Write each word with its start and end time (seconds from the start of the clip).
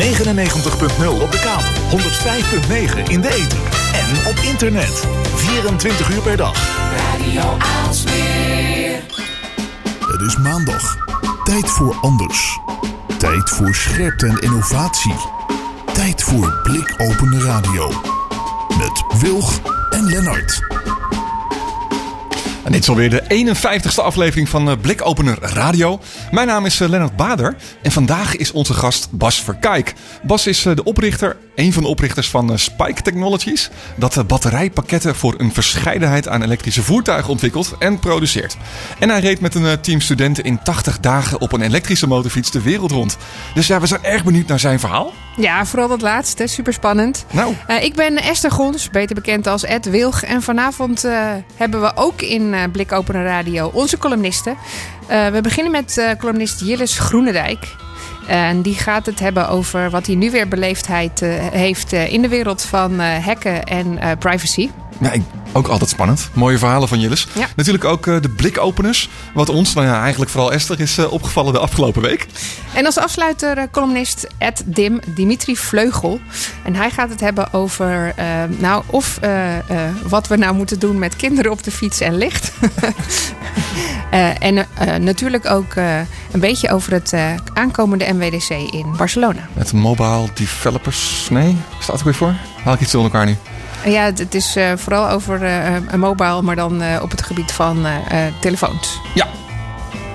99.0 0.00 1.22
op 1.22 1.32
de 1.32 1.38
kabel, 1.38 1.98
105.9 1.98 3.10
in 3.10 3.20
de 3.20 3.28
ether 3.28 3.58
en 3.92 4.26
op 4.26 4.36
internet. 4.36 5.06
24 5.34 6.10
uur 6.10 6.22
per 6.22 6.36
dag. 6.36 6.54
Radio 6.96 7.56
Aalsmeer. 7.58 9.02
Het 10.00 10.20
is 10.20 10.36
maandag. 10.36 10.96
Tijd 11.44 11.70
voor 11.70 11.96
anders. 12.00 12.58
Tijd 13.18 13.50
voor 13.50 13.74
scherpte 13.74 14.26
en 14.26 14.38
innovatie. 14.38 15.14
Tijd 15.92 16.22
voor 16.22 16.60
blikopende 16.62 17.40
radio. 17.40 17.88
Met 18.78 19.20
Wilg 19.20 19.60
en 19.90 20.04
Lennart. 20.04 20.69
En 22.64 22.72
dit 22.72 22.80
is 22.80 22.88
alweer 22.88 23.10
de 23.10 23.22
51ste 23.22 24.02
aflevering 24.02 24.48
van 24.48 24.70
eh, 24.70 24.76
Blikopener 24.80 25.38
Radio. 25.40 26.00
Mijn 26.30 26.46
naam 26.46 26.66
is 26.66 26.80
eh, 26.80 26.88
Lennart 26.88 27.16
Bader 27.16 27.56
en 27.82 27.90
vandaag 27.90 28.36
is 28.36 28.52
onze 28.52 28.74
gast 28.74 29.08
Bas 29.10 29.42
Verkijk. 29.42 29.94
Bas 30.22 30.46
is 30.46 30.66
eh, 30.66 30.76
de 30.76 30.84
oprichter, 30.84 31.36
een 31.60 31.72
van 31.72 31.82
de 31.82 31.88
oprichters 31.88 32.30
van 32.30 32.58
Spike 32.58 33.02
Technologies, 33.02 33.70
dat 33.96 34.26
batterijpakketten 34.26 35.16
voor 35.16 35.34
een 35.38 35.52
verscheidenheid 35.52 36.28
aan 36.28 36.42
elektrische 36.42 36.82
voertuigen 36.82 37.30
ontwikkelt 37.30 37.74
en 37.78 37.98
produceert. 37.98 38.56
En 38.98 39.08
hij 39.08 39.20
reed 39.20 39.40
met 39.40 39.54
een 39.54 39.80
team 39.80 40.00
studenten 40.00 40.44
in 40.44 40.62
80 40.62 41.00
dagen 41.00 41.40
op 41.40 41.52
een 41.52 41.60
elektrische 41.60 42.06
motorfiets 42.06 42.50
de 42.50 42.62
wereld 42.62 42.90
rond. 42.90 43.16
Dus 43.54 43.66
ja, 43.66 43.80
we 43.80 43.86
zijn 43.86 44.04
erg 44.04 44.24
benieuwd 44.24 44.46
naar 44.46 44.60
zijn 44.60 44.80
verhaal. 44.80 45.12
Ja, 45.36 45.66
vooral 45.66 45.88
dat 45.88 46.00
laatste. 46.00 46.46
Super 46.46 46.72
spannend. 46.72 47.24
Nou. 47.30 47.54
ik 47.80 47.94
ben 47.94 48.16
Esther 48.16 48.50
Gons, 48.50 48.90
beter 48.90 49.14
bekend 49.14 49.46
als 49.46 49.64
Ed 49.64 49.90
Wilg. 49.90 50.22
En 50.22 50.42
vanavond 50.42 51.06
hebben 51.56 51.80
we 51.80 51.92
ook 51.94 52.22
in 52.22 52.42
uh, 52.42 52.62
Blik 52.72 52.92
Open 52.92 53.24
Radio 53.24 53.70
onze 53.72 53.98
columnisten. 53.98 54.56
We 55.08 55.38
beginnen 55.42 55.72
met 55.72 56.14
columnist 56.18 56.60
Jilles 56.60 56.98
Groenendijk. 56.98 57.76
En 58.26 58.62
die 58.62 58.74
gaat 58.74 59.06
het 59.06 59.20
hebben 59.20 59.48
over 59.48 59.90
wat 59.90 60.06
hij 60.06 60.14
nu 60.14 60.30
weer 60.30 60.48
beleefdheid 60.48 61.20
heeft 61.52 61.92
in 61.92 62.22
de 62.22 62.28
wereld 62.28 62.62
van 62.62 63.00
hacken 63.00 63.64
en 63.64 64.18
privacy. 64.18 64.70
Ja, 65.00 65.12
ik, 65.12 65.22
ook 65.52 65.66
altijd 65.68 65.90
spannend. 65.90 66.30
Mooie 66.32 66.58
verhalen 66.58 66.88
van 66.88 67.00
Jilles. 67.00 67.26
Ja. 67.32 67.46
Natuurlijk 67.56 67.84
ook 67.84 68.06
uh, 68.06 68.20
de 68.20 68.28
blikopeners. 68.28 69.08
Wat 69.34 69.48
ons, 69.48 69.74
nou 69.74 69.86
ja, 69.86 70.00
eigenlijk 70.00 70.30
vooral 70.30 70.52
Esther, 70.52 70.80
is 70.80 70.98
uh, 70.98 71.12
opgevallen 71.12 71.52
de 71.52 71.58
afgelopen 71.58 72.02
week. 72.02 72.26
En 72.74 72.86
als 72.86 72.98
afsluiter 72.98 73.58
uh, 73.58 73.64
columnist 73.70 74.26
Ed 74.38 74.62
Dim, 74.66 75.00
Dimitri 75.06 75.56
Vleugel. 75.56 76.20
En 76.62 76.74
hij 76.74 76.90
gaat 76.90 77.08
het 77.08 77.20
hebben 77.20 77.52
over, 77.52 78.14
nou, 78.58 78.82
of 78.86 79.18
wat 80.08 80.28
we 80.28 80.36
nou 80.36 80.54
moeten 80.54 80.78
doen 80.78 80.98
met 80.98 81.16
kinderen 81.16 81.50
op 81.50 81.62
de 81.62 81.70
fiets 81.70 82.00
en 82.00 82.16
licht. 82.16 82.52
en 84.38 84.66
natuurlijk 85.00 85.50
ook 85.50 85.74
een 86.30 86.40
beetje 86.40 86.70
over 86.70 86.92
het 86.92 87.14
aankomende 87.52 88.04
MWDC 88.12 88.50
in 88.50 88.94
Barcelona. 88.96 89.48
Met 89.52 89.72
Mobile 89.72 90.28
Developers, 90.34 91.28
nee, 91.30 91.56
staat 91.78 91.98
er 91.98 92.04
weer 92.04 92.14
voor? 92.14 92.34
Haal 92.64 92.74
ik 92.74 92.80
iets 92.80 92.92
door 92.92 93.02
elkaar 93.02 93.26
nu? 93.26 93.36
Ja, 93.84 94.02
het 94.02 94.34
is 94.34 94.56
uh, 94.56 94.72
vooral 94.76 95.08
over 95.08 95.42
uh, 95.42 95.94
mobile, 95.96 96.42
maar 96.42 96.56
dan 96.56 96.82
op 97.02 97.10
het 97.10 97.22
gebied 97.22 97.52
van 97.52 97.86
telefoons. 98.40 99.00
Ja. 99.14 99.26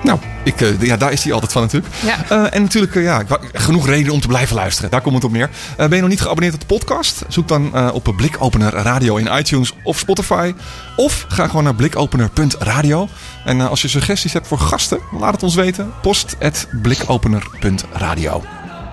Nou, 0.06 0.18
ik, 0.44 0.80
ja, 0.80 0.96
daar 0.96 1.12
is 1.12 1.24
hij 1.24 1.32
altijd 1.32 1.52
van 1.52 1.62
natuurlijk. 1.62 1.94
Ja. 2.04 2.50
en 2.50 2.62
natuurlijk, 2.62 2.94
ja, 2.94 3.22
genoeg 3.52 3.86
reden 3.86 4.12
om 4.12 4.20
te 4.20 4.26
blijven 4.26 4.56
luisteren. 4.56 4.90
Daar 4.90 5.00
komt 5.00 5.14
het 5.14 5.24
op 5.24 5.32
neer. 5.32 5.50
ben 5.76 5.94
je 5.94 6.00
nog 6.00 6.08
niet 6.08 6.20
geabonneerd 6.20 6.54
op 6.54 6.60
de 6.60 6.66
podcast? 6.66 7.24
Zoek 7.28 7.48
dan 7.48 7.92
op 7.92 8.12
Blikopener 8.16 8.72
Radio 8.72 9.16
in 9.16 9.38
iTunes 9.38 9.72
of 9.82 9.98
Spotify. 9.98 10.54
Of 10.96 11.24
ga 11.28 11.46
gewoon 11.46 11.64
naar 11.64 11.74
blikopener.radio. 11.74 13.08
En 13.44 13.60
als 13.60 13.82
je 13.82 13.88
suggesties 13.88 14.32
hebt 14.32 14.46
voor 14.46 14.58
gasten, 14.58 14.98
laat 15.18 15.32
het 15.32 15.42
ons 15.42 15.54
weten. 15.54 15.92
Post 16.02 16.36
blikopener.radio. 16.82 18.44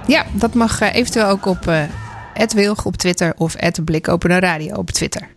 Ja, 0.07 0.25
dat 0.31 0.53
mag 0.53 0.79
eventueel 0.79 1.27
ook 1.27 1.45
op 1.45 1.71
Wilg 2.53 2.85
op 2.85 2.97
Twitter 2.97 3.33
of 3.37 3.55
Blikopener 3.85 4.41
Radio 4.41 4.75
op 4.75 4.91
Twitter. 4.91 5.27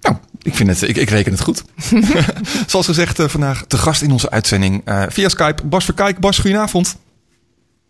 Nou, 0.00 0.16
ik, 0.46 0.54
vind 0.54 0.68
het, 0.68 0.82
ik, 0.82 0.96
ik 0.96 1.10
reken 1.10 1.32
het 1.32 1.40
goed. 1.40 1.64
Zoals 2.66 2.86
gezegd, 2.86 3.18
uh, 3.18 3.28
vandaag 3.28 3.64
te 3.66 3.76
gast 3.76 4.02
in 4.02 4.12
onze 4.12 4.30
uitzending 4.30 4.88
uh, 4.88 5.04
via 5.08 5.28
Skype. 5.28 5.64
Bas 5.64 5.84
Verkijk. 5.84 6.18
Bas, 6.18 6.38
goedenavond. 6.38 6.96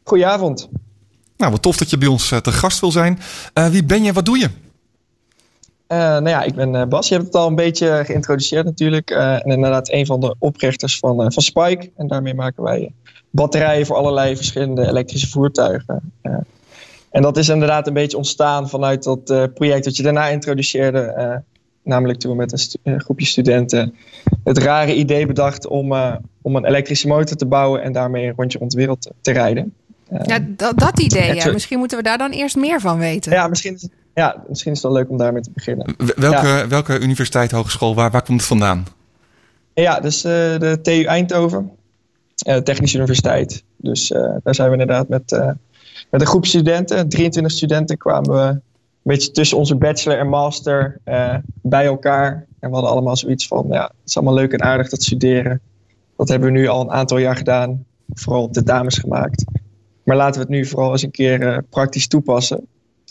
Goedenavond. 0.03 0.69
Nou, 1.37 1.53
wat 1.53 1.63
tof 1.63 1.77
dat 1.77 1.91
je 1.91 1.99
bij 1.99 2.09
ons 2.09 2.33
uh, 2.33 2.39
te 2.39 2.53
gast 2.53 2.81
wil 2.81 2.91
zijn. 2.91 3.19
wie 3.71 3.85
ben 3.85 4.03
je? 4.03 4.13
Wat 4.13 4.25
doe 4.25 4.39
je? 4.39 4.49
nou 5.89 6.29
ja, 6.29 6.43
ik 6.43 6.55
ben 6.55 6.89
Bas. 6.89 7.09
Je 7.09 7.15
hebt 7.15 7.27
het 7.27 7.37
al 7.37 7.47
een 7.47 7.55
beetje 7.55 8.03
geïntroduceerd 8.05 8.65
natuurlijk. 8.65 9.11
en 9.11 9.45
inderdaad 9.45 9.93
een 9.93 10.07
van 10.07 10.21
de 10.21 10.35
oprichters 10.39 10.99
van, 10.99 11.33
van 11.33 11.43
Spike. 11.43 11.91
En 11.97 12.07
daarmee 12.07 12.35
maken 12.35 12.63
wij 12.63 12.93
batterijen 13.31 13.87
voor 13.87 13.97
allerlei 13.97 14.37
verschillende 14.37 14.87
elektrische 14.87 15.29
voertuigen. 15.29 16.13
En 17.11 17.23
dat 17.23 17.37
is 17.37 17.49
inderdaad 17.49 17.87
een 17.87 17.93
beetje 17.93 18.17
ontstaan 18.17 18.69
vanuit 18.69 19.03
dat 19.03 19.31
uh, 19.31 19.45
project 19.55 19.85
dat 19.85 19.97
je 19.97 20.03
daarna 20.03 20.27
introduceerde. 20.27 21.43
Namelijk 21.87 22.19
toen 22.19 22.31
we 22.31 22.37
met 22.37 22.53
een, 22.53 22.59
stu 22.59 22.79
een, 22.83 23.01
groepje 23.01 23.27
studenten 23.27 23.95
het 24.45 24.59
rare 24.59 24.95
idee 24.95 25.27
bedacht 25.27 25.67
om, 25.67 25.93
uh, 25.93 26.15
om 26.43 26.57
een 26.57 26.65
elektrische 26.65 27.09
motor 27.09 27.37
te 27.37 27.47
bouwen 27.47 27.83
en 27.83 27.93
daarmee 27.93 28.27
een 28.27 28.35
rondje 28.37 28.59
rond 28.59 28.71
de 28.71 28.77
wereld 28.77 29.03
te, 29.03 29.13
te 29.21 29.33
rijden. 29.33 29.75
ja, 30.23 30.39
dat, 30.47 30.79
dat 30.79 31.01
idee. 31.01 31.35
Ja. 31.35 31.53
Misschien 31.53 31.79
moeten 31.79 31.99
we 31.99 32.05
daar 32.05 32.19
dan 32.19 32.31
eerst 32.31 32.57
meer 32.57 32.81
van 32.81 32.99
weten. 32.99 33.33
Ja, 33.33 33.49
misschien, 33.49 33.79
ja, 34.15 34.43
misschien 34.49 34.73
is 34.73 34.83
het 34.83 34.93
wel 34.93 34.97
leuk 35.01 35.11
om 35.11 35.17
daarmee 35.17 35.43
te 35.43 35.51
beginnen. 35.55 35.95
Welke, 36.17 36.47
ja. 36.47 36.69
welke 36.69 37.01
universiteit, 37.01 37.51
hogeschool, 37.51 37.95
waar, 37.95 38.11
waar 38.11 38.23
komt 38.23 38.39
het 38.39 38.49
vandaan? 38.49 38.87
Ja, 39.75 40.01
dus 40.01 40.21
de 40.21 40.79
TU 40.83 41.03
Eindhoven, 41.03 41.71
Technische 42.63 42.97
Universiteit. 42.97 43.63
Dus 43.77 44.09
daar 44.43 44.55
zijn 44.55 44.71
we 44.71 44.77
inderdaad 44.79 45.09
met 45.09 45.57
met 46.11 46.21
een 46.21 46.27
groep 46.27 46.47
studenten, 46.47 47.09
23 47.09 47.53
studenten, 47.53 47.97
kwamen 47.97 48.31
we 48.31 48.61
beetje 49.13 49.31
tussen 49.31 49.59
onze 49.59 49.77
bachelor 49.77 50.19
en 50.19 50.29
master 50.29 51.01
uh, 51.05 51.35
bij 51.63 51.85
elkaar. 51.85 52.47
En 52.61 52.69
we 52.69 52.75
hadden 52.75 52.91
allemaal 52.91 53.17
zoiets 53.17 53.47
van, 53.47 53.67
ja, 53.71 53.83
het 53.83 54.09
is 54.09 54.17
allemaal 54.17 54.35
leuk 54.35 54.53
en 54.53 54.63
aardig 54.63 54.89
dat 54.89 55.03
studeren. 55.03 55.61
Dat 56.17 56.29
hebben 56.29 56.53
we 56.53 56.59
nu 56.59 56.67
al 56.67 56.81
een 56.81 56.91
aantal 56.91 57.19
jaar 57.19 57.37
gedaan, 57.37 57.85
vooral 58.15 58.43
op 58.43 58.53
de 58.53 58.63
dames 58.63 58.99
gemaakt. 58.99 59.45
Maar 60.03 60.17
laten 60.17 60.35
we 60.35 60.41
het 60.41 60.49
nu 60.49 60.67
vooral 60.67 60.91
eens 60.91 61.03
een 61.03 61.11
keer 61.11 61.43
uh, 61.43 61.59
praktisch 61.71 62.07
toepassen. 62.07 62.67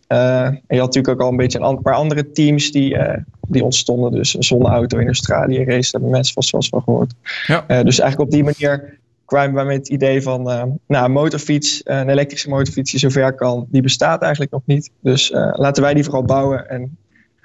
Uh, 0.07 0.41
en 0.41 0.61
je 0.67 0.79
had 0.79 0.85
natuurlijk 0.85 1.13
ook 1.13 1.21
al 1.21 1.29
een 1.29 1.37
beetje 1.37 1.59
een 1.59 1.81
paar 1.81 1.95
andere 1.95 2.31
teams 2.31 2.71
die, 2.71 2.97
die 3.47 3.63
ontstonden. 3.63 4.11
Dus 4.11 4.33
een 4.33 4.43
zonneauto 4.43 4.97
in 4.97 5.05
Australië 5.05 5.57
race, 5.57 5.91
daar 5.91 6.01
hebben 6.01 6.09
mensen 6.09 6.33
vast 6.33 6.51
wel 6.51 6.61
eens 6.61 6.69
van 6.69 6.81
gehoord. 6.81 7.13
Ja. 7.47 7.83
dus 7.83 7.99
eigenlijk 7.99 8.19
op 8.19 8.31
die 8.31 8.43
manier 8.43 8.99
we 9.25 9.63
met 9.63 9.77
het 9.77 9.87
idee 9.87 10.21
van, 10.21 10.51
uh, 10.51 10.63
nou, 10.87 11.05
een 11.05 11.11
motorfiets, 11.11 11.81
een 11.83 12.09
elektrische 12.09 12.49
motorfiets 12.49 12.91
die 12.91 12.99
zover 12.99 13.33
kan, 13.33 13.65
die 13.69 13.81
bestaat 13.81 14.21
eigenlijk 14.21 14.51
nog 14.51 14.61
niet. 14.65 14.91
Dus 14.99 15.31
uh, 15.31 15.49
laten 15.53 15.83
wij 15.83 15.93
die 15.93 16.03
vooral 16.03 16.23
bouwen 16.23 16.69
en 16.69 16.97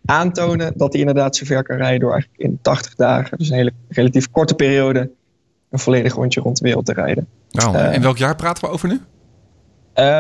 aantonen 0.05 0.73
dat 0.77 0.93
die 0.93 1.01
inderdaad 1.01 1.37
zover 1.37 1.63
kan 1.63 1.77
rijden 1.77 2.01
door 2.01 2.13
eigenlijk 2.13 2.43
in 2.43 2.59
80 2.63 2.95
dagen, 2.95 3.39
dus 3.39 3.49
een 3.49 3.57
hele 3.57 3.73
relatief 3.89 4.31
korte 4.31 4.55
periode, 4.55 5.11
een 5.71 5.79
volledig 5.79 6.15
rondje 6.15 6.41
rond 6.41 6.57
de 6.57 6.65
wereld 6.65 6.87
te 6.87 6.93
rijden. 6.93 7.27
Nou, 7.51 7.77
uh, 7.77 7.95
en 7.95 8.03
welk 8.03 8.17
jaar 8.17 8.37
praten 8.37 8.65
we 8.65 8.71
over 8.71 8.89
nu? 8.89 9.01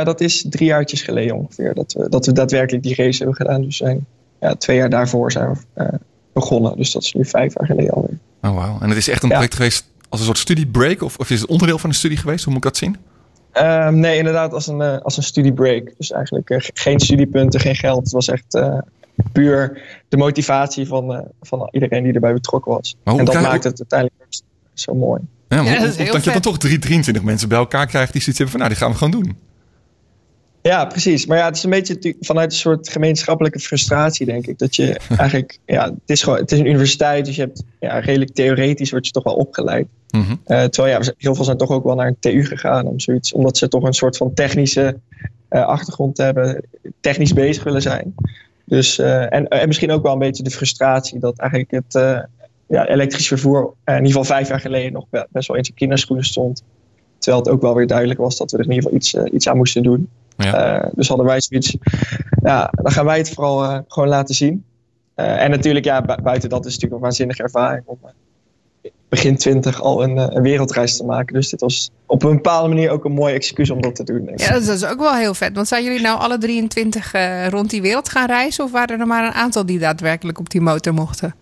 dat 0.04 0.20
is 0.20 0.44
drie 0.48 0.66
jaartjes 0.66 1.02
geleden 1.02 1.36
ongeveer, 1.36 1.74
dat 1.74 1.92
we, 1.92 2.08
dat 2.08 2.26
we 2.26 2.32
daadwerkelijk 2.32 2.82
die 2.82 2.94
race 2.94 3.18
hebben 3.18 3.36
gedaan. 3.36 3.62
Dus 3.62 3.76
zijn, 3.76 4.06
ja, 4.40 4.54
twee 4.54 4.76
jaar 4.76 4.90
daarvoor 4.90 5.32
zijn 5.32 5.58
we 5.74 5.98
begonnen, 6.32 6.76
dus 6.76 6.92
dat 6.92 7.02
is 7.02 7.12
nu 7.12 7.24
vijf 7.24 7.54
jaar 7.54 7.66
geleden 7.66 7.92
alweer. 7.92 8.18
Oh, 8.42 8.54
wauw. 8.54 8.78
En 8.80 8.88
het 8.88 8.98
is 8.98 9.08
echt 9.08 9.22
een 9.22 9.28
project 9.28 9.54
geweest 9.54 9.90
als 10.10 10.20
een 10.20 10.26
soort 10.26 10.38
studiebreak? 10.38 11.02
Of, 11.02 11.16
of 11.16 11.30
is 11.30 11.40
het 11.40 11.50
onderdeel 11.50 11.78
van 11.78 11.90
een 11.90 11.96
studie 11.96 12.18
geweest? 12.18 12.44
Hoe 12.44 12.52
moet 12.52 12.64
ik 12.64 12.70
dat 12.70 12.76
zien? 12.76 12.96
Um, 13.54 13.98
nee, 13.98 14.18
inderdaad 14.18 14.52
als 14.52 14.66
een, 14.66 14.80
uh, 14.80 14.98
als 14.98 15.16
een 15.16 15.22
studiebreak. 15.22 15.92
Dus 15.96 16.10
eigenlijk 16.10 16.50
uh, 16.50 16.58
geen 16.60 17.00
studiepunten, 17.00 17.60
geen 17.60 17.76
geld. 17.76 18.02
Het 18.02 18.12
was 18.12 18.28
echt 18.28 18.54
uh, 18.54 18.78
puur 19.32 19.82
de 20.08 20.16
motivatie 20.16 20.86
van, 20.86 21.28
van 21.42 21.68
iedereen 21.70 22.02
die 22.02 22.12
erbij 22.12 22.32
betrokken 22.32 22.72
was. 22.72 22.96
En 23.04 23.24
dat 23.24 23.40
maakt 23.40 23.64
het 23.64 23.78
uiteindelijk 23.78 24.42
zo 24.74 24.94
mooi. 24.94 25.20
Ja, 25.48 25.62
maar 25.62 25.72
ja, 25.72 25.80
dat, 25.80 25.96
dat 25.96 26.24
je 26.24 26.30
dan 26.30 26.40
toch 26.40 26.58
drie, 26.58 26.78
23 26.78 27.22
mensen 27.22 27.48
bij 27.48 27.58
elkaar 27.58 27.86
krijgt 27.86 28.12
die 28.12 28.22
zoiets 28.22 28.38
hebben 28.38 28.58
van 28.58 28.68
nou, 28.68 28.72
die 28.72 28.82
gaan 28.82 28.90
we 28.90 28.98
gewoon 28.98 29.22
doen. 29.22 29.36
Ja, 30.62 30.84
precies. 30.84 31.26
Maar 31.26 31.38
ja, 31.38 31.44
het 31.44 31.56
is 31.56 31.62
een 31.62 31.70
beetje 31.70 32.16
vanuit 32.20 32.52
een 32.52 32.58
soort 32.58 32.88
gemeenschappelijke 32.88 33.58
frustratie, 33.58 34.26
denk 34.26 34.46
ik. 34.46 34.58
Dat 34.58 34.76
je 34.76 35.00
eigenlijk, 35.16 35.58
ja, 35.66 35.84
het 35.84 35.94
is 36.06 36.22
gewoon, 36.22 36.38
het 36.38 36.52
is 36.52 36.58
een 36.58 36.66
universiteit, 36.66 37.24
dus 37.24 37.36
je 37.36 37.42
hebt 37.42 37.62
ja, 37.80 37.98
redelijk 37.98 38.34
theoretisch 38.34 38.90
word 38.90 39.06
je 39.06 39.12
toch 39.12 39.24
wel 39.24 39.34
opgeleid. 39.34 39.86
Mm 40.10 40.22
-hmm. 40.22 40.40
uh, 40.46 40.64
terwijl 40.64 41.02
ja, 41.02 41.12
heel 41.18 41.34
veel 41.34 41.44
zijn 41.44 41.56
toch 41.56 41.70
ook 41.70 41.84
wel 41.84 41.94
naar 41.94 42.06
een 42.06 42.16
TU 42.18 42.44
gegaan 42.44 42.86
om 42.86 43.00
zoiets, 43.00 43.32
omdat 43.32 43.56
ze 43.56 43.68
toch 43.68 43.82
een 43.82 43.92
soort 43.92 44.16
van 44.16 44.34
technische 44.34 44.98
uh, 45.50 45.66
achtergrond 45.66 46.16
hebben, 46.18 46.64
technisch 47.00 47.32
bezig 47.32 47.64
willen 47.64 47.82
zijn. 47.82 48.14
Dus, 48.64 48.98
uh, 48.98 49.32
en, 49.34 49.48
en 49.48 49.66
misschien 49.66 49.90
ook 49.90 50.02
wel 50.02 50.12
een 50.12 50.18
beetje 50.18 50.42
de 50.42 50.50
frustratie 50.50 51.18
dat 51.18 51.38
eigenlijk 51.38 51.70
het 51.70 52.26
ja, 52.66 52.86
elektrisch 52.88 53.28
vervoer 53.28 53.74
in 53.84 53.94
ieder 53.94 54.06
geval 54.06 54.24
vijf 54.24 54.48
jaar 54.48 54.60
geleden 54.60 54.92
nog 54.92 55.06
best 55.30 55.48
wel 55.48 55.56
in 55.56 55.64
zijn 55.64 55.76
kinderschoenen 55.76 56.24
stond. 56.24 56.62
Terwijl 57.18 57.42
het 57.42 57.52
ook 57.52 57.62
wel 57.62 57.74
weer 57.74 57.86
duidelijk 57.86 58.20
was 58.20 58.36
dat 58.36 58.50
we 58.50 58.58
er 58.58 58.64
in 58.64 58.70
ieder 58.70 58.82
geval 58.82 58.98
iets, 58.98 59.32
iets 59.34 59.48
aan 59.48 59.56
moesten 59.56 59.82
doen. 59.82 60.08
Ja. 60.44 60.82
Uh, 60.82 60.88
dus 60.94 61.08
hadden 61.08 61.26
wij 61.26 61.40
zoiets, 61.40 61.76
ja, 62.42 62.70
dan 62.72 62.92
gaan 62.92 63.04
wij 63.04 63.18
het 63.18 63.30
vooral 63.30 63.64
uh, 63.64 63.78
gewoon 63.88 64.08
laten 64.08 64.34
zien. 64.34 64.64
Uh, 65.16 65.42
en 65.42 65.50
natuurlijk, 65.50 65.84
ja, 65.84 66.02
bu 66.02 66.22
buiten 66.22 66.48
dat 66.48 66.66
is 66.66 66.72
het 66.72 66.82
natuurlijk 66.82 66.92
een 66.92 67.00
waanzinnige 67.00 67.42
ervaring 67.42 67.82
om 67.86 67.98
begin 69.10 69.36
twintig 69.36 69.82
al 69.82 70.02
een, 70.02 70.16
een, 70.36 70.42
wereldreis 70.42 70.96
te 70.96 71.04
maken. 71.04 71.34
Dus 71.34 71.48
dit 71.48 71.60
was 71.60 71.90
op 72.06 72.22
een 72.22 72.34
bepaalde 72.34 72.68
manier 72.68 72.90
ook 72.90 73.04
een 73.04 73.12
mooi 73.12 73.34
excuus 73.34 73.70
om 73.70 73.80
dat 73.80 73.94
te 73.94 74.04
doen. 74.04 74.30
Ja, 74.36 74.52
dat 74.52 74.68
is 74.68 74.84
ook 74.84 74.98
wel 74.98 75.14
heel 75.14 75.34
vet. 75.34 75.54
Want 75.54 75.68
zijn 75.68 75.84
jullie 75.84 76.00
nou 76.00 76.18
alle 76.18 76.38
23 76.38 77.14
uh, 77.14 77.48
rond 77.48 77.70
die 77.70 77.82
wereld 77.82 78.08
gaan 78.08 78.26
reizen? 78.26 78.64
Of 78.64 78.70
waren 78.70 79.00
er 79.00 79.06
maar 79.06 79.24
een 79.24 79.32
aantal 79.32 79.66
die 79.66 79.78
daadwerkelijk 79.78 80.38
op 80.38 80.50
die 80.50 80.60
motor 80.60 80.94
mochten? 80.94 81.34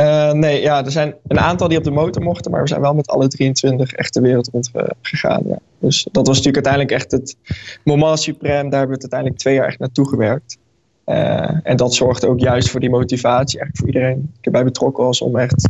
Uh, 0.00 0.32
nee, 0.32 0.62
ja, 0.62 0.84
er 0.84 0.90
zijn 0.90 1.14
een 1.26 1.40
aantal 1.40 1.68
die 1.68 1.78
op 1.78 1.84
de 1.84 1.90
motor 1.90 2.22
mochten, 2.22 2.50
maar 2.50 2.62
we 2.62 2.68
zijn 2.68 2.80
wel 2.80 2.94
met 2.94 3.08
alle 3.08 3.28
23 3.28 3.92
echt 3.92 4.14
de 4.14 4.20
wereld 4.20 4.48
rond 4.52 4.70
gegaan. 5.02 5.42
Ja. 5.46 5.58
Dus 5.78 6.08
dat 6.12 6.26
was 6.26 6.36
natuurlijk 6.36 6.66
uiteindelijk 6.66 7.02
echt 7.02 7.10
het 7.10 7.36
moment 7.84 8.20
supreme. 8.20 8.70
Daar 8.70 8.78
hebben 8.78 8.98
we 8.98 9.02
het 9.02 9.12
uiteindelijk 9.12 9.40
twee 9.40 9.54
jaar 9.54 9.66
echt 9.66 9.78
naartoe 9.78 10.08
gewerkt. 10.08 10.58
Uh, 11.06 11.56
en 11.62 11.76
dat 11.76 11.94
zorgt 11.94 12.26
ook 12.26 12.40
juist 12.40 12.70
voor 12.70 12.80
die 12.80 12.90
motivatie 12.90 13.60
eigenlijk 13.60 13.76
voor 13.76 13.86
iedereen 13.86 14.20
die 14.20 14.40
erbij 14.40 14.64
betrokken 14.64 15.04
was 15.04 15.20
om 15.20 15.36
echt 15.36 15.68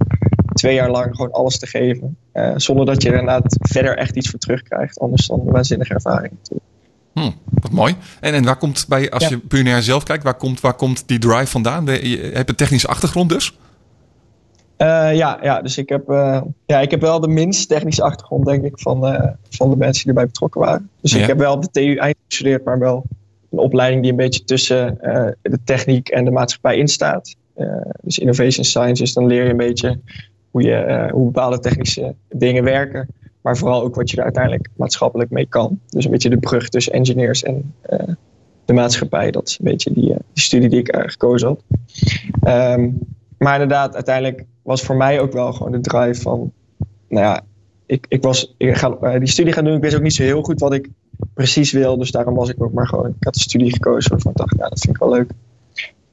twee 0.53 0.75
jaar 0.75 0.91
lang 0.91 1.15
gewoon 1.15 1.33
alles 1.33 1.59
te 1.59 1.67
geven. 1.67 2.17
Uh, 2.35 2.53
zonder 2.57 2.87
dat 2.87 3.03
je 3.03 3.09
er 3.09 3.19
inderdaad 3.19 3.57
verder 3.61 3.97
echt 3.97 4.17
iets 4.17 4.31
voor 4.31 4.39
terugkrijgt. 4.39 4.99
Anders 4.99 5.27
dan 5.27 5.41
een 5.41 5.53
waanzinnige 5.53 5.95
ervaring 5.95 6.33
natuurlijk. 6.33 6.69
Hmm, 7.13 7.35
wat 7.51 7.71
mooi. 7.71 7.97
En, 8.21 8.35
en 8.35 8.45
waar 8.45 8.57
komt 8.57 8.87
bij, 8.89 9.11
als 9.11 9.23
ja. 9.23 9.29
je 9.29 9.39
puur 9.39 9.83
zelf 9.83 10.03
kijkt, 10.03 10.25
waar 10.25 10.35
komt, 10.35 10.61
waar 10.61 10.75
komt 10.75 11.03
die 11.07 11.19
drive 11.19 11.47
vandaan? 11.47 11.87
Je 11.87 12.31
hebt 12.35 12.49
een 12.49 12.55
technische 12.55 12.89
achtergrond 12.89 13.29
dus? 13.29 13.59
Uh, 14.79 15.15
ja, 15.15 15.39
ja, 15.43 15.63
dus 15.63 15.79
ik 15.79 15.89
heb, 15.89 16.11
uh, 16.11 16.41
ja, 16.67 16.81
ik 16.81 16.91
heb 16.91 17.01
wel 17.01 17.21
de 17.21 17.29
minst 17.29 17.69
technische 17.69 18.03
achtergrond, 18.03 18.45
denk 18.47 18.65
ik, 18.65 18.79
van, 18.79 19.15
uh, 19.15 19.27
van 19.49 19.71
de 19.71 19.77
mensen 19.77 20.03
die 20.03 20.13
erbij 20.13 20.27
betrokken 20.27 20.61
waren. 20.61 20.91
Dus 21.01 21.13
ja. 21.13 21.19
ik 21.19 21.27
heb 21.27 21.39
wel 21.39 21.53
op 21.53 21.63
de 21.63 21.71
TU 21.71 21.95
eind 21.95 22.17
gestudeerd, 22.29 22.65
maar 22.65 22.79
wel 22.79 23.05
een 23.51 23.59
opleiding 23.59 24.03
die 24.03 24.11
een 24.11 24.17
beetje 24.17 24.45
tussen 24.45 24.99
de 25.43 25.59
techniek 25.65 26.09
en 26.09 26.25
de 26.25 26.31
maatschappij 26.31 26.77
instaat. 26.77 27.37
dus 28.03 28.19
Innovation 28.19 28.65
Sciences, 28.65 29.13
dan 29.13 29.27
leer 29.27 29.45
je 29.45 29.51
een 29.51 29.57
beetje 29.57 29.99
hoe, 30.51 30.63
je, 30.63 31.09
hoe 31.13 31.25
bepaalde 31.25 31.59
technische 31.59 32.15
dingen 32.29 32.65
werken. 32.65 33.09
Maar 33.41 33.57
vooral 33.57 33.83
ook 33.83 33.95
wat 33.95 34.11
je 34.11 34.17
er 34.17 34.23
uiteindelijk 34.23 34.69
maatschappelijk 34.77 35.31
mee 35.31 35.47
kan. 35.47 35.81
Dus 35.89 36.05
een 36.05 36.11
beetje 36.11 36.31
de 36.31 36.39
brug 36.39 36.69
tussen 36.69 36.93
engineers 36.93 37.43
en 37.43 37.75
de 38.65 38.73
maatschappij. 38.73 39.31
Dat 39.31 39.49
is 39.49 39.59
een 39.59 39.71
beetje 39.71 39.93
die, 39.93 40.07
die 40.07 40.43
studie 40.43 40.69
die 40.69 40.79
ik 40.79 40.97
gekozen 40.97 41.49
had. 41.49 41.63
Um, 42.77 42.99
maar 43.39 43.53
inderdaad, 43.53 43.95
uiteindelijk 43.95 44.45
was 44.69 44.83
voor 44.83 44.97
mij 44.97 45.21
ook 45.21 45.33
wel 45.33 45.53
gewoon 45.53 45.73
de 45.73 45.81
drive 45.81 46.21
van, 46.21 46.53
nou 47.09 47.25
ja, 47.25 47.45
ik, 47.87 48.07
ik 48.09 48.23
was, 48.23 48.55
ga, 48.59 49.19
die 49.19 49.29
studie 49.29 49.53
gaan 49.53 49.65
doen. 49.65 49.75
Ik 49.75 49.83
wist 49.83 49.97
ook 49.97 50.03
niet 50.03 50.15
zo 50.15 50.23
heel 50.23 50.43
goed 50.43 50.61
wat 50.61 50.73
ik 50.73 50.89
precies 51.35 51.73
wil. 51.73 51.99
Dus 51.99 52.11
daarom 52.11 52.35
was 52.35 52.49
ik 52.49 52.63
ook 52.63 52.73
maar 52.73 52.87
gewoon, 52.87 53.07
ik 53.07 53.25
had 53.25 53.35
de 53.35 53.41
studie 53.41 53.73
gekozen 53.73 54.11
waarvan 54.11 54.31
ik 54.31 54.37
dacht, 54.37 54.55
ja, 54.59 54.69
dat 54.69 54.81
vind 54.81 54.95
ik 54.95 55.01
wel 55.01 55.11
leuk. 55.11 55.31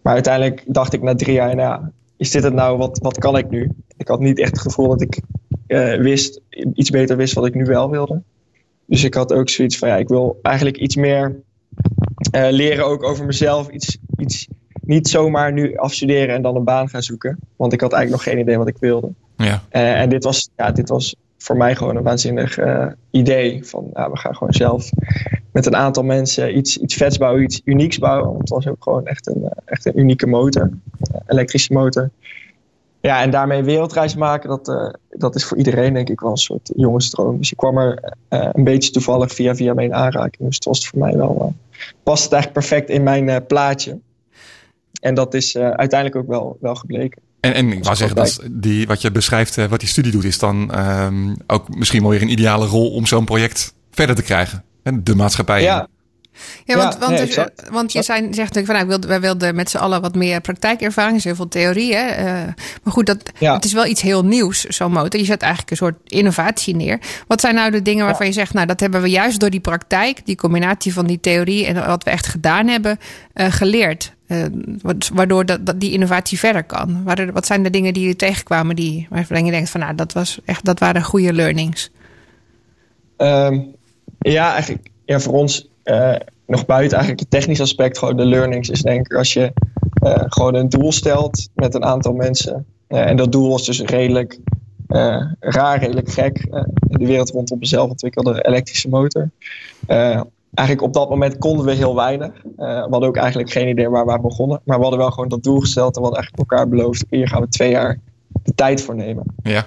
Maar 0.01 0.13
uiteindelijk 0.13 0.63
dacht 0.67 0.93
ik 0.93 1.01
na 1.01 1.15
drie 1.15 1.33
jaar, 1.33 1.55
nou 1.55 1.69
ja, 1.69 1.91
is 2.17 2.31
dit 2.31 2.43
het 2.43 2.53
nou, 2.53 2.77
wat, 2.77 2.99
wat 3.01 3.17
kan 3.17 3.37
ik 3.37 3.49
nu? 3.49 3.71
Ik 3.97 4.07
had 4.07 4.19
niet 4.19 4.39
echt 4.39 4.51
het 4.51 4.61
gevoel 4.61 4.87
dat 4.87 5.01
ik 5.01 5.21
uh, 5.67 5.95
wist, 5.95 6.41
iets 6.73 6.89
beter 6.89 7.17
wist 7.17 7.33
wat 7.33 7.45
ik 7.45 7.55
nu 7.55 7.65
wel 7.65 7.89
wilde. 7.89 8.21
Dus 8.85 9.03
ik 9.03 9.13
had 9.13 9.33
ook 9.33 9.49
zoiets 9.49 9.77
van, 9.77 9.87
ja, 9.87 9.95
ik 9.95 10.07
wil 10.07 10.39
eigenlijk 10.41 10.77
iets 10.77 10.95
meer 10.95 11.35
uh, 12.35 12.47
leren 12.49 12.85
ook 12.85 13.03
over 13.03 13.25
mezelf. 13.25 13.69
Iets, 13.69 13.97
iets 14.17 14.47
niet 14.85 15.07
zomaar 15.07 15.53
nu 15.53 15.77
afstuderen 15.77 16.35
en 16.35 16.41
dan 16.41 16.55
een 16.55 16.63
baan 16.63 16.89
gaan 16.89 17.01
zoeken. 17.01 17.37
Want 17.55 17.73
ik 17.73 17.81
had 17.81 17.93
eigenlijk 17.93 18.23
nog 18.23 18.33
geen 18.33 18.43
idee 18.43 18.57
wat 18.57 18.67
ik 18.67 18.77
wilde. 18.79 19.09
Ja. 19.37 19.63
Uh, 19.71 20.01
en 20.01 20.09
dit 20.09 20.23
was, 20.23 20.49
ja, 20.57 20.71
dit 20.71 20.89
was 20.89 21.15
voor 21.37 21.57
mij 21.57 21.75
gewoon 21.75 21.95
een 21.95 22.03
waanzinnig 22.03 22.57
uh, 22.57 22.87
idee. 23.11 23.65
Van 23.65 23.89
ja, 23.93 24.11
we 24.11 24.17
gaan 24.17 24.35
gewoon 24.35 24.53
zelf 24.53 24.89
met 25.51 25.65
een 25.65 25.75
aantal 25.75 26.03
mensen 26.03 26.57
iets, 26.57 26.77
iets 26.77 26.95
vets 26.95 27.17
bouwen, 27.17 27.43
iets 27.43 27.61
unieks 27.63 27.97
bouwen. 27.97 28.27
Want 28.27 28.39
het 28.39 28.49
was 28.49 28.67
ook 28.67 28.83
gewoon 28.83 29.05
echt 29.05 29.27
een, 29.27 29.41
uh, 29.41 29.49
echt 29.65 29.85
een 29.85 29.99
unieke 29.99 30.27
motor, 30.27 30.69
elektrische 31.27 31.73
motor. 31.73 32.09
Ja, 33.01 33.21
en 33.21 33.29
daarmee 33.29 33.59
een 33.59 33.65
wereldreis 33.65 34.15
maken, 34.15 34.49
dat, 34.49 34.95
dat 35.09 35.35
is 35.35 35.45
voor 35.45 35.57
iedereen 35.57 35.93
denk 35.93 36.09
ik 36.09 36.19
wel 36.19 36.31
een 36.31 36.37
soort 36.37 36.71
jongensdroom. 36.75 37.37
Dus 37.37 37.51
ik 37.51 37.57
kwam 37.57 37.77
er 37.77 38.13
een 38.29 38.63
beetje 38.63 38.91
toevallig 38.91 39.33
via 39.33 39.55
via 39.55 39.73
mee 39.73 39.85
in 39.85 39.93
aanraking. 39.93 40.47
Dus 40.47 40.55
het 40.55 40.65
was 40.65 40.87
voor 40.87 40.99
mij 40.99 41.17
wel, 41.17 41.53
past 42.03 42.23
het 42.23 42.33
eigenlijk 42.33 42.67
perfect 42.67 42.89
in 42.89 43.03
mijn 43.03 43.45
plaatje. 43.45 43.97
En 45.01 45.13
dat 45.13 45.33
is 45.33 45.55
uh, 45.55 45.69
uiteindelijk 45.69 46.15
ook 46.15 46.27
wel, 46.27 46.57
wel 46.61 46.75
gebleken. 46.75 47.21
En, 47.39 47.53
en 47.53 47.71
ik 47.71 47.83
wou 47.83 47.95
zeggen, 47.95 48.15
dat 48.15 48.39
die, 48.51 48.87
wat 48.87 49.01
je 49.01 49.11
beschrijft, 49.11 49.57
uh, 49.57 49.65
wat 49.65 49.79
die 49.79 49.89
studie 49.89 50.11
doet, 50.11 50.23
is 50.23 50.39
dan 50.39 50.79
um, 50.79 51.35
ook 51.47 51.75
misschien 51.75 52.01
wel 52.01 52.09
weer 52.09 52.21
een 52.21 52.31
ideale 52.31 52.65
rol 52.65 52.91
om 52.91 53.05
zo'n 53.05 53.25
project 53.25 53.73
verder 53.91 54.15
te 54.15 54.23
krijgen. 54.23 54.63
En 54.83 55.03
de 55.03 55.15
maatschappij. 55.15 55.61
Ja. 55.61 55.87
Ja, 56.65 56.77
want, 56.77 56.97
want, 56.97 57.11
nee, 57.11 57.25
dus, 57.25 57.39
want 57.71 57.91
je 57.91 58.03
zijn, 58.03 58.23
zegt 58.23 58.53
natuurlijk 58.53 58.65
van 58.65 58.75
nou, 58.75 58.87
wilde, 58.87 59.07
wij 59.07 59.21
wilden 59.21 59.55
met 59.55 59.69
z'n 59.69 59.77
allen 59.77 60.01
wat 60.01 60.15
meer 60.15 60.41
praktijkervaring, 60.41 61.23
heel 61.23 61.35
veel 61.35 61.47
theorie. 61.47 61.95
Hè? 61.95 62.17
Uh, 62.17 62.53
maar 62.83 62.93
goed, 62.93 63.05
dat, 63.05 63.17
ja. 63.39 63.53
het 63.53 63.65
is 63.65 63.73
wel 63.73 63.85
iets 63.85 64.01
heel 64.01 64.25
nieuws, 64.25 64.63
zo'n 64.63 64.91
motor. 64.91 65.19
Je 65.19 65.25
zet 65.25 65.41
eigenlijk 65.41 65.71
een 65.71 65.77
soort 65.77 65.95
innovatie 66.05 66.75
neer. 66.75 66.99
Wat 67.27 67.41
zijn 67.41 67.55
nou 67.55 67.71
de 67.71 67.81
dingen 67.81 68.05
waarvan 68.05 68.25
je 68.25 68.31
zegt, 68.31 68.53
nou, 68.53 68.67
dat 68.67 68.79
hebben 68.79 69.01
we 69.01 69.09
juist 69.09 69.39
door 69.39 69.49
die 69.49 69.59
praktijk, 69.59 70.25
die 70.25 70.35
combinatie 70.35 70.93
van 70.93 71.05
die 71.05 71.19
theorie 71.19 71.65
en 71.65 71.85
wat 71.85 72.03
we 72.03 72.09
echt 72.09 72.27
gedaan 72.27 72.67
hebben, 72.67 72.99
uh, 73.35 73.51
geleerd? 73.51 74.13
Uh, 74.27 74.45
waardoor 75.13 75.45
dat, 75.45 75.65
dat, 75.65 75.79
die 75.79 75.91
innovatie 75.91 76.39
verder 76.39 76.63
kan. 76.63 77.03
Wat 77.33 77.45
zijn 77.45 77.63
de 77.63 77.69
dingen 77.69 77.93
die 77.93 78.07
je 78.07 78.15
tegenkwamen 78.15 78.75
die, 78.75 79.07
waarvan 79.09 79.45
je 79.45 79.51
denkt 79.51 79.69
van 79.69 79.79
nou, 79.79 79.95
dat, 79.95 80.13
was 80.13 80.39
echt, 80.45 80.65
dat 80.65 80.79
waren 80.79 81.03
goede 81.03 81.33
learnings? 81.33 81.91
Um, 83.17 83.75
ja, 84.19 84.51
eigenlijk 84.51 84.87
ja, 85.05 85.19
voor 85.19 85.33
ons 85.33 85.67
uh, 85.85 86.15
nog 86.45 86.65
buiten 86.65 86.97
eigenlijk 86.97 87.19
het 87.19 87.39
technisch 87.39 87.61
aspect, 87.61 87.97
gewoon 87.97 88.17
de 88.17 88.25
learnings, 88.25 88.69
is 88.69 88.81
denk 88.81 89.05
ik 89.05 89.13
als 89.13 89.33
je 89.33 89.53
uh, 90.03 90.15
gewoon 90.25 90.55
een 90.55 90.69
doel 90.69 90.91
stelt 90.91 91.49
met 91.53 91.73
een 91.73 91.85
aantal 91.85 92.13
mensen. 92.13 92.65
en 92.87 93.17
dat 93.17 93.31
doel 93.31 93.49
was 93.49 93.65
dus 93.65 93.81
redelijk 93.81 94.39
raar, 95.39 95.79
redelijk 95.79 96.09
gek. 96.09 96.47
in 96.87 96.97
de 96.97 97.05
wereld 97.05 97.31
rondom 97.31 97.57
een 97.61 97.67
zelfontwikkelde 97.67 98.45
elektrische 98.47 98.89
motor 98.89 99.29
eigenlijk 100.55 100.87
op 100.87 100.93
dat 100.93 101.09
moment 101.09 101.37
konden 101.37 101.65
we 101.65 101.71
heel 101.71 101.95
weinig. 101.95 102.31
We 102.55 102.87
hadden 102.89 103.09
ook 103.09 103.17
eigenlijk 103.17 103.51
geen 103.51 103.67
idee 103.67 103.89
waar 103.89 104.05
we 104.05 104.19
begonnen. 104.19 104.61
Maar 104.63 104.77
we 104.77 104.81
hadden 104.81 104.99
wel 104.99 105.11
gewoon 105.11 105.29
dat 105.29 105.43
doel 105.43 105.59
gesteld 105.59 105.95
en 105.95 106.01
we 106.01 106.07
hadden 106.07 106.19
eigenlijk 106.19 106.51
elkaar 106.51 106.69
beloofd: 106.69 107.05
hier 107.09 107.27
gaan 107.27 107.41
we 107.41 107.47
twee 107.47 107.69
jaar 107.69 107.99
de 108.43 108.53
tijd 108.55 108.81
voor 108.81 108.95
nemen. 108.95 109.23
Ja. 109.43 109.65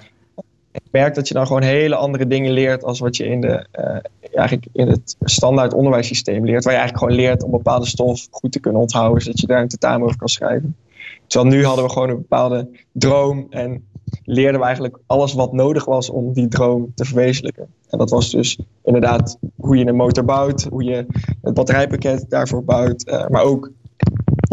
Ik 0.73 0.83
merk 0.91 1.15
dat 1.15 1.29
je 1.29 1.35
dan 1.35 1.47
gewoon 1.47 1.63
hele 1.63 1.95
andere 1.95 2.27
dingen 2.27 2.53
leert 2.53 2.85
als 2.85 2.99
wat 2.99 3.17
je 3.17 3.25
in, 3.25 3.41
de, 3.41 3.67
uh, 3.79 3.97
eigenlijk 4.35 4.69
in 4.73 4.89
het 4.89 5.17
standaard 5.21 5.75
onderwijssysteem 5.75 6.45
leert. 6.45 6.65
Waar 6.65 6.73
je 6.73 6.79
eigenlijk 6.79 7.11
gewoon 7.11 7.27
leert 7.27 7.43
om 7.43 7.51
bepaalde 7.51 7.87
stof 7.87 8.27
goed 8.31 8.53
te 8.53 8.61
kunnen 8.61 8.81
onthouden, 8.81 9.23
zodat 9.23 9.41
je 9.41 9.47
daar 9.47 9.63
een 9.63 9.69
tentamen 9.69 10.05
over 10.05 10.19
kan 10.19 10.29
schrijven. 10.29 10.77
Terwijl 11.27 11.55
nu 11.55 11.65
hadden 11.65 11.85
we 11.85 11.91
gewoon 11.91 12.09
een 12.09 12.17
bepaalde 12.17 12.69
droom 12.93 13.47
en 13.51 13.85
leerden 14.25 14.61
we 14.61 14.67
eigenlijk 14.67 14.99
alles 15.07 15.33
wat 15.33 15.53
nodig 15.53 15.85
was 15.85 16.11
om 16.11 16.33
die 16.33 16.49
droom 16.49 16.93
te 16.95 17.05
verwezenlijken. 17.05 17.67
En 17.89 17.99
dat 17.99 18.11
was 18.11 18.31
dus 18.31 18.59
inderdaad 18.85 19.39
hoe 19.57 19.77
je 19.77 19.87
een 19.87 19.97
motor 19.97 20.25
bouwt, 20.25 20.67
hoe 20.71 20.85
je 20.85 21.07
het 21.43 21.55
batterijpakket 21.55 22.25
daarvoor 22.29 22.65
bouwt, 22.65 23.09
uh, 23.09 23.27
maar 23.29 23.43
ook 23.43 23.71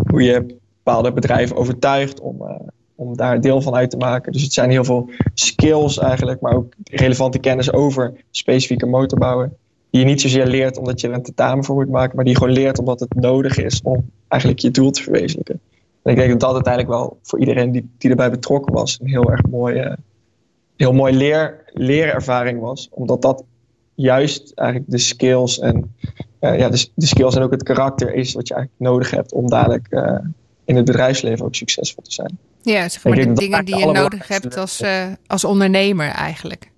hoe 0.10 0.24
je 0.24 0.58
bepaalde 0.84 1.14
bedrijven 1.14 1.56
overtuigt 1.56 2.20
om, 2.20 2.42
uh, 2.42 2.56
om 2.96 3.18
daar 3.18 3.42
deel 3.42 3.62
van 3.62 3.76
uit 3.76 3.90
te 3.90 3.98
maken. 3.98 4.32
Dus 4.32 4.42
het 4.42 4.54
zijn 4.54 4.70
heel 4.70 4.84
veel 4.84 5.10
skills 5.34 5.98
eigenlijk, 5.98 6.42
maar 6.42 6.56
ook 6.56 6.74
relevante 6.84 7.40
kennis 7.40 7.72
over 7.72 8.14
specifieke 8.32 8.86
motorbouwen. 8.86 9.58
Die 9.90 10.02
je 10.02 10.08
niet 10.08 10.22
zozeer 10.22 10.48
leert 10.48 10.78
omdat 10.78 11.02
je 11.02 11.08
er 11.08 11.14
een 11.14 11.24
tentamen 11.24 11.64
voor 11.64 11.76
moet 11.76 11.90
maken, 11.90 12.16
maar 12.16 12.26
die 12.26 12.34
je 12.34 12.40
gewoon 12.40 12.54
leert 12.54 12.80
omdat 12.80 13.00
het 13.00 13.14
nodig 13.14 13.58
is 13.58 13.82
om 13.84 14.10
eigenlijk 14.28 14.62
je 14.62 14.72
doel 14.72 14.92
te 14.92 15.04
verwezenlijken. 15.04 15.60
En 16.02 16.12
ik 16.12 16.18
denk 16.18 16.30
dat 16.30 16.40
dat 16.40 16.54
uiteindelijk 16.54 16.94
wel 16.94 17.18
voor 17.22 17.40
iedereen 17.40 17.72
die, 17.72 17.90
die 17.98 18.10
erbij 18.10 18.30
betrokken 18.30 18.74
was 18.74 19.00
een 19.02 19.10
heel 19.10 19.32
erg 19.32 19.42
mooie, 19.50 19.98
heel 20.76 20.94
mooi 20.94 21.14
leer, 21.14 21.64
leerervaring 21.74 22.60
was. 22.60 22.90
Omdat 22.92 23.22
dat 23.22 23.44
juist 23.96 24.52
eigenlijk 24.54 24.92
de 24.92 24.98
skills 24.98 25.60
en 25.60 25.96
uh, 26.40 26.58
ja, 26.58 26.70
de, 26.70 26.88
de, 26.96 27.06
skills 27.06 27.36
en 27.36 27.42
ook 27.42 27.52
het 27.52 27.64
karakter 27.64 28.14
is 28.14 28.34
wat 28.34 28.48
je 28.48 28.54
eigenlijk 28.54 28.92
nodig 28.92 29.12
hebt 29.12 29.34
om 29.34 29.50
dadelijk 29.50 29.88
uh, 29.90 30.20
in 30.66 30.76
het 30.76 30.86
bedrijfsleven 30.86 31.46
ook 31.46 31.56
succesvol 31.56 32.04
te 32.04 32.12
zijn. 32.12 32.38
Ja, 32.66 32.90
zeg 32.90 33.04
maar 33.04 33.16
de 33.16 33.34
dingen 33.34 33.66
die 33.66 33.78
je 33.78 33.86
nodig 33.86 34.28
hebt 34.28 34.58
als, 34.58 34.82
uh, 34.82 35.06
als 35.28 35.44
ondernemer 35.44 36.08
eigenlijk. 36.08 36.72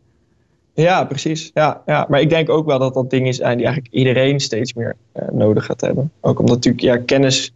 Ja, 0.74 1.04
precies. 1.04 1.52
Ja, 1.54 1.82
ja, 1.86 2.06
maar 2.10 2.22
ik 2.22 2.30
denk 2.30 2.50
ook 2.50 2.66
wel 2.66 2.80
dat 2.80 2.94
dat 2.94 3.10
dingen 3.10 3.34
zijn 3.34 3.58
die 3.58 3.66
eigenlijk 3.66 3.96
iedereen 3.96 4.40
steeds 4.40 4.74
meer 4.74 4.96
nodig 5.32 5.66
gaat 5.66 5.82
hebben. 5.82 6.12
Ook 6.22 6.40
omdat 6.40 6.56
natuurlijk 6.56 6.84
ja, 6.84 6.98
kennis 6.98 7.54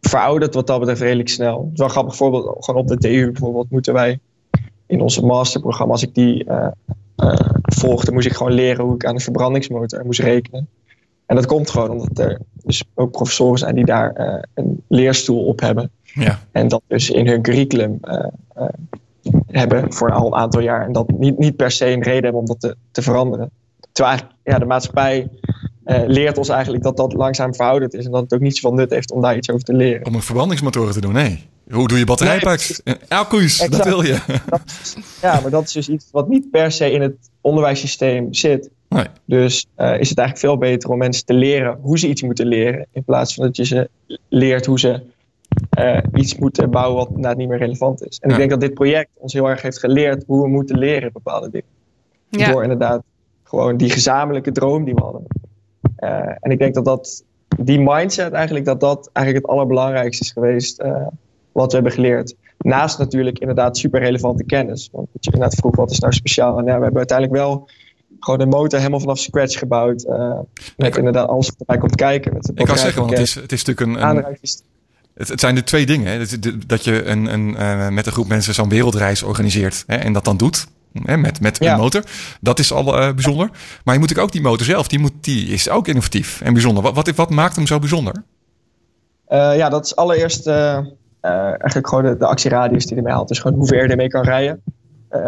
veroudert 0.00 0.54
wat 0.54 0.66
dat 0.66 0.78
betreft 0.78 1.00
redelijk 1.00 1.28
snel. 1.28 1.60
Het 1.60 1.72
is 1.72 1.78
wel 1.78 1.86
een 1.86 1.92
grappig 1.92 2.16
voorbeeld. 2.16 2.64
Gewoon 2.64 2.80
op 2.80 2.88
de 2.88 2.98
TU 2.98 3.30
bijvoorbeeld 3.30 3.70
moeten 3.70 3.92
wij 3.92 4.18
in 4.86 5.00
onze 5.00 5.24
masterprogramma, 5.24 5.92
als 5.92 6.02
ik 6.02 6.14
die 6.14 6.44
uh, 6.44 6.68
volgde, 7.62 8.12
moest 8.12 8.26
ik 8.26 8.32
gewoon 8.32 8.52
leren 8.52 8.84
hoe 8.84 8.94
ik 8.94 9.04
aan 9.04 9.14
de 9.14 9.22
verbrandingsmotor 9.22 10.04
moest 10.04 10.20
rekenen. 10.20 10.68
En 11.26 11.36
dat 11.36 11.46
komt 11.46 11.70
gewoon 11.70 11.90
omdat 11.90 12.18
er 12.18 12.40
dus 12.52 12.84
ook 12.94 13.10
professoren 13.10 13.58
zijn 13.58 13.74
die 13.74 13.84
daar 13.84 14.44
een 14.54 14.82
leerstoel 14.88 15.44
op 15.44 15.60
hebben. 15.60 15.90
Ja. 16.18 16.40
En 16.52 16.68
dat 16.68 16.82
dus 16.86 17.10
in 17.10 17.26
hun 17.26 17.42
curriculum 17.42 18.00
hebben 19.46 19.92
voor 19.92 20.12
al 20.12 20.26
een 20.26 20.34
aantal 20.34 20.60
jaar. 20.60 20.86
En 20.86 20.92
dat 20.92 21.10
niet, 21.18 21.38
niet 21.38 21.56
per 21.56 21.70
se 21.70 21.86
een 21.86 22.02
reden 22.02 22.22
hebben 22.22 22.40
om 22.40 22.46
dat 22.46 22.60
te, 22.60 22.76
te 22.90 23.02
veranderen. 23.02 23.50
Terwijl 23.92 24.18
ja, 24.44 24.58
de 24.58 24.64
maatschappij 24.64 25.28
uh, 25.86 25.98
leert 26.06 26.38
ons 26.38 26.48
eigenlijk 26.48 26.82
dat 26.82 26.96
dat 26.96 27.12
langzaam 27.12 27.54
verouderd 27.54 27.94
is. 27.94 28.04
En 28.04 28.10
dat 28.10 28.22
het 28.22 28.34
ook 28.34 28.40
niet 28.40 28.56
zoveel 28.56 28.76
nut 28.78 28.90
heeft 28.90 29.10
om 29.12 29.20
daar 29.22 29.36
iets 29.36 29.50
over 29.50 29.64
te 29.64 29.72
leren. 29.74 30.06
Om 30.06 30.14
een 30.14 30.22
verbrandingsmotoren 30.22 30.92
te 30.92 31.00
doen, 31.00 31.12
nee. 31.12 31.46
Hoe 31.70 31.88
doe 31.88 31.98
je 31.98 32.04
batterijpacks? 32.04 32.80
Accu's, 33.08 33.68
dat 33.68 33.84
wil 33.84 34.02
je. 34.02 34.18
Dat 34.48 34.60
is- 34.82 34.96
ja, 35.22 35.40
maar 35.40 35.50
dat 35.50 35.64
is 35.66 35.72
dus 35.72 35.88
iets 35.88 36.08
wat 36.12 36.28
niet 36.28 36.50
per 36.50 36.72
se 36.72 36.90
in 36.90 37.00
het 37.02 37.14
onderwijssysteem 37.40 38.34
zit. 38.34 38.70
Nee. 38.88 39.04
Dus 39.24 39.66
eh, 39.74 40.00
is 40.00 40.08
het 40.08 40.18
eigenlijk 40.18 40.38
veel 40.38 40.58
beter 40.58 40.90
om 40.90 40.98
mensen 40.98 41.24
te 41.24 41.34
leren 41.34 41.78
hoe 41.80 41.98
ze 41.98 42.08
iets 42.08 42.22
moeten 42.22 42.46
leren. 42.46 42.86
In 42.92 43.04
plaats 43.04 43.34
van 43.34 43.44
dat 43.44 43.56
je 43.56 43.64
ze 43.64 43.90
leert 44.28 44.66
hoe 44.66 44.78
ze 44.78 45.00
eh, 45.70 45.98
iets 46.14 46.36
moeten 46.38 46.70
bouwen 46.70 46.96
wat 46.96 47.08
inderdaad 47.08 47.36
niet 47.36 47.48
meer 47.48 47.58
relevant 47.58 48.06
is. 48.06 48.18
En 48.18 48.28
Ja. 48.28 48.34
ik 48.34 48.40
denk 48.40 48.50
dat 48.50 48.60
dit 48.60 48.74
project 48.74 49.08
ons 49.14 49.32
heel 49.32 49.48
erg 49.48 49.62
heeft 49.62 49.78
geleerd 49.78 50.24
hoe 50.26 50.42
we 50.42 50.48
moeten 50.48 50.78
leren 50.78 51.12
bepaalde 51.12 51.50
dingen. 51.50 51.68
Ja. 52.28 52.52
Door 52.52 52.62
inderdaad 52.62 53.02
gewoon 53.42 53.76
die 53.76 53.90
gezamenlijke 53.90 54.52
droom 54.52 54.84
die 54.84 54.94
we 54.94 55.00
hadden. 55.00 55.24
Eh, 55.96 56.10
en 56.40 56.50
ik 56.50 56.58
denk 56.58 56.74
dat, 56.74 56.84
dat 56.84 57.24
die 57.60 57.80
mindset 57.80 58.32
eigenlijk, 58.32 58.64
dat 58.64 58.80
dat 58.80 59.10
eigenlijk 59.12 59.46
het 59.46 59.54
allerbelangrijkste 59.56 60.24
is 60.24 60.30
geweest 60.30 60.80
eh, 60.80 61.06
wat 61.52 61.66
we 61.68 61.74
hebben 61.74 61.92
geleerd. 61.92 62.34
Naast 62.58 62.98
natuurlijk 62.98 63.38
inderdaad 63.38 63.76
super 63.78 64.00
relevante 64.00 64.44
kennis. 64.44 64.88
Want 64.92 65.08
wat 65.12 65.24
je 65.24 65.30
inderdaad 65.32 65.58
vroeg, 65.58 65.76
wat 65.76 65.90
is 65.90 65.98
nou 65.98 66.12
speciaal? 66.12 66.58
En 66.58 66.64
ja, 66.64 66.76
we 66.76 66.82
hebben 66.82 66.96
uiteindelijk 66.98 67.38
wel 67.38 67.68
gewoon 68.20 68.38
de 68.38 68.46
motor 68.46 68.78
helemaal 68.78 69.00
vanaf 69.00 69.18
scratch 69.18 69.58
gebouwd. 69.58 70.02
eh, 70.04 70.38
met 70.76 70.86
Ik- 70.88 70.96
inderdaad 70.96 71.28
alles 71.28 71.46
wat 71.46 71.56
erbij 71.58 71.78
komt 71.78 71.94
kijken. 71.94 72.32
Met 72.32 72.42
de 72.42 72.52
Ik 72.54 72.64
kan 72.66 72.78
zeggen, 72.78 73.00
want 73.00 73.10
het 73.12 73.20
is, 73.20 73.34
het 73.34 73.52
is 73.52 73.64
natuurlijk 73.64 74.00
een, 74.02 74.08
een. 74.16 74.36
Het, 75.16 75.28
het 75.28 75.40
zijn 75.40 75.54
de 75.54 75.64
twee 75.64 75.86
dingen. 75.86 76.12
Hè. 76.12 76.18
Dat- 76.18 76.52
Dat, 76.66 76.84
je 76.84 77.04
een, 77.04 77.32
een, 77.32 77.56
eh, 77.56 77.88
met 77.88 78.06
een 78.06 78.12
groep 78.12 78.28
mensen 78.28 78.54
zo'n 78.54 78.68
wereldreis 78.68 79.22
organiseert 79.22 79.84
hè, 79.86 79.96
en 79.96 80.12
dat 80.12 80.24
dan 80.24 80.36
doet. 80.36 80.66
Hè, 81.02 81.16
met 81.16 81.40
met 81.40 81.58
Ja. 81.58 81.72
een 81.72 81.78
motor. 81.80 82.02
Dat 82.40 82.58
is 82.58 82.72
al 82.72 82.98
eh, 83.00 83.12
bijzonder. 83.12 83.50
Maar 83.84 83.94
je 83.94 84.00
moet 84.00 84.18
ook 84.18 84.32
die 84.32 84.40
motor 84.40 84.66
zelf, 84.66 84.88
die, 84.88 84.98
moet, 84.98 85.12
die 85.20 85.46
is 85.46 85.68
ook 85.68 85.88
innovatief 85.88 86.40
en 86.40 86.52
bijzonder. 86.52 86.82
Wat, 86.82 86.94
wat, 86.94 87.10
wat 87.10 87.30
maakt 87.30 87.56
hem 87.56 87.66
zo 87.66 87.78
bijzonder? 87.78 88.22
Eh, 89.26 89.56
ja, 89.56 89.68
dat 89.68 89.84
is 89.84 89.96
allereerst 89.96 90.46
eigenlijk 91.20 91.88
gewoon 91.88 92.04
de, 92.04 92.16
de 92.16 92.26
actieradius 92.26 92.86
die 92.86 92.96
ermee 92.96 93.12
haalt. 93.12 93.28
Dus 93.28 93.38
gewoon 93.38 93.56
hoeveel 93.58 93.82
je 93.82 93.88
ermee 93.88 94.08
kan 94.08 94.22
rijden. 94.22 94.62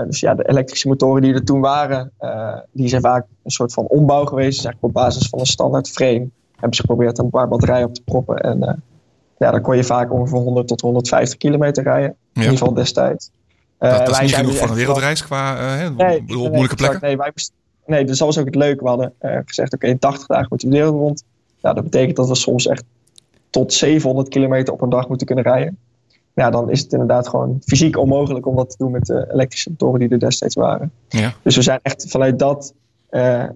Dus 0.07 0.21
ja, 0.21 0.35
de 0.35 0.49
elektrische 0.49 0.89
motoren 0.89 1.23
die 1.23 1.35
er 1.35 1.45
toen 1.45 1.61
waren, 1.61 2.13
die 2.73 2.89
zijn 2.89 3.03
vaak 3.03 3.27
een 3.45 3.51
soort 3.51 3.73
van 3.73 3.85
ombouw 3.87 4.25
geweest. 4.25 4.57
Dus 4.57 4.65
eigenlijk 4.65 4.97
op 4.97 5.03
basis 5.03 5.29
van 5.29 5.39
een 5.41 5.47
standaard 5.47 5.89
frame 5.91 6.29
hebben 6.53 6.75
ze 6.75 6.81
geprobeerd 6.81 7.19
er 7.19 7.25
een 7.25 7.31
paar 7.31 7.49
batterijen 7.49 7.87
op 7.87 7.95
te 7.95 8.03
proppen. 8.05 8.37
En 8.37 8.83
ja, 9.39 9.51
dan 9.51 9.61
kon 9.61 9.77
je 9.77 9.85
vaak 9.85 10.13
ongeveer 10.13 10.39
100 10.39 10.69
tot 10.69 10.81
150 10.81 11.39
kilometer 11.39 11.83
rijden. 11.83 12.09
In 12.35 12.43
ieder 12.43 12.59
geval 12.59 12.75
destijds. 12.75 13.31
Dat, 13.79 13.91
dat 13.99 14.09
is 14.11 14.21
niet 14.21 14.31
zijn 14.31 14.45
genoeg 14.45 14.59
voor 14.59 14.69
een 14.69 14.75
wereldreis 14.75 15.25
qua 15.25 15.57
hè, 15.57 15.91
Nee, 15.91 16.23
bedoel, 16.23 16.49
moeilijke 16.49 16.75
plekken. 16.77 17.01
Nee, 17.03 17.17
wij 17.17 17.31
moesten- 17.35 17.55
nee, 17.87 18.05
dus 18.05 18.19
dat 18.19 18.27
was 18.27 18.39
ook 18.39 18.45
het 18.47 18.55
leuke. 18.55 18.83
We 18.83 18.89
hadden 18.89 19.13
eh, 19.19 19.39
gezegd, 19.45 19.75
oké, 19.75 19.87
in 19.87 19.99
80 19.99 20.27
dagen 20.27 20.47
moeten 20.49 20.69
we 20.69 20.75
de 20.75 20.81
wereld 20.81 21.01
rond. 21.01 21.25
Nou, 21.63 21.75
dat 21.75 21.85
betekent 21.85 22.17
dat 22.17 22.29
we 22.29 22.35
soms 22.35 22.67
echt 22.67 22.85
tot 23.51 23.73
700 23.73 24.29
kilometer 24.29 24.73
op 24.73 24.81
een 24.81 24.89
dag 24.91 25.09
moeten 25.09 25.27
kunnen 25.27 25.45
rijden. 25.45 25.79
Ja, 26.35 26.51
dan 26.51 26.71
is 26.71 26.81
het 26.81 26.93
inderdaad 26.93 27.29
gewoon 27.29 27.59
fysiek 27.65 27.99
onmogelijk 27.99 28.47
om 28.47 28.57
dat 28.57 28.71
te 28.71 28.77
doen 28.79 28.91
met 28.91 29.07
de 29.07 29.29
elektrische 29.33 29.71
motoren 29.71 30.01
die 30.01 30.09
er 30.09 30.19
destijds 30.19 30.55
waren. 30.55 30.93
Ja. 31.09 31.33
Dus 31.43 31.57
we 31.57 31.63
zijn 31.63 31.79
echt 31.83 32.05
vanuit 32.09 32.39
dat, 32.39 32.75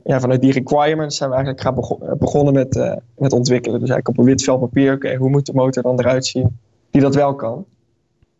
ja, 0.04 0.21
vanuit 0.21 0.40
die 0.40 0.52
requirements 0.52 1.16
zijn 1.16 1.30
we 1.30 1.37
eigenlijk 1.37 1.64
gaan 1.64 2.09
eh, 2.09 2.18
begonnen 2.18 2.54
met, 2.54 2.76
eh, 2.76 2.97
met 3.16 3.32
ontwikkelen. 3.32 3.80
Dus 3.80 3.88
eigenlijk 3.88 4.09
op 4.09 4.25
een 4.25 4.30
wit 4.30 4.44
vel 4.44 4.59
papier, 4.59 4.94
oké, 4.94 5.14
hoe 5.14 5.30
moet 5.30 5.47
de 5.47 5.54
motor 5.54 5.82
dan 5.82 5.99
eruit 5.99 6.26
zien 6.26 6.59
die 6.90 7.00
dat 7.00 7.14
wel 7.14 7.35
kan. 7.35 7.64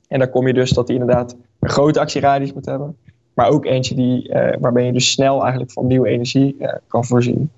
En 0.09 0.19
dan 0.19 0.31
kom 0.31 0.47
je 0.47 0.55
dus 0.55 0.71
dat 0.71 0.87
die 0.87 0.99
inderdaad 0.99 1.37
een 1.61 1.71
grote 1.71 2.01
actieradius 2.01 2.53
moet 2.53 2.67
hebben. 2.67 2.97
Maar 3.35 3.49
ook 3.49 3.65
eentje 3.65 3.95
die, 3.95 4.29
eh, 4.29 4.57
waarbij 4.61 4.87
je 4.87 4.93
dus 4.93 5.11
snel 5.11 5.41
eigenlijk 5.41 5.73
van 5.73 5.87
nieuwe 5.87 6.09
energie 6.09 6.57
eh, 6.59 6.75
kan 6.89 7.05
voorzien. 7.05 7.51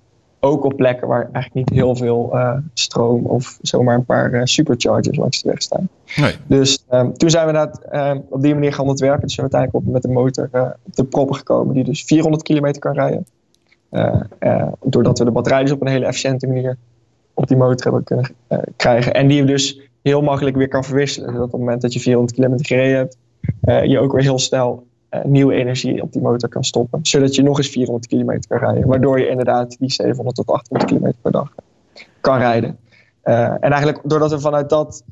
Ook 0.44 0.64
op 0.64 0.76
plekken 0.76 1.08
waar 1.08 1.28
eigenlijk 1.32 1.54
niet 1.54 1.78
heel 1.78 1.96
veel 1.96 2.30
eh, 2.32 2.56
stroom 2.74 3.26
of 3.26 3.58
zomaar 3.62 3.94
een 3.94 4.04
paar 4.04 4.32
eh, 4.32 4.40
superchargers 4.44 5.16
langs 5.16 5.42
de 5.42 5.48
weg 5.48 5.62
staan. 5.62 5.88
Nee. 6.16 6.34
Dus 6.46 6.84
ehm, 6.88 7.12
toen 7.12 7.30
zijn 7.30 7.46
we 7.46 7.52
inderdaad 7.52 7.82
ehm, 7.82 8.20
op 8.28 8.42
die 8.42 8.54
manier 8.54 8.72
gaan 8.72 8.88
ontwerpen. 8.88 9.22
Dus 9.22 9.34
zijn 9.34 9.46
we 9.46 9.52
uiteindelijk 9.56 9.86
op, 9.86 9.92
met 9.92 10.04
een 10.04 10.22
motor 10.22 10.48
eh, 10.52 10.70
op 10.82 10.96
de 10.96 11.04
proppen 11.04 11.36
gekomen 11.36 11.74
die 11.74 11.84
dus 11.84 12.04
400 12.04 12.42
kilometer 12.42 12.80
kan 12.80 12.92
rijden. 12.92 13.26
Eh, 13.94 14.20
eh, 14.38 14.72
doordat 14.82 15.18
we 15.18 15.24
de 15.24 15.30
batterij 15.30 15.62
dus 15.62 15.72
op 15.72 15.80
een 15.80 15.88
hele 15.88 16.06
efficiënte 16.06 16.46
manier 16.46 16.76
op 17.34 17.48
die 17.48 17.56
motor 17.56 17.82
hebben 17.82 18.04
kunnen 18.04 18.30
eh, 18.46 18.58
krijgen. 18.76 19.14
En 19.14 19.26
die 19.26 19.36
je 19.36 19.44
dus 19.44 19.80
heel 20.02 20.22
makkelijk 20.22 20.56
weer 20.56 20.68
kan 20.68 20.84
verwisselen. 20.84 21.28
Zodat 21.28 21.44
op 21.44 21.52
het 21.52 21.60
moment 21.60 21.82
dat 21.82 21.92
je 21.92 22.00
400 22.00 22.36
kilometer 22.36 22.66
gereden 22.66 22.96
hebt, 22.96 23.16
je 23.88 23.98
ook 23.98 24.12
weer 24.12 24.22
heel 24.22 24.38
snel 24.38 24.86
nieuwe 25.24 25.54
energie 25.54 26.02
op 26.02 26.12
die 26.12 26.22
motor 26.22 26.48
kan 26.48 26.64
stoppen. 26.64 26.98
Zodat 27.02 27.34
je 27.34 27.42
nog 27.42 27.58
eens 27.58 27.68
400 27.68 28.06
kilometer 28.06 28.48
kan 28.48 28.58
rijden. 28.58 28.88
Waardoor 28.88 29.20
je 29.20 29.28
inderdaad 29.28 29.78
die 29.78 29.92
700 29.92 30.36
tot 30.36 30.46
800 30.46 30.90
kilometer 30.90 31.18
per 31.22 31.32
dag 31.32 31.54
kan 32.20 32.38
rijden. 32.38 32.78
En 33.22 33.60
eigenlijk 33.60 34.00
doordat 34.04 34.30
we 34.30 34.40
vanuit 34.40 34.68
dat 34.68 35.04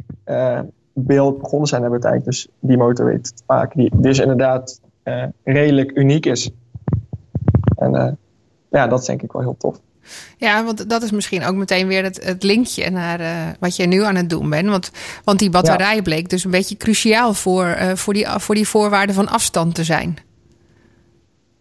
beeld 0.93 1.39
begonnen 1.39 1.69
zijn, 1.69 1.83
hebben 1.83 2.01
we 2.01 2.07
uiteindelijk 2.07 2.25
dus 2.25 2.49
die 2.61 2.77
motor 2.77 3.07
weten 3.07 3.35
te 3.35 3.43
maken. 3.47 3.79
Die 3.79 3.91
dus 3.97 4.19
inderdaad 4.19 4.81
redelijk 5.45 5.97
uniek 5.97 6.27
is. 6.27 6.51
En 7.77 8.19
ja, 8.73 8.87
dat 8.87 9.01
is 9.01 9.07
denk 9.07 9.23
ik 9.23 9.33
wel 9.33 9.43
heel 9.43 9.57
tof. 9.59 9.81
Ja, 10.37 10.65
want 10.65 10.89
dat 10.89 11.03
is 11.03 11.11
misschien 11.11 11.45
ook 11.45 11.55
meteen 11.55 11.87
weer 11.87 12.03
het, 12.03 12.25
het 12.25 12.43
linkje 12.43 12.91
naar 12.91 13.21
eh, 13.21 13.29
wat 13.61 13.77
je 13.77 13.87
nu 13.87 14.03
aan 14.05 14.15
het 14.15 14.31
doen 14.31 14.51
bent. 14.51 14.69
Want, 14.69 14.91
want 15.25 15.39
die 15.39 15.51
batterij 15.51 16.03
bleek 16.03 16.31
dus 16.31 16.45
een 16.45 16.51
beetje 16.51 16.77
cruciaal 16.77 17.35
voor, 17.35 17.65
eh, 17.65 17.95
voor, 17.95 18.13
die, 18.13 18.27
voor 18.29 18.55
die 18.55 18.69
voorwaarden 18.69 19.15
van 19.15 19.29
afstand 19.29 19.75
te 19.75 19.85
zijn. 19.85 20.17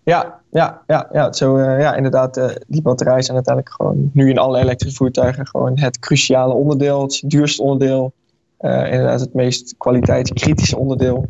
Ja, 0.04 0.40
ja, 0.52 0.82
ja, 0.88 1.08
ja, 1.12 1.34
zo, 1.34 1.58
eh, 1.58 1.80
ja 1.80 1.96
inderdaad. 1.96 2.34
die 2.68 2.82
batterijen 2.82 3.24
zijn 3.24 3.36
uiteindelijk 3.36 3.76
gewoon 3.76 4.10
nu 4.14 4.30
in 4.30 4.38
alle 4.38 4.60
elektrische 4.60 4.98
voertuigen 4.98 5.48
gewoon 5.48 5.80
het 5.80 6.00
cruciale 6.00 6.54
onderdeel. 6.54 7.02
Het 7.02 7.22
duurste 7.26 7.62
onderdeel. 7.62 8.14
inderdaad 8.60 9.20
het 9.20 9.34
meest 9.34 9.76
kwaliteitskritische 9.78 10.78
onderdeel. 10.78 11.30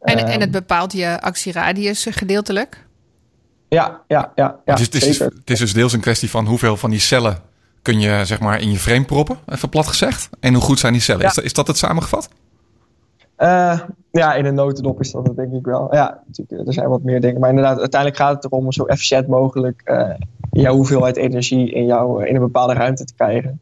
En, 0.00 0.18
en 0.18 0.40
het 0.40 0.50
bepaalt 0.50 0.92
je 0.92 1.20
actieradius 1.20 2.06
gedeeltelijk. 2.10 2.88
Ja, 3.70 4.02
ja, 4.06 4.32
ja. 4.34 4.60
ja 4.64 4.74
Dus 4.74 4.84
het, 4.84 4.94
is, 4.94 5.02
zeker. 5.02 5.36
het 5.38 5.50
is 5.50 5.58
dus 5.58 5.72
deels 5.72 5.92
een 5.92 6.00
kwestie 6.00 6.30
van 6.30 6.46
hoeveel 6.46 6.76
van 6.76 6.90
die 6.90 7.00
cellen 7.00 7.38
kun 7.82 8.00
je 8.00 8.24
zeg 8.24 8.40
maar 8.40 8.60
in 8.60 8.70
je 8.70 8.78
frame 8.78 9.04
proppen, 9.04 9.38
even 9.46 9.68
plat 9.68 9.86
gezegd. 9.86 10.28
En 10.40 10.54
hoe 10.54 10.62
goed 10.62 10.78
zijn 10.78 10.92
die 10.92 11.02
cellen? 11.02 11.22
Ja. 11.22 11.28
Is, 11.28 11.34
dat, 11.34 11.44
is 11.44 11.52
dat 11.52 11.66
het 11.66 11.78
samengevat? 11.78 12.28
Eh, 13.36 13.80
ja, 14.10 14.34
in 14.34 14.44
een 14.44 14.54
notendop 14.54 15.00
is 15.00 15.10
dat 15.10 15.26
het 15.26 15.36
denk 15.36 15.52
ik 15.52 15.64
wel. 15.64 15.94
Ja, 15.94 16.22
natuurlijk, 16.26 16.68
er 16.68 16.74
zijn 16.74 16.88
wat 16.88 17.02
meer 17.02 17.20
dingen. 17.20 17.40
Maar 17.40 17.48
inderdaad, 17.48 17.78
uiteindelijk 17.78 18.20
gaat 18.20 18.34
het 18.34 18.44
erom 18.44 18.64
om 18.64 18.72
zo 18.72 18.84
efficiënt 18.84 19.26
mogelijk 19.26 19.80
eh, 19.84 20.10
jouw 20.50 20.74
hoeveelheid 20.74 21.16
energie 21.16 21.72
in, 21.72 21.84
jou, 21.84 22.26
in 22.26 22.34
een 22.34 22.40
bepaalde 22.40 22.74
ruimte 22.74 23.04
te 23.04 23.14
krijgen. 23.14 23.60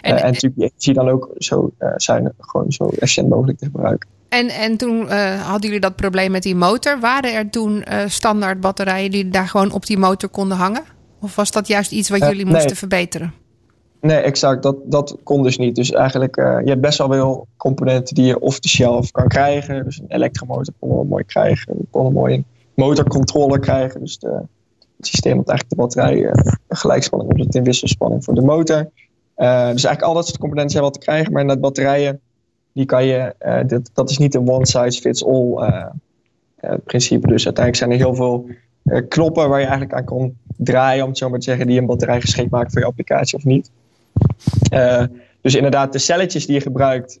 En, 0.00 0.14
Eh, 0.14 0.24
en 0.24 0.32
natuurlijk 0.32 0.54
die 0.54 0.64
energie 0.64 0.94
dan 0.94 1.08
ook 1.08 1.30
zo 1.36 1.70
eh, 1.78 1.92
zuinig, 1.96 2.32
gewoon 2.38 2.72
zo 2.72 2.88
efficiënt 2.88 3.28
mogelijk 3.28 3.58
te 3.58 3.64
gebruiken. 3.64 4.08
En, 4.28 4.48
en 4.48 4.76
toen 4.76 5.08
eh, 5.08 5.42
hadden 5.42 5.64
jullie 5.66 5.80
dat 5.80 5.96
probleem 5.96 6.30
met 6.30 6.42
die 6.42 6.56
motor. 6.56 7.00
Waren 7.00 7.34
er 7.34 7.50
toen 7.50 7.82
eh, 7.82 8.06
standaard 8.06 8.60
batterijen 8.60 9.10
die 9.10 9.28
daar 9.28 9.48
gewoon 9.48 9.72
op 9.72 9.86
die 9.86 9.98
motor 9.98 10.28
konden 10.28 10.56
hangen? 10.56 10.82
Of 11.20 11.36
was 11.36 11.50
dat 11.50 11.66
juist 11.66 11.92
iets 11.92 12.08
wat 12.08 12.20
Eh, 12.20 12.28
jullie 12.28 12.44
nee. 12.44 12.54
moesten 12.54 12.76
verbeteren? 12.76 13.32
Nee, 14.00 14.16
exact. 14.16 14.62
Dat, 14.62 14.76
dat 14.84 15.16
kon 15.22 15.42
dus 15.42 15.58
niet. 15.58 15.74
Dus 15.74 15.92
eigenlijk, 15.92 16.36
je 16.36 16.68
hebt 16.68 16.80
best 16.80 16.98
wel 16.98 17.12
veel 17.12 17.46
componenten 17.56 18.14
die 18.14 18.24
je 18.24 18.40
off 18.40 18.58
the 18.58 18.68
shelf 18.68 19.10
kan 19.10 19.28
krijgen. 19.28 19.84
Dus 19.84 19.98
een 19.98 20.04
elektromotor 20.08 20.74
kon 20.78 20.88
wel 20.88 21.04
mooi 21.04 21.24
krijgen. 21.24 21.74
Je 21.78 21.84
kon 21.90 22.06
een 22.06 22.12
mooie 22.12 22.44
motorcontroller 22.74 23.58
krijgen. 23.58 24.00
Dus 24.00 24.18
de, 24.18 24.40
het 24.96 25.06
systeem 25.06 25.36
dat 25.36 25.48
eigenlijk 25.48 25.68
de 25.68 25.76
batterij 25.76 26.24
een 26.68 26.76
gelijkspanning 26.76 27.32
omzet 27.32 27.54
in 27.54 27.64
wisselspanning 27.64 28.24
voor 28.24 28.34
de 28.34 28.42
motor. 28.42 28.90
Dus 29.36 29.44
eigenlijk 29.84 30.02
al 30.02 30.14
dat 30.14 30.26
soort 30.26 30.38
componenten 30.38 30.70
zijn 30.70 30.82
wel 30.82 30.92
te 30.92 30.98
krijgen. 30.98 31.32
Maar 31.32 31.44
net 31.44 31.60
batterijen, 31.60 32.20
die 32.72 32.84
kan 32.84 33.04
je, 33.04 33.34
eh, 33.38 33.60
dit, 33.66 33.90
dat 33.94 34.10
is 34.10 34.18
niet 34.18 34.34
een 34.34 34.48
one 34.48 34.66
size 34.66 35.00
fits 35.00 35.24
all 35.24 35.56
eh, 35.56 35.86
eh, 36.56 36.74
principe. 36.84 37.26
Dus 37.26 37.44
uiteindelijk 37.44 37.76
zijn 37.76 37.90
er 37.90 37.96
heel 37.96 38.14
veel 38.14 38.46
knoppen 39.08 39.48
waar 39.48 39.58
je 39.58 39.66
eigenlijk 39.66 39.94
aan 39.94 40.04
kon 40.04 40.36
draaien, 40.56 41.02
om 41.02 41.08
het 41.08 41.18
zo 41.18 41.28
maar 41.28 41.38
te 41.38 41.44
zeggen, 41.44 41.66
die 41.66 41.78
een 41.78 41.86
batterij 41.86 42.20
geschikt 42.20 42.50
maken 42.50 42.70
voor 42.70 42.80
je 42.80 42.86
applicatie 42.86 43.38
of 43.38 43.44
niet. 43.44 43.70
Dus 45.40 45.54
inderdaad, 45.54 45.92
de 45.92 45.98
celletjes 45.98 46.46
die 46.46 46.54
je 46.54 46.60
gebruikt, 46.60 47.20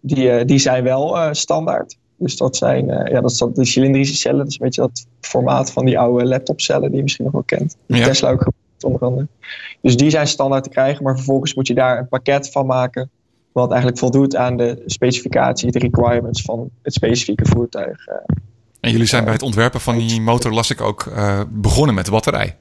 die, 0.00 0.44
die 0.44 0.58
zijn 0.58 0.84
wel 0.84 1.34
standaard. 1.34 1.96
Dus 2.16 2.36
dat 2.36 2.56
zijn 2.56 2.86
ja, 2.86 3.20
dat 3.20 3.30
is 3.30 3.38
dat 3.38 3.56
de 3.56 3.64
cilindrische 3.64 4.16
cellen. 4.16 4.38
Dat 4.38 4.46
is 4.46 4.52
een 4.58 4.64
beetje 4.64 4.80
dat 4.80 5.06
formaat 5.20 5.72
van 5.72 5.84
die 5.84 5.98
oude 5.98 6.24
laptopcellen 6.26 6.88
die 6.88 6.96
je 6.96 7.02
misschien 7.02 7.24
nog 7.24 7.34
wel 7.34 7.42
kent. 7.42 7.76
Die 7.86 7.96
Ja. 7.96 8.04
Tesla 8.04 8.30
ook 8.30 8.42
gebruikt, 8.42 8.84
onder 8.84 9.00
andere. 9.00 9.26
Dus 9.80 9.96
die 9.96 10.10
zijn 10.10 10.26
standaard 10.26 10.64
te 10.64 10.70
krijgen. 10.70 11.02
Maar 11.04 11.16
vervolgens 11.16 11.54
moet 11.54 11.66
je 11.66 11.74
daar 11.74 11.98
een 11.98 12.08
pakket 12.08 12.50
van 12.50 12.66
maken. 12.66 13.10
Wat 13.58 13.70
eigenlijk 13.70 13.98
voldoet 14.00 14.36
aan 14.36 14.56
de 14.56 14.82
specificatie, 14.86 15.70
de 15.70 15.78
requirements 15.78 16.42
van 16.42 16.70
het 16.82 16.92
specifieke 16.94 17.44
voertuig. 17.46 18.06
eh. 18.06 18.14
En 18.80 18.90
jullie 18.90 19.06
zijn 19.06 19.24
bij 19.24 19.32
het 19.32 19.42
ontwerpen 19.42 19.80
van 19.80 19.96
die 19.98 20.20
motor, 20.20 20.52
las 20.52 20.70
ik 20.70 20.80
ook, 20.80 21.06
eh, 21.06 21.40
begonnen 21.48 21.94
met 21.94 22.04
de 22.04 22.10
batterij. 22.10 22.56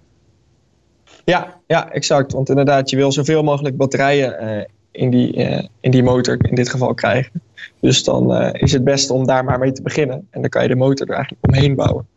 Ja, 1.25 1.59
ja, 1.67 1.91
exact. 1.91 2.31
Want 2.31 2.49
inderdaad, 2.49 2.89
je 2.89 2.95
wil 2.95 3.11
zoveel 3.11 3.43
mogelijk 3.43 3.77
batterijen 3.77 4.39
eh, 4.39 4.65
in, 4.91 5.09
die, 5.09 5.33
in 5.79 5.91
die 5.91 6.03
motor 6.03 6.45
in 6.49 6.55
dit 6.55 6.69
geval 6.69 6.93
krijgen. 6.93 7.31
Dus 7.79 8.03
dan 8.03 8.33
is 8.53 8.71
het 8.71 8.83
beste 8.83 9.13
om 9.13 9.25
daar 9.25 9.43
maar 9.43 9.59
mee 9.59 9.71
te 9.71 9.81
beginnen. 9.81 10.27
En 10.29 10.41
dan 10.41 10.49
kan 10.49 10.61
je 10.61 10.67
de 10.67 10.75
motor 10.75 11.07
er 11.07 11.13
eigenlijk 11.15 11.45
omheen 11.47 11.75
bouwen. 11.75 12.07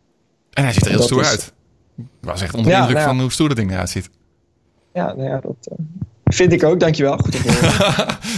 En 0.53 0.63
hij 0.63 0.73
ziet 0.73 0.85
er 0.85 0.91
heel 0.91 1.01
stoer 1.01 1.21
is- 1.21 1.29
uit. 1.29 1.53
Ik 1.97 2.05
was 2.21 2.41
echt 2.41 2.53
onder 2.53 2.69
de 2.71 2.75
Ja, 2.77 2.81
indruk 2.81 2.97
nou 2.97 3.07
ja. 3.09 3.13
van 3.15 3.23
hoe 3.23 3.31
stoer 3.31 3.47
dat 3.47 3.57
ding 3.57 3.71
eruit 3.71 3.89
ziet. 3.89 4.09
Ja, 4.93 5.05
nou 5.13 5.23
ja, 5.29 5.39
dat, 5.39 5.67
Vind 6.33 6.51
ik 6.51 6.63
ook, 6.63 6.79
dankjewel. 6.79 7.17
Goed 7.17 7.35
op 7.35 7.41
nee, 7.45 7.53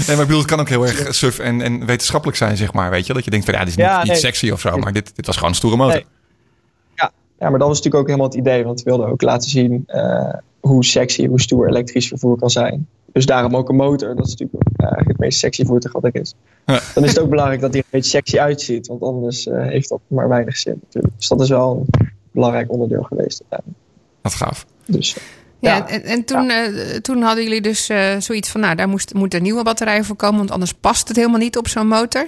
maar 0.08 0.10
ik 0.10 0.18
bedoel, 0.18 0.38
het 0.38 0.48
kan 0.48 0.60
ook 0.60 0.70
heel 0.70 0.86
erg 0.86 1.16
suf 1.16 1.40
en, 1.40 1.62
en 1.62 1.86
wetenschappelijk 1.86 2.38
zijn, 2.38 2.58
zeg 2.58 2.74
maar. 2.74 2.90
Weet 2.90 3.08
je, 3.08 3.14
dat 3.14 3.24
je 3.24 3.32
denkt 3.32 3.46
van 3.46 3.54
ja, 3.54 3.60
dit 3.60 3.70
is 3.70 3.76
niet, 3.76 3.86
Ja, 3.86 4.04
niet 4.04 4.18
sexy 4.18 4.50
of 4.50 4.60
zo, 4.60 4.78
maar 4.78 4.94
dit, 4.94 5.16
dit 5.16 5.26
was 5.26 5.36
gewoon 5.36 5.50
een 5.50 5.56
stoere 5.56 5.78
motor. 5.78 5.94
Nee. 5.94 6.06
Ja, 7.44 7.50
maar 7.50 7.60
dat 7.60 7.68
was 7.68 7.78
natuurlijk 7.78 8.04
ook 8.04 8.10
helemaal 8.10 8.30
het 8.30 8.38
idee. 8.38 8.64
Want 8.64 8.84
we 8.84 8.90
wilden 8.90 9.08
ook 9.08 9.22
laten 9.22 9.50
zien 9.50 9.84
eh, 9.88 10.34
hoe 10.60 10.86
sexy, 10.86 11.28
hoe 11.28 11.42
stoer 11.42 11.68
elektrisch 11.68 12.08
vervoer 12.08 12.38
kan 12.38 12.50
zijn. 12.50 12.88
Dus 13.12 13.26
daarom 13.26 13.56
ook 13.56 13.70
een 13.70 13.76
motor. 13.76 14.16
Dat 14.16 14.28
is 14.28 14.36
natuurlijk 14.36 14.70
eh, 14.76 15.08
het 15.08 15.18
meest 15.18 15.40
sexy 15.40 15.66
voertuig 15.66 15.94
wat 15.94 16.04
er 16.04 16.16
is. 16.16 16.34
Ja. 16.66 16.80
Dan 16.94 17.04
is 17.04 17.10
het 17.10 17.20
ook 17.20 17.30
belangrijk 17.30 17.62
dat 17.62 17.72
hij 17.72 17.80
er 17.80 17.86
een 17.86 18.00
beetje 18.00 18.10
sexy 18.10 18.40
uitziet. 18.40 18.88
Want 18.88 19.02
anders 19.02 19.48
eh, 19.48 19.68
heeft 19.68 19.90
dat 19.90 20.00
maar 20.08 20.30
weinig 20.30 20.58
zin 20.58 20.80
natuurlijk. 20.84 21.14
Dus 21.18 21.28
dat 21.28 21.42
is 21.42 21.50
wel 21.50 21.86
een 21.92 22.10
belangrijk 22.32 22.72
onderdeel 22.72 23.04
geweest. 23.04 23.44
Wat 24.22 24.34
gaaf. 24.34 24.66
Dus, 24.86 25.18
Ja, 25.63 25.75
Ja. 25.75 25.88
en, 25.88 26.03
en 26.03 26.24
toen, 26.25 26.50
eh, 26.50 26.65
toen 27.01 27.22
hadden 27.22 27.43
jullie 27.43 27.62
dus 27.62 27.89
eh, 27.89 28.20
zoiets 28.20 28.50
van, 28.50 28.62
nou, 28.62 28.75
daar 28.75 28.88
moest, 28.89 29.13
moeten 29.13 29.41
nieuwe 29.43 29.63
batterijen 29.63 30.05
voor 30.05 30.15
komen, 30.15 30.38
want 30.38 30.51
anders 30.51 30.74
past 30.74 31.08
het 31.08 31.17
helemaal 31.17 31.39
niet 31.39 31.58
op 31.58 31.67
zo'n 31.67 31.88
motor. 31.88 32.25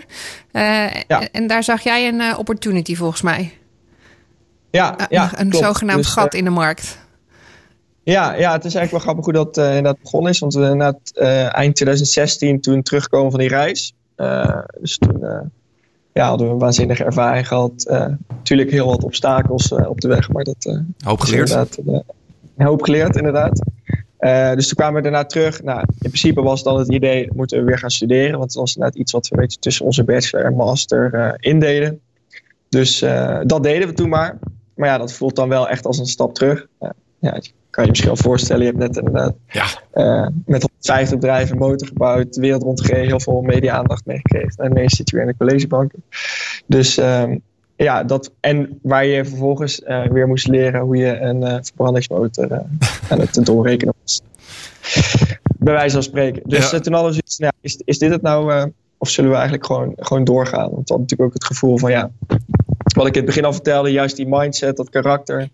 Eh, 0.51 0.61
Ja. 1.07 1.21
en, 1.21 1.29
en 1.31 1.47
daar 1.47 1.63
zag 1.63 1.81
jij 1.81 2.07
een 2.07 2.37
opportunity 2.37 2.95
volgens 2.95 3.21
mij. 3.21 3.53
ja, 4.71 4.95
ja, 5.09 5.23
een 5.33 5.39
een 5.39 5.49
klopt. 5.49 5.65
zogenaamd 5.65 6.03
Dus, 6.03 6.11
gat 6.11 6.33
in 6.33 6.43
de 6.43 6.49
markt. 6.49 6.97
Ja, 8.03 8.33
ja, 8.33 8.51
het 8.51 8.65
is 8.65 8.75
eigenlijk 8.75 8.91
wel 8.91 8.99
grappig 8.99 9.25
hoe 9.25 9.33
dat 9.33 9.57
eh, 9.57 9.67
inderdaad 9.67 10.01
begonnen 10.01 10.31
is. 10.31 10.39
Want 10.39 10.53
we 10.53 10.61
inderdaad 10.61 10.99
eh, 11.13 11.55
eind 11.55 11.75
2016 11.75 12.61
toen 12.61 12.81
terugkomen 12.81 13.31
van 13.31 13.39
die 13.39 13.49
reis. 13.49 13.93
eh, 14.15 14.59
dus 14.81 14.97
toen 14.97 15.23
eh, 15.25 15.39
ja, 16.13 16.27
hadden 16.27 16.47
we 16.47 16.53
een 16.53 16.59
waanzinnige 16.59 17.03
ervaring 17.03 17.47
gehad. 17.47 17.83
Eh, 17.87 18.05
natuurlijk 18.27 18.71
heel 18.71 18.87
wat 18.87 19.03
obstakels 19.03 19.71
eh, 19.71 19.89
op 19.89 20.01
de 20.01 20.07
weg, 20.07 20.29
maar 20.29 20.43
dat 20.43 20.65
eh, 20.65 20.79
Hoop 21.05 21.21
is 21.23 21.29
geleerd. 21.29 21.77
Een 22.57 22.65
hoop 22.65 22.81
geleerd, 22.83 23.15
inderdaad. 23.15 23.61
Eh, 24.17 24.53
dus 24.53 24.67
toen 24.67 24.77
kwamen 24.77 24.95
we 24.95 25.01
daarna 25.01 25.25
terug. 25.25 25.63
Nou, 25.63 25.79
in 25.79 25.95
principe 25.97 26.41
was 26.41 26.63
dan 26.63 26.79
het 26.79 26.93
idee, 26.93 27.29
moeten 27.33 27.59
we 27.59 27.63
weer 27.63 27.77
gaan 27.77 27.91
studeren. 27.91 28.31
Want 28.31 28.43
het 28.43 28.53
was 28.53 28.75
inderdaad 28.75 28.99
iets 28.99 29.11
wat 29.11 29.27
we 29.27 29.35
een 29.35 29.41
beetje 29.41 29.59
tussen 29.59 29.85
onze 29.85 30.03
bachelor 30.03 30.45
en 30.45 30.55
master 30.55 31.13
eh 31.13 31.33
indeden. 31.39 31.99
Dus 32.69 33.01
eh, 33.01 33.39
dat 33.43 33.63
deden 33.63 33.87
we 33.87 33.93
toen 33.93 34.09
maar. 34.09 34.39
Maar 34.75 34.89
ja, 34.89 34.97
dat 34.97 35.13
voelt 35.13 35.35
dan 35.35 35.49
wel 35.49 35.69
echt 35.69 35.85
als 35.85 35.99
een 35.99 36.05
stap 36.05 36.33
terug. 36.33 36.67
Ja, 37.19 37.37
je 37.39 37.51
kan 37.69 37.83
je 37.83 37.89
misschien 37.89 38.11
wel 38.11 38.23
voorstellen. 38.23 38.63
Je 38.63 38.67
hebt 38.67 38.79
net 38.79 38.97
inderdaad 38.97 39.33
Ja, 39.47 40.31
met 40.45 40.61
150 40.61 41.19
bedrijven 41.19 41.53
een 41.53 41.61
motor 41.61 41.87
gebouwd, 41.87 42.33
de 42.33 42.41
wereld 42.41 42.63
rondgereden, 42.63 43.07
heel 43.07 43.19
veel 43.19 43.41
media-aandacht 43.41 44.05
meegekregen. 44.05 44.63
En 44.63 44.71
ineens 44.71 44.95
zit 44.95 45.09
je 45.09 45.15
weer 45.15 45.25
in 45.25 45.31
de 45.31 45.37
collegebanken. 45.37 46.03
Dus 46.65 46.97
ehm, 46.97 47.37
ja, 47.75 48.03
dat. 48.03 48.31
En 48.39 48.79
waar 48.81 49.05
je 49.05 49.25
vervolgens 49.25 49.83
eh, 49.83 50.05
weer 50.05 50.27
moest 50.27 50.47
leren 50.47 50.81
hoe 50.81 50.97
je 50.97 51.19
een 51.19 51.43
eh, 51.43 51.57
verbrandingsmotor 51.61 52.51
eh, 52.51 52.59
aan 53.09 53.19
het 53.19 53.45
doorrekenen 53.45 53.93
was. 54.01 54.21
Bij 55.57 55.73
wijze 55.73 55.93
van 55.93 56.03
spreken. 56.03 56.41
Dus 56.45 56.71
Ja. 56.71 56.79
toen 56.79 56.93
hadden 56.93 57.11
we 57.11 57.17
zoiets, 57.17 57.37
nou, 57.37 57.53
is, 57.61 57.81
is 57.85 57.97
dit 57.97 58.11
het 58.11 58.21
nou? 58.21 58.71
of 58.97 59.09
zullen 59.09 59.29
we 59.29 59.35
eigenlijk 59.35 59.65
gewoon, 59.65 59.93
gewoon 59.95 60.23
doorgaan? 60.23 60.69
Want 60.71 60.71
we 60.71 60.93
hadden 60.93 60.99
natuurlijk 60.99 61.29
ook 61.29 61.33
het 61.33 61.43
gevoel 61.43 61.77
van 61.77 61.91
ja, 61.91 62.11
wat 62.95 63.07
ik 63.07 63.11
in 63.13 63.17
het 63.17 63.25
begin 63.25 63.45
al 63.45 63.53
vertelde, 63.53 63.91
juist 63.91 64.15
die 64.15 64.27
mindset, 64.27 64.77
dat 64.77 64.89
karakter. 64.89 65.49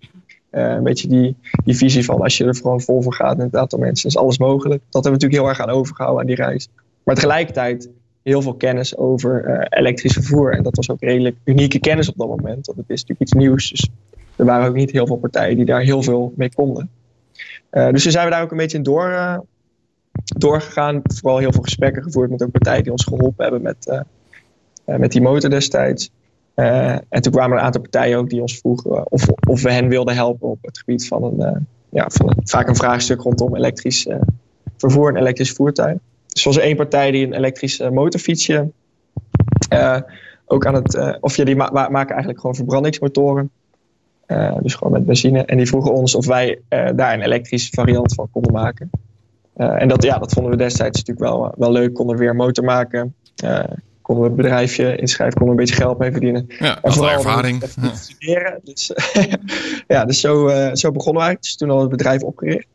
een 0.49 0.83
beetje 0.83 1.07
die, 1.07 1.35
die 1.65 1.75
visie 1.77 2.05
van 2.05 2.21
als 2.21 2.37
je 2.37 2.45
er 2.45 2.55
gewoon 2.55 2.81
vol 2.81 3.01
voor 3.01 3.13
gaat 3.13 3.37
met 3.37 3.45
het 3.45 3.55
aantal 3.55 3.79
mensen, 3.79 4.09
is 4.09 4.17
alles 4.17 4.37
mogelijk. 4.37 4.81
Dat 4.89 5.03
hebben 5.03 5.11
we 5.11 5.25
natuurlijk 5.25 5.41
heel 5.41 5.49
erg 5.49 5.59
aan 5.59 5.79
overgehouden 5.79 6.21
aan 6.21 6.27
die 6.27 6.35
reis. 6.35 6.67
Maar 7.03 7.15
tegelijkertijd 7.15 7.89
heel 8.23 8.41
veel 8.41 8.53
kennis 8.53 8.97
over 8.97 9.45
eh, 9.45 9.79
elektrisch 9.79 10.13
vervoer. 10.13 10.53
En 10.53 10.63
dat 10.63 10.75
was 10.75 10.89
ook 10.89 11.01
redelijk 11.01 11.35
unieke 11.43 11.79
kennis 11.79 12.09
op 12.09 12.17
dat 12.17 12.27
moment. 12.27 12.65
Want 12.65 12.77
het 12.77 12.89
is 12.89 13.01
natuurlijk 13.01 13.21
iets 13.21 13.33
nieuws. 13.33 13.69
Dus 13.69 13.89
er 14.35 14.45
waren 14.45 14.67
ook 14.67 14.75
niet 14.75 14.91
heel 14.91 15.07
veel 15.07 15.17
partijen 15.17 15.55
die 15.55 15.65
daar 15.65 15.81
heel 15.81 16.03
veel 16.03 16.33
mee 16.35 16.53
konden. 16.53 16.89
Eh, 17.69 17.89
dus 17.89 18.03
toen 18.03 18.11
zijn 18.11 18.25
we 18.25 18.31
daar 18.31 18.41
ook 18.41 18.51
een 18.51 18.57
beetje 18.57 18.77
in 18.77 18.83
door, 18.83 19.09
eh, 19.09 19.37
doorgegaan. 20.11 21.01
Vooral 21.03 21.37
heel 21.37 21.51
veel 21.51 21.63
gesprekken 21.63 22.03
gevoerd 22.03 22.29
met 22.29 22.43
ook 22.43 22.51
partijen 22.51 22.83
die 22.83 22.91
ons 22.91 23.03
geholpen 23.03 23.43
hebben 23.43 23.61
met, 23.61 24.03
met 24.85 25.11
die 25.11 25.21
motor 25.21 25.49
destijds. 25.49 26.11
En 26.55 27.21
toen 27.21 27.31
kwamen 27.31 27.51
er 27.51 27.57
een 27.57 27.65
aantal 27.65 27.81
partijen 27.81 28.17
ook 28.17 28.29
die 28.29 28.41
ons 28.41 28.57
vroegen 28.57 29.11
of, 29.11 29.27
of 29.47 29.61
we 29.61 29.71
hen 29.71 29.87
wilden 29.87 30.15
helpen 30.15 30.49
op 30.49 30.57
het 30.61 30.77
gebied 30.77 31.07
van 31.07 31.23
een, 31.23 31.67
ja, 31.89 32.09
van 32.09 32.33
vaak 32.43 32.67
een 32.67 32.75
vraagstuk 32.75 33.21
rondom 33.21 33.55
elektrisch 33.55 34.07
vervoer 34.77 35.09
en 35.09 35.17
elektrisch 35.17 35.51
voertuig. 35.51 35.97
Dus 36.33 36.45
er 36.45 36.53
was 36.53 36.57
één 36.63 36.75
partij 36.75 37.11
die 37.11 37.25
een 37.25 37.33
elektrisch 37.33 37.79
eh, 37.79 37.89
motorfietsje 37.89 38.71
eh, 39.69 39.97
ook 40.45 40.65
aan 40.65 40.73
het, 40.73 40.95
eh, 40.95 41.15
of 41.19 41.35
ja, 41.35 41.43
die 41.43 41.55
ma- 41.55 41.69
ma- 41.73 41.89
maken 41.89 42.09
eigenlijk 42.09 42.39
gewoon 42.39 42.55
verbrandingsmotoren. 42.55 43.51
Dus 44.61 44.75
gewoon 44.75 44.93
met 44.93 45.05
benzine. 45.05 45.45
En 45.45 45.57
die 45.57 45.67
vroegen 45.67 45.93
ons 45.93 46.15
of 46.15 46.25
wij 46.25 46.59
daar 46.69 47.13
een 47.13 47.21
elektrisch 47.21 47.69
variant 47.69 48.13
van 48.13 48.27
konden 48.31 48.53
maken. 48.53 48.89
En 49.55 49.87
dat, 49.87 50.03
ja, 50.03 50.17
dat 50.17 50.33
vonden 50.33 50.51
we 50.51 50.57
destijds 50.57 50.97
natuurlijk 51.03 51.29
wel, 51.31 51.53
wel 51.57 51.71
leuk. 51.71 51.93
Konden 51.93 52.15
we 52.15 52.21
weer 52.21 52.29
een 52.29 52.35
motor 52.35 52.63
maken. 52.63 53.15
Konden 54.01 54.23
we 54.23 54.29
een 54.29 54.35
bedrijfje 54.35 54.95
inschrijven. 54.95 55.37
Konden 55.37 55.55
we 55.55 55.61
een 55.61 55.67
beetje 55.67 55.83
geld 55.83 55.97
mee 55.97 56.11
verdienen. 56.11 56.45
ja 56.59 56.81
En 56.81 56.91
vooral 56.93 57.11
ervaring. 57.13 57.59
te 57.59 57.89
studeren. 57.93 58.59
Dus, 58.63 58.91
ja, 59.87 60.05
dus 60.05 60.19
zo, 60.19 60.49
zo 60.73 60.91
begonnen 60.91 61.21
we 61.21 61.27
eigenlijk. 61.27 61.41
Dus 61.41 61.55
toen 61.55 61.69
al 61.69 61.79
het 61.81 61.89
bedrijf 61.89 62.21
opgericht. 62.23 62.67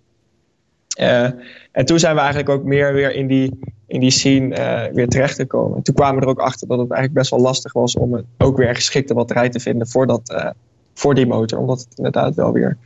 Eh, 0.97 1.25
en 1.73 1.85
toen 1.85 1.99
zijn 1.99 2.15
we 2.15 2.21
eigenlijk 2.21 2.51
ook 2.51 2.65
meer 2.65 2.93
weer 2.93 3.15
in 3.15 3.27
die, 3.27 3.59
in 3.87 4.01
die 4.01 4.11
scene 4.11 4.55
eh, 4.55 4.93
weer 4.95 5.09
terecht 5.09 5.35
gekomen. 5.35 5.77
En 5.77 5.83
toen 5.83 5.95
kwamen 5.95 6.15
we 6.17 6.23
er 6.23 6.29
ook 6.31 6.41
achter 6.41 6.69
dat 6.69 6.79
het 6.79 6.91
eigenlijk 6.91 7.19
best 7.21 7.31
wel 7.31 7.41
lastig 7.41 7.73
was 7.73 7.97
om 7.97 8.15
een- 8.15 8.27
ook 8.39 8.57
weer 8.57 8.69
een 8.69 8.75
geschikte 8.75 9.15
batterij 9.15 9.49
te 9.49 9.61
vinden 9.61 9.89
voor, 9.89 10.07
dat, 10.07 10.31
eh, 10.31 10.51
voor 10.95 11.15
die 11.15 11.27
motor. 11.27 11.59
Omdat 11.59 11.81
het 11.81 11.97
inderdaad 11.97 12.35
wel 12.35 12.53
weer 12.53 12.77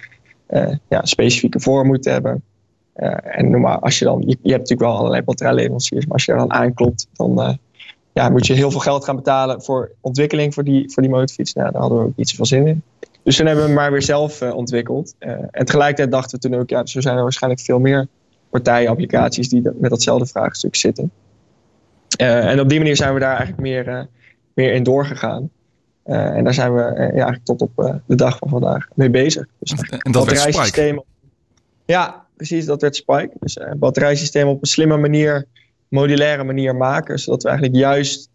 ja, 0.88 1.04
specifieke 1.04 1.60
vorm 1.60 1.86
moet 1.86 2.04
hebben. 2.04 2.42
En 3.22 3.50
noem 3.50 3.60
maar, 3.60 3.78
als 3.78 3.98
je 3.98 4.04
dan, 4.04 4.20
je, 4.20 4.26
je 4.26 4.50
hebt 4.50 4.60
natuurlijk 4.68 4.80
wel 4.80 4.96
allerlei 4.96 5.22
batterijleveranciers, 5.22 6.04
maar 6.04 6.14
als 6.14 6.24
je 6.24 6.32
er 6.32 6.38
dan 6.38 6.52
aanklopt, 6.52 7.06
dan 7.12 7.58
ja, 8.12 8.28
moet 8.28 8.46
je 8.46 8.52
heel 8.54 8.70
veel 8.70 8.80
geld 8.80 9.04
gaan 9.04 9.16
betalen 9.16 9.62
voor 9.62 9.90
ontwikkeling 10.00 10.54
voor 10.54 10.64
die, 10.64 10.92
voor 10.92 11.02
die 11.02 11.12
motorfiets. 11.12 11.52
Nou, 11.52 11.70
daar 11.72 11.80
hadden 11.80 11.98
we 11.98 12.04
ook 12.04 12.16
niet 12.16 12.28
zoveel 12.28 12.46
zin 12.46 12.66
in. 12.66 12.82
Dus 13.22 13.36
toen 13.36 13.46
hebben 13.46 13.64
we 13.64 13.70
hem 13.70 13.78
maar 13.80 13.90
weer 13.92 14.02
zelf 14.02 14.40
eh, 14.40 14.54
ontwikkeld. 14.54 15.14
Eh, 15.18 15.30
en 15.50 15.64
tegelijkertijd 15.64 16.10
dachten 16.10 16.40
we 16.40 16.48
toen 16.48 16.58
ook, 16.60 16.70
ja, 16.70 16.78
er 16.78 17.02
zijn 17.02 17.16
er 17.16 17.22
waarschijnlijk 17.22 17.62
veel 17.62 17.78
meer 17.78 18.06
partijen, 18.50 18.90
applicaties 18.90 19.48
die 19.48 19.62
dat- 19.62 19.78
met 19.80 19.90
datzelfde 19.90 20.26
vraagstuk 20.26 20.76
zitten. 20.76 21.10
Eh, 22.16 22.50
en 22.50 22.60
op 22.60 22.68
die 22.68 22.78
manier 22.78 22.96
zijn 22.96 23.14
we 23.14 23.20
daar 23.20 23.28
eigenlijk 23.36 23.60
meer, 23.60 24.08
meer 24.54 24.72
in 24.72 24.82
doorgegaan. 24.82 25.50
En 26.04 26.44
daar 26.44 26.54
zijn 26.54 26.74
we 26.74 26.80
ja, 26.80 26.96
eigenlijk 26.98 27.44
tot 27.44 27.60
op 27.60 28.00
de 28.06 28.14
dag 28.14 28.38
van 28.38 28.48
vandaag 28.48 28.88
mee 28.94 29.10
bezig. 29.10 29.46
Dus 29.58 29.70
En 29.70 29.78
dat 29.78 29.88
werd 29.88 30.00
Spike. 30.00 30.10
batterijsysteem. 30.10 31.02
Ja, 31.84 32.24
precies, 32.36 32.66
dat 32.66 32.80
werd 32.80 32.96
Spike. 32.96 33.30
Dus 33.40 33.58
batterijsysteem 33.76 34.48
op 34.48 34.60
een 34.60 34.66
slimme 34.68 34.96
manier, 34.96 35.46
modulaire 35.88 36.44
manier 36.44 36.76
maken. 36.76 37.18
Zodat 37.18 37.42
we 37.42 37.48
eigenlijk 37.48 37.78
juist 37.78 38.28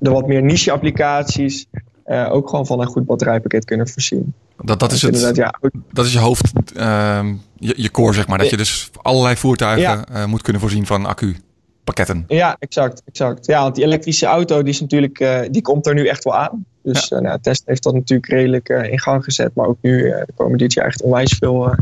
de 0.00 0.10
wat 0.10 0.26
meer 0.26 0.42
niche-applicaties 0.42 1.66
eh, 2.04 2.32
ook 2.32 2.48
gewoon 2.48 2.66
van 2.66 2.80
een 2.80 2.86
goed 2.86 3.06
batterijpakket 3.06 3.64
kunnen 3.64 3.88
voorzien. 3.88 4.34
Dat, 4.62 4.80
dat, 4.80 4.92
is 4.92 5.02
het, 5.02 5.36
ja, 5.36 5.54
dat 5.92 6.04
is 6.04 6.12
je 6.12 6.18
hoofd, 6.18 6.52
ehm, 6.74 7.34
je, 7.58 7.74
je 7.76 7.90
core 7.90 8.12
zeg 8.12 8.26
maar. 8.26 8.38
Dat 8.38 8.50
je 8.50 8.56
dus 8.56 8.90
allerlei 9.02 9.36
voertuigen 9.36 9.82
Ja. 9.82 10.06
eh, 10.08 10.24
moet 10.24 10.42
kunnen 10.42 10.60
voorzien 10.60 10.86
van 10.86 11.06
accupakketten. 11.06 12.24
Ja, 12.28 12.56
exact, 12.58 13.02
exact. 13.04 13.46
Ja, 13.46 13.62
want 13.62 13.74
die 13.74 13.84
elektrische 13.84 14.26
auto 14.26 14.62
die 14.62 14.72
is 14.72 14.80
natuurlijk, 14.80 15.20
eh, 15.20 15.40
die 15.50 15.62
komt 15.62 15.86
er 15.86 15.94
nu 15.94 16.06
echt 16.06 16.24
wel 16.24 16.34
aan. 16.34 16.64
Dus 16.82 17.08
eh, 17.08 17.20
nou, 17.20 17.38
Tesla 17.40 17.64
heeft 17.66 17.82
dat 17.82 17.94
natuurlijk 17.94 18.30
redelijk 18.30 18.68
in 18.68 19.00
gang 19.00 19.24
gezet. 19.24 19.54
Maar 19.54 19.66
ook 19.66 19.78
nu, 19.80 20.14
komen 20.34 20.58
dit 20.58 20.72
jaar 20.72 20.86
echt 20.86 21.02
onwijs 21.02 21.36
veel 21.38 21.74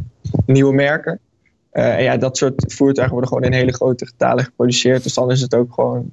nieuwe 0.46 0.74
merken. 0.74 1.18
En 1.70 2.02
ja, 2.02 2.16
dat 2.16 2.36
soort 2.36 2.64
voertuigen 2.66 3.12
worden 3.12 3.28
gewoon 3.28 3.52
in 3.52 3.58
hele 3.58 3.72
grote 3.72 4.06
getalen 4.06 4.44
geproduceerd. 4.44 5.02
Dus 5.02 5.14
dan 5.14 5.30
is 5.30 5.40
het 5.40 5.54
ook 5.54 5.74
gewoon, 5.74 6.12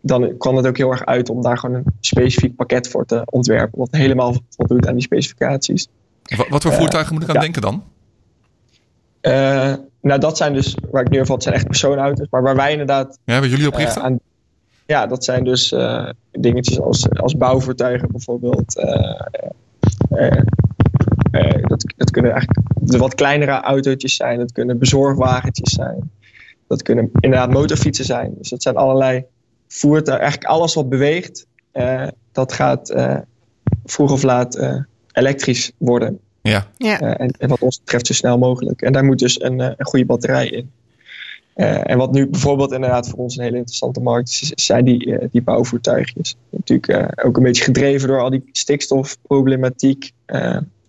dan 0.00 0.36
kan 0.38 0.56
het 0.56 0.66
ook 0.66 0.76
heel 0.76 0.90
erg 0.90 1.04
uit 1.04 1.28
om 1.30 1.42
daar 1.42 1.58
gewoon 1.58 1.76
een 1.76 1.84
specifiek 2.00 2.56
pakket 2.56 2.88
voor 2.88 3.06
te 3.06 3.22
ontwerpen. 3.24 3.78
Wat 3.78 3.88
helemaal 3.90 4.34
voldoet 4.50 4.86
aan 4.86 4.94
die 4.94 5.02
specificaties. 5.02 5.88
Wat, 6.36 6.48
wat 6.48 6.62
voor 6.62 6.70
Eh, 6.72 6.78
voertuigen 6.78 7.14
moet 7.14 7.22
ik 7.22 7.28
aan 7.28 7.34
ja. 7.34 7.40
denken 7.40 7.62
dan? 7.62 7.82
Eh, 9.20 9.74
nou, 10.00 10.20
dat 10.20 10.36
zijn 10.36 10.52
dus, 10.52 10.76
waar 10.90 11.02
ik 11.02 11.10
nu 11.10 11.20
over 11.20 11.32
had, 11.32 11.42
zijn 11.42 11.54
echt 11.54 11.66
persoonauto's. 11.66 12.26
Maar 12.30 12.42
waar 12.42 12.56
wij 12.56 12.70
inderdaad 12.72 13.18
Ja, 13.24 13.32
hebben 13.32 13.50
jullie 13.50 13.66
op 13.66 13.72
Eh, 13.74 13.78
richten? 13.84 14.02
aan- 14.02 14.18
ja, 14.86 15.06
dat 15.06 15.24
zijn 15.24 15.44
dus 15.44 15.74
dingetjes 16.30 16.80
als, 16.80 17.08
als 17.10 17.36
bouwvoertuigen 17.36 18.08
bijvoorbeeld. 18.10 18.74
Dat, 21.66 21.84
dat 21.96 22.10
kunnen 22.10 22.30
eigenlijk 22.32 22.60
de 22.80 22.98
wat 22.98 23.14
kleinere 23.14 23.60
autootjes 23.60 24.16
zijn. 24.16 24.38
Dat 24.38 24.52
kunnen 24.52 24.78
bezorgwagentjes 24.78 25.72
zijn. 25.74 26.10
Dat 26.68 26.82
kunnen 26.82 27.10
inderdaad 27.20 27.50
motorfietsen 27.52 28.04
zijn. 28.04 28.34
Dus 28.38 28.48
dat 28.48 28.62
zijn 28.62 28.76
allerlei 28.76 29.24
voertuigen. 29.72 30.24
Eigenlijk 30.24 30.52
alles 30.52 30.74
wat 30.74 30.88
beweegt, 30.88 31.46
eh, 31.72 32.06
dat 32.32 32.52
gaat 32.52 32.90
eh, 32.90 33.18
vroeg 33.84 34.12
of 34.12 34.22
laat 34.22 34.56
eh, 34.56 34.76
elektrisch 35.12 35.72
worden. 35.78 36.18
ja. 36.42 36.66
Ja. 36.76 37.00
Eh, 37.00 37.20
en, 37.26 37.30
en 37.38 37.48
wat 37.48 37.60
ons 37.60 37.78
betreft 37.78 38.06
zo 38.06 38.12
snel 38.12 38.38
mogelijk. 38.38 38.82
En 38.82 38.92
daar 38.92 39.04
moet 39.04 39.18
dus 39.18 39.40
een, 39.42 39.60
eh, 39.60 39.70
een 39.76 39.86
goede 39.86 40.06
batterij 40.06 40.48
in. 40.48 40.70
Eh, 41.54 41.90
en 41.90 41.98
wat 41.98 42.12
nu 42.12 42.26
bijvoorbeeld 42.26 42.72
inderdaad 42.72 43.08
voor 43.08 43.18
ons 43.18 43.36
een 43.36 43.42
hele 43.42 43.56
interessante 43.56 44.00
markt 44.00 44.28
is, 44.28 44.52
zijn 44.54 44.84
die, 44.84 45.18
eh, 45.18 45.28
die 45.30 45.42
bouwvoertuigjes. 45.42 46.36
Natuurlijk 46.50 46.88
eh, 46.88 47.26
ook 47.26 47.36
een 47.36 47.42
beetje 47.42 47.64
gedreven 47.64 48.08
door 48.08 48.20
al 48.20 48.30
die 48.30 48.48
stikstofproblematiek. 48.52 50.12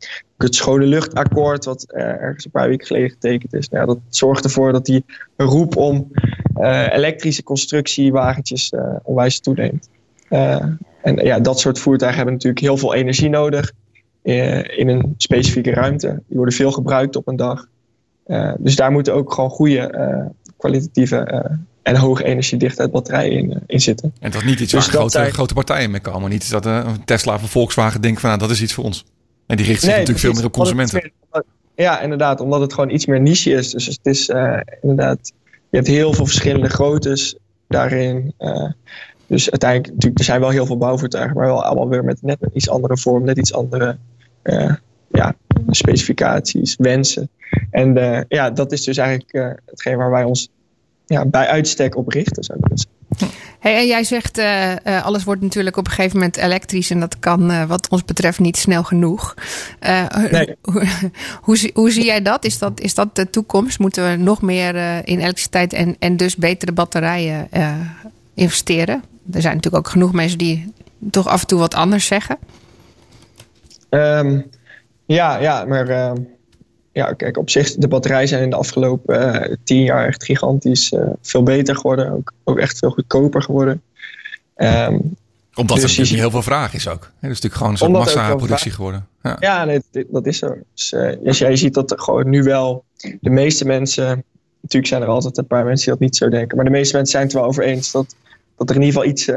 Eh, 0.01 0.45
het 0.45 0.55
schone 0.55 0.85
luchtakkoord, 0.85 1.65
wat 1.65 1.85
uh, 1.89 2.01
ergens 2.01 2.45
een 2.45 2.51
paar 2.51 2.67
weken 2.67 2.87
geleden 2.87 3.09
getekend 3.09 3.53
is. 3.53 3.69
Nou, 3.69 3.85
dat 3.85 3.97
zorgt 4.09 4.43
ervoor 4.43 4.71
dat 4.71 4.85
die 4.85 5.05
roep 5.37 5.75
om 5.75 6.11
uh, 6.57 6.93
elektrische 6.93 7.43
constructiewagentjes 7.43 8.71
uh, 8.71 8.95
onwijs 9.03 9.39
toeneemt. 9.39 9.89
en 10.29 11.15
ja, 11.15 11.39
dat 11.39 11.59
soort 11.59 11.79
voertuigen 11.79 12.17
hebben 12.17 12.33
natuurlijk 12.33 12.61
heel 12.61 12.77
veel 12.77 12.93
energie 12.93 13.29
nodig 13.29 13.71
in 14.21 14.87
een 14.89 15.13
specifieke 15.17 15.71
ruimte. 15.71 16.07
Die 16.27 16.37
worden 16.37 16.55
veel 16.55 16.71
gebruikt 16.71 17.15
op 17.15 17.27
een 17.27 17.35
dag. 17.35 17.67
dus 18.57 18.75
daar 18.75 18.91
moeten 18.91 19.13
ook 19.13 19.33
gewoon 19.33 19.49
goede 19.49 20.31
kwalitatieve 20.57 21.49
en 21.83 21.95
hoge 21.95 22.23
energiedichtheid 22.23 22.91
batterijen 22.91 23.31
in, 23.31 23.63
in 23.67 23.81
zitten. 23.81 24.13
En 24.19 24.31
dat 24.31 24.41
is 24.41 24.47
niet 24.47 24.59
iets 24.59 24.71
dus 24.71 24.85
waar 24.85 24.93
grote, 24.93 25.11
zijn... 25.11 25.31
grote 25.31 25.53
partijen 25.53 25.91
mee 25.91 26.01
komen. 26.01 26.29
Niet 26.29 26.51
dat 26.51 26.65
uh, 26.65 26.89
Tesla 27.05 27.33
of 27.33 27.49
Volkswagen 27.49 28.01
denken 28.01 28.21
van 28.21 28.29
nou, 28.29 28.41
dat 28.41 28.51
is 28.51 28.61
iets 28.61 28.73
voor 28.73 28.83
ons. 28.83 29.05
En 29.47 29.57
die 29.57 29.65
richten 29.65 29.83
zich 29.85 29.91
natuurlijk 29.91 30.19
veel 30.19 30.33
meer 30.33 30.45
op 30.45 30.51
consumenten. 30.51 31.11
ja, 31.75 32.01
inderdaad. 32.01 32.39
Omdat 32.39 32.61
het 32.61 32.73
gewoon 32.73 32.89
iets 32.89 33.05
meer 33.05 33.21
niche 33.21 33.51
is. 33.51 33.71
Dus 33.71 33.85
het 33.85 33.99
is 34.01 34.29
uh, 34.29 34.59
inderdaad... 34.81 35.33
Je 35.69 35.77
hebt 35.77 35.89
heel 35.89 36.13
veel 36.13 36.25
verschillende 36.25 36.69
groottes 36.69 37.35
daarin. 37.67 38.33
Uh, 38.39 38.69
dus 39.27 39.51
uiteindelijk, 39.51 39.93
natuurlijk, 39.93 40.19
er 40.19 40.25
zijn 40.25 40.39
wel 40.39 40.49
heel 40.49 40.65
veel 40.65 40.77
bouwvoertuigen, 40.77 41.37
maar 41.37 41.45
wel 41.45 41.63
allemaal 41.63 41.89
weer 41.89 42.03
met 42.03 42.21
net 42.21 42.37
een 42.39 42.49
iets 42.53 42.69
andere 42.69 42.97
vorm, 42.97 43.23
net 43.23 43.37
iets 43.37 43.53
andere 43.53 43.97
uh, 44.43 44.73
ja, 45.07 45.35
specificaties, 45.69 46.75
wensen. 46.77 47.29
En 47.69 47.93
ja, 48.27 48.49
dat 48.49 48.71
is 48.71 48.83
dus 48.83 48.97
eigenlijk 48.97 49.59
hetgeen 49.65 49.97
waar 49.97 50.11
wij 50.11 50.23
ons 50.23 50.49
ja, 51.05 51.25
bij 51.25 51.47
uitstek 51.47 51.95
op 51.95 52.07
richten, 52.07 52.43
zou 52.43 52.59
ik 52.61 52.65
zeggen. 52.73 53.00
Hey, 53.59 53.75
en 53.75 53.87
jij 53.87 54.03
zegt, 54.03 54.37
uh, 54.37 54.75
alles 55.03 55.23
wordt 55.23 55.41
natuurlijk 55.41 55.77
op 55.77 55.85
een 55.85 55.91
gegeven 55.91 56.17
moment 56.17 56.37
elektrisch 56.37 56.89
en 56.89 56.99
dat 56.99 57.19
kan 57.19 57.51
uh, 57.51 57.63
wat 57.63 57.89
ons 57.89 58.05
betreft 58.05 58.39
niet 58.39 58.57
snel 58.57 58.83
genoeg. 58.83 59.35
Nee. 60.31 60.55
hoe, 60.71 60.87
hoe, 61.41 61.71
hoe, 61.73 61.91
zie 61.91 62.05
jij 62.05 62.21
dat? 62.21 62.45
Is, 62.45 62.57
dat? 62.57 62.79
is 62.79 62.93
dat 62.93 63.15
de 63.15 63.29
toekomst? 63.29 63.79
Moeten 63.79 64.09
we 64.09 64.15
nog 64.15 64.41
meer 64.41 64.75
in 65.07 65.19
elektriciteit 65.19 65.73
en, 65.73 65.95
en 65.99 66.17
dus 66.17 66.35
betere 66.35 66.71
batterijen 66.71 67.49
investeren? 68.33 69.03
Er 69.33 69.41
zijn 69.41 69.55
natuurlijk 69.55 69.85
ook 69.85 69.91
genoeg 69.91 70.13
mensen 70.13 70.37
die 70.37 70.73
toch 71.11 71.27
af 71.27 71.41
en 71.41 71.47
toe 71.47 71.59
wat 71.59 71.73
anders 71.73 72.05
zeggen. 72.05 72.37
Um, 73.89 74.49
ja, 75.05 75.37
ja, 75.37 75.65
maar 75.65 75.87
ehm, 75.89 76.15
ja, 76.91 77.13
kijk, 77.13 77.37
op 77.37 77.49
zich, 77.49 77.75
de 77.75 77.87
batterijen 77.87 78.27
zijn 78.27 78.43
in 78.43 78.49
de 78.49 78.55
afgelopen 78.55 79.35
uh, 79.49 79.55
tien 79.63 79.83
jaar 79.83 80.07
echt 80.07 80.23
gigantisch 80.23 80.91
uh, 80.91 81.09
veel 81.21 81.43
beter 81.43 81.75
geworden. 81.75 82.11
Ook, 82.11 82.33
ook 82.43 82.59
echt 82.59 82.77
veel 82.77 82.89
goedkoper 82.89 83.41
geworden. 83.41 83.81
Um, 84.55 85.15
Omdat 85.55 85.75
dus 85.75 85.83
er 85.83 85.89
natuurlijk 85.89 86.19
heel 86.19 86.31
veel 86.31 86.41
vraag 86.41 86.73
is 86.73 86.87
ook. 86.87 87.01
Het 87.01 87.31
is 87.31 87.41
natuurlijk 87.41 87.55
gewoon 87.55 87.77
zo'n 87.77 87.91
massaproductie 87.91 88.71
geworden. 88.71 89.07
Ja, 89.23 89.37
ja 89.39 89.65
nee, 89.65 89.81
dat 89.91 90.25
is 90.25 90.37
zo. 90.37 90.57
Dus, 90.73 90.91
uh, 90.91 91.27
als 91.27 91.37
jij 91.37 91.55
ziet 91.55 91.73
dat 91.73 91.91
er 91.91 91.99
gewoon 91.99 92.29
nu 92.29 92.43
wel 92.43 92.83
de 93.21 93.29
meeste 93.29 93.65
mensen... 93.65 94.23
Natuurlijk 94.61 94.91
zijn 94.91 95.01
er 95.01 95.07
altijd 95.07 95.37
een 95.37 95.47
paar 95.47 95.65
mensen 95.65 95.85
die 95.85 95.93
dat 95.93 96.01
niet 96.01 96.15
zo 96.15 96.29
denken. 96.29 96.55
Maar 96.55 96.65
de 96.65 96.71
meeste 96.71 96.95
mensen 96.95 97.11
zijn 97.11 97.23
het 97.23 97.33
wel 97.33 97.43
over 97.43 97.63
eens 97.63 97.91
dat, 97.91 98.15
dat 98.57 98.69
er 98.69 98.75
in 98.75 98.81
ieder 98.81 99.01
geval 99.01 99.11
iets 99.11 99.31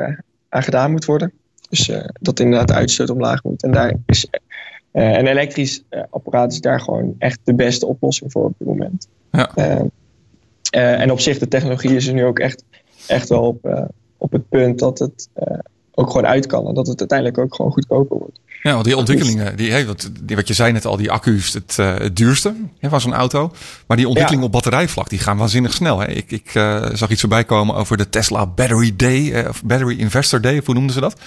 aan 0.48 0.62
gedaan 0.62 0.90
moet 0.90 1.04
worden. 1.04 1.32
Dus 1.68 1.90
dat 2.20 2.40
inderdaad 2.40 2.68
de 2.68 2.74
uitstoot 2.74 3.10
omlaag 3.10 3.42
moet. 3.42 3.62
En 3.62 3.72
daar 3.72 3.94
is 4.06 4.26
uh, 4.94 5.18
een 5.18 5.26
elektrisch 5.26 5.82
uh, 5.90 6.02
apparaat 6.10 6.52
is 6.52 6.60
daar 6.60 6.80
gewoon 6.80 7.14
echt 7.18 7.38
de 7.44 7.54
beste 7.54 7.86
oplossing 7.86 8.32
voor 8.32 8.44
op 8.44 8.54
dit 8.58 8.68
moment. 8.68 9.08
Ja. 9.30 9.50
Uh, 9.56 11.00
en 11.00 11.10
op 11.10 11.20
zich, 11.20 11.38
de 11.38 11.48
technologie 11.48 11.96
is 11.96 12.06
er 12.06 12.14
nu 12.14 12.24
ook 12.24 12.38
echt, 12.38 12.64
echt 13.06 13.28
wel 13.28 13.42
op, 13.42 13.90
op 14.16 14.32
het 14.32 14.48
punt 14.48 14.78
dat 14.78 14.98
het 14.98 15.28
ook 15.94 16.06
gewoon 16.06 16.26
uit 16.26 16.46
kan. 16.46 16.68
En 16.68 16.74
dat 16.74 16.86
het 16.86 16.98
uiteindelijk 16.98 17.38
ook 17.38 17.54
gewoon 17.54 17.72
goedkoper 17.72 18.18
wordt. 18.18 18.40
Ja, 18.62 18.72
want 18.72 18.84
die 18.84 18.96
ontwikkelingen, 18.96 19.56
die, 19.56 19.70
hey, 19.70 19.86
wat, 19.86 20.10
die, 20.22 20.36
wat 20.36 20.48
je 20.48 20.54
zei 20.54 20.72
net 20.72 20.84
al, 20.84 20.96
die 20.96 21.10
accu's 21.10 21.52
het, 21.52 21.76
het 21.76 22.16
duurste 22.16 22.54
hè, 22.78 22.88
van 22.88 23.00
zo'n 23.00 23.14
auto. 23.14 23.52
Maar 23.86 23.96
die 23.96 24.08
ontwikkelingen 24.08 24.46
op 24.46 24.52
batterijvlak, 24.52 25.08
die 25.08 25.18
gaan 25.18 25.36
waanzinnig 25.36 25.72
snel. 25.72 25.98
Hè. 25.98 26.08
Ik, 26.08 26.30
ik 26.30 26.50
zag 26.92 27.10
iets 27.10 27.20
voorbij 27.20 27.44
komen 27.44 27.74
over 27.74 27.96
de 27.96 28.08
Tesla 28.08 28.46
Battery 28.46 28.92
Day, 28.96 29.46
of 29.46 29.64
Battery 29.64 29.98
Investor 29.98 30.40
Day, 30.40 30.58
of 30.58 30.66
hoe 30.66 30.74
noemden 30.74 30.94
ze 30.94 31.00
dat? 31.00 31.20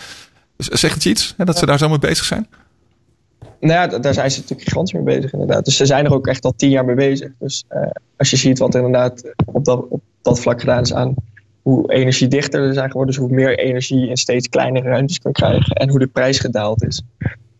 Zegt 0.57 0.93
het 0.93 1.03
je 1.03 1.09
iets, 1.09 1.33
hè, 1.37 1.45
dat 1.45 1.57
ze 1.57 1.65
daar 1.65 1.77
zo 1.77 1.89
mee 1.89 1.99
bezig 1.99 2.25
zijn? 2.25 2.47
Nou 3.59 3.73
ja, 3.73 3.99
daar 3.99 4.13
zijn 4.13 4.31
ze 4.31 4.39
natuurlijk 4.39 4.67
gigantisch 4.67 4.93
mee 4.93 5.03
bezig 5.03 5.33
inderdaad. 5.33 5.65
Dus 5.65 5.77
ze 5.77 5.85
zijn 5.85 6.05
er 6.05 6.13
ook 6.13 6.27
echt 6.27 6.45
al 6.45 6.53
tien 6.55 6.69
jaar 6.69 6.85
mee 6.85 6.95
bezig. 6.95 7.31
Dus 7.39 7.63
uh, 7.71 7.87
als 8.17 8.29
je 8.29 8.37
ziet 8.37 8.59
wat 8.59 8.75
inderdaad 8.75 9.33
op 9.45 9.65
dat, 9.65 9.85
op 9.89 10.01
dat 10.21 10.39
vlak 10.39 10.59
gedaan 10.59 10.81
is 10.81 10.93
aan 10.93 11.13
hoe 11.61 11.91
energiedichter 11.91 12.61
er 12.61 12.73
zijn 12.73 12.91
geworden. 12.91 13.15
Dus 13.15 13.23
hoe 13.23 13.33
meer 13.33 13.59
energie 13.59 14.09
in 14.09 14.17
steeds 14.17 14.49
kleinere 14.49 14.89
ruimtes 14.89 15.19
kan 15.19 15.31
krijgen. 15.31 15.75
En 15.75 15.89
hoe 15.89 15.99
de 15.99 16.07
prijs 16.07 16.39
gedaald 16.39 16.83
is. 16.83 17.01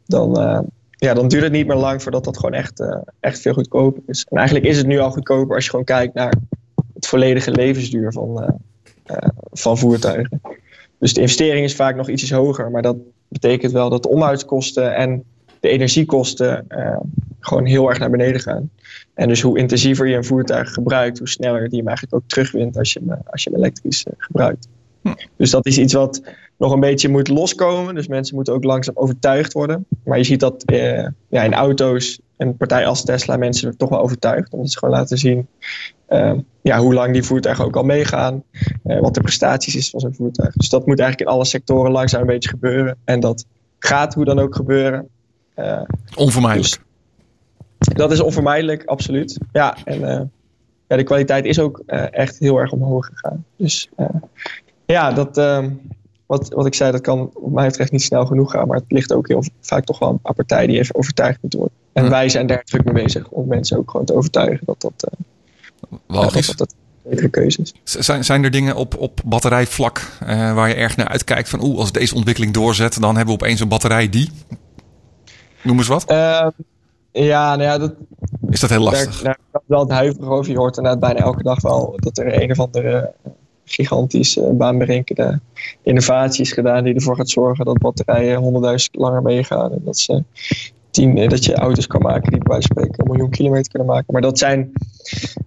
Dan, 0.05 0.39
uh, 0.39 0.60
ja, 0.89 1.13
dan 1.13 1.27
duurt 1.27 1.43
het 1.43 1.51
niet 1.51 1.67
meer 1.67 1.75
lang 1.75 2.01
voordat 2.01 2.23
dat 2.23 2.36
gewoon 2.36 2.53
echt, 2.53 2.79
uh, 2.79 2.97
echt 3.19 3.39
veel 3.39 3.53
goedkoper 3.53 4.03
is. 4.07 4.25
En 4.29 4.38
eigenlijk 4.38 4.67
is 4.67 4.77
het 4.77 4.88
nu 4.88 4.99
al 4.99 5.12
goedkoper 5.12 5.55
als 5.55 5.63
je 5.63 5.69
gewoon 5.69 5.86
kijkt 5.86 6.13
naar 6.13 6.33
het 6.93 7.07
volledige 7.07 7.51
levensduur 7.51 8.12
van, 8.12 8.60
van 9.51 9.77
voertuigen. 9.77 10.41
Dus 10.99 11.13
de 11.13 11.21
investering 11.21 11.65
is 11.65 11.75
vaak 11.75 11.95
nog 11.95 12.10
ietsjes 12.10 12.31
hoger. 12.31 12.71
Maar 12.71 12.81
dat 12.81 12.97
betekent 13.27 13.71
wel 13.71 13.89
dat 13.89 14.03
de 14.03 14.10
onderhoudskosten 14.10 14.95
en 14.95 15.23
de 15.67 15.73
energiekosten 15.73 16.65
uh, 16.69 16.97
gewoon 17.39 17.65
heel 17.65 17.89
erg 17.89 17.99
naar 17.99 18.10
beneden 18.10 18.41
gaan. 18.41 18.69
En 19.13 19.27
dus 19.27 19.41
hoe 19.41 19.58
intensiever 19.58 20.08
je 20.08 20.15
een 20.15 20.25
voertuig 20.25 20.73
gebruikt, 20.73 21.17
hoe 21.17 21.30
sneller 21.30 21.69
die 21.69 21.77
hem 21.77 21.88
eigenlijk 21.88 22.15
ook 22.15 22.27
terugwint 22.27 22.77
als 22.77 22.93
je 22.93 23.01
hem, 23.06 23.17
als 23.25 23.43
je 23.43 23.49
hem 23.49 23.60
elektrisch 23.60 24.06
uh, 24.06 24.13
gebruikt. 24.17 24.67
Hm. 25.01 25.13
Dus 25.36 25.49
dat 25.49 25.65
is 25.65 25.77
iets 25.77 25.93
wat 25.93 26.21
nog 26.58 26.71
een 26.71 26.80
beetje 26.80 27.10
moet 27.10 27.27
loskomen. 27.27 27.95
Dus 27.95 28.08
mensen 28.08 28.36
moeten 28.36 28.53
ook 28.53 28.63
langzaam 28.63 28.95
overtuigd 28.97 29.53
worden. 29.53 29.86
Maar 30.03 30.17
je 30.17 30.23
ziet 30.23 30.39
dat 30.39 30.63
uh, 30.71 31.08
ja, 31.30 31.43
in 31.43 31.53
auto's 31.53 32.19
een 32.38 32.58
partij 32.58 32.86
als 32.86 33.03
Tesla 33.03 33.38
mensen 33.38 33.67
er 33.67 33.77
toch 33.77 33.89
wel 33.89 33.99
overtuigd. 33.99 34.51
Omdat 34.51 34.71
ze 34.71 34.77
gewoon 34.77 34.95
laten 34.95 35.17
zien 35.17 35.47
ja, 36.62 36.80
hoe 36.80 36.93
lang 36.93 37.13
die 37.13 37.23
voertuigen 37.23 37.65
ook 37.65 37.75
al 37.75 37.84
meegaan. 37.84 38.43
wat 38.84 39.13
de 39.13 39.21
prestaties 39.21 39.75
is 39.75 39.89
van 39.89 39.99
zo'n 39.99 40.13
voertuig. 40.13 40.53
Dus 40.53 40.69
dat 40.69 40.86
moet 40.86 40.99
eigenlijk 40.99 41.30
in 41.30 41.36
alle 41.36 41.45
sectoren 41.45 41.91
langzaam 41.91 42.21
een 42.21 42.27
beetje 42.27 42.49
gebeuren. 42.49 42.97
En 43.03 43.19
dat 43.19 43.45
gaat 43.80 44.13
hoe 44.13 44.25
dan 44.25 44.39
ook 44.39 44.56
gebeuren. 44.56 45.08
Uh, 45.57 45.81
onvermijdelijk. 46.15 46.81
Dus 47.77 47.93
dat 47.95 48.11
is 48.11 48.19
onvermijdelijk, 48.19 48.85
absoluut. 48.85 49.37
Ja, 49.51 49.77
en 49.83 50.01
uh, 50.01 50.21
ja, 50.87 50.95
de 50.95 51.03
kwaliteit 51.03 51.45
is 51.45 51.59
ook 51.59 51.81
uh, 51.87 52.13
echt 52.13 52.39
heel 52.39 52.57
erg 52.57 52.71
omhoog 52.71 53.05
gegaan. 53.05 53.45
Dus 53.55 53.89
ja, 54.85 55.11
dat, 55.11 55.37
ehm, 55.37 55.69
wat, 56.25 56.49
wat 56.49 56.65
ik 56.65 56.73
zei, 56.73 56.91
dat 56.91 57.01
kan 57.01 57.29
op 57.33 57.51
mij 57.51 57.67
betreft 57.67 57.91
niet 57.91 58.03
snel 58.03 58.25
genoeg 58.25 58.51
gaan. 58.51 58.67
Maar 58.67 58.77
het 58.77 58.91
ligt 58.91 59.13
ook 59.13 59.27
heel 59.27 59.43
vaak 59.61 59.85
toch 59.85 59.99
wel 59.99 60.09
een 60.09 60.35
partij 60.35 60.67
die 60.67 60.79
even 60.79 60.95
overtuigd 60.95 61.41
moet 61.41 61.53
worden. 61.53 61.77
En 61.93 62.09
wij 62.09 62.29
zijn 62.29 62.47
daar 62.47 62.63
druk 62.63 62.83
mee 62.83 63.03
bezig 63.03 63.29
om 63.29 63.47
mensen 63.47 63.77
ook 63.77 63.91
gewoon 63.91 64.05
te 64.05 64.15
overtuigen 64.15 64.65
dat 64.65 64.81
dat, 64.81 65.09
Logisch. 66.07 66.47
dat, 66.47 66.57
dat 66.57 66.75
betere 67.03 67.29
keuze 67.29 67.61
is. 67.61 67.73
Zijn, 67.83 68.23
zijn 68.23 68.43
er 68.43 68.51
dingen 68.51 68.75
op, 68.75 68.97
op 68.97 69.21
batterijvlak 69.25 70.11
waar 70.27 70.67
je 70.67 70.75
erg 70.75 70.97
naar 70.97 71.07
uitkijkt 71.07 71.49
van 71.49 71.63
oeh, 71.63 71.79
als 71.79 71.91
deze 71.91 72.15
ontwikkeling 72.15 72.53
doorzet, 72.53 73.01
dan 73.01 73.15
hebben 73.15 73.35
we 73.35 73.41
opeens 73.41 73.59
een 73.59 73.67
batterij 73.67 74.09
die 74.09 74.31
Noem 75.67 75.77
eens 75.77 75.88
wat. 75.88 76.12
Uh, 76.12 76.47
ja, 77.12 77.56
nou 77.56 77.62
ja, 77.62 77.77
dat, 77.77 77.93
is 78.49 78.60
dat 78.60 78.69
heel 78.69 78.82
lastig? 78.82 79.21
Daar, 79.21 79.39
daar 79.51 79.62
wel 79.65 79.80
het 79.80 79.91
huiverig 79.91 80.30
over. 80.30 80.51
Je 80.51 80.58
hoort 80.58 80.77
inderdaad 80.77 81.01
bijna 81.01 81.19
elke 81.19 81.43
dag 81.43 81.62
wel 81.62 81.93
dat 81.95 82.17
er 82.17 82.41
een 82.41 82.51
of 82.51 82.60
andere 82.60 83.13
gigantische 83.65 84.41
baanberenkende 84.41 85.39
innovatie 85.84 86.41
is 86.41 86.51
gedaan 86.51 86.84
die 86.84 86.93
ervoor 86.93 87.15
gaat 87.15 87.30
zorgen 87.30 87.65
dat 87.65 87.77
batterijen 87.77 88.39
honderdduizend 88.39 88.95
langer 88.95 89.21
meegaan. 89.21 89.71
En 89.71 89.82
dat 89.84 89.97
ze 89.97 90.23
tien, 90.97 91.29
dat 91.29 91.45
je 91.45 91.55
auto's 91.55 91.88
kan 91.88 92.01
maken 92.01 92.31
die 92.31 92.39
bij 92.43 92.51
wijze 92.51 92.67
van 92.67 92.77
spreken 92.77 93.03
een 93.03 93.12
miljoen 93.12 93.29
kilometer 93.29 93.71
kunnen 93.71 93.88
maken. 93.88 94.13
Maar 94.13 94.21
dat 94.21 94.38
zijn, 94.38 94.71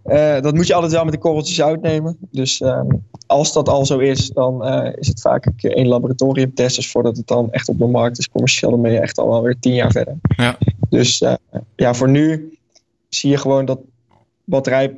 uh, 0.06 0.40
dat 0.40 0.54
moet 0.54 0.66
je 0.66 0.74
altijd 0.74 0.92
wel 0.92 1.04
met 1.04 1.12
de 1.12 1.18
korreltjes 1.18 1.62
uitnemen. 1.62 2.16
Dus 2.30 2.60
um, 2.60 3.04
als 3.26 3.52
dat 3.52 3.68
al 3.68 3.86
zo 3.86 3.98
is, 3.98 4.30
dan 4.30 4.66
uh, 4.66 4.92
is 4.94 5.08
het 5.08 5.20
vaak 5.20 5.46
een 5.46 5.56
keer 5.56 5.76
één 5.76 5.86
laboratoriumtest. 5.86 6.76
Dus 6.76 6.90
voordat 6.90 7.16
het 7.16 7.26
dan 7.26 7.52
echt 7.52 7.68
op 7.68 7.78
de 7.78 7.86
markt 7.86 8.18
is 8.18 8.28
commercieel, 8.28 8.70
dan 8.70 8.82
ben 8.82 8.92
je 8.92 8.98
echt 8.98 9.18
al 9.18 9.28
wel 9.28 9.42
weer 9.42 9.56
tien 9.60 9.74
jaar 9.74 9.90
verder. 9.90 10.14
Ja. 10.36 10.58
Dus 10.88 11.20
uh, 11.20 11.34
ja, 11.76 11.94
voor 11.94 12.08
nu 12.08 12.58
zie 13.08 13.30
je 13.30 13.36
gewoon 13.36 13.64
dat 13.64 13.78
batterij, 14.44 14.94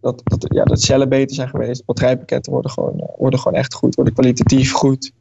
dat, 0.00 0.20
dat, 0.24 0.46
ja, 0.48 0.64
dat 0.64 0.82
cellen 0.82 1.08
beter 1.08 1.34
zijn 1.34 1.48
geweest. 1.48 1.84
Batterijpakketten 1.84 2.52
worden 2.52 2.70
gewoon, 2.70 3.08
worden 3.18 3.38
gewoon 3.38 3.58
echt 3.58 3.74
goed, 3.74 3.94
worden 3.94 4.14
kwalitatief 4.14 4.72
goed, 4.72 5.12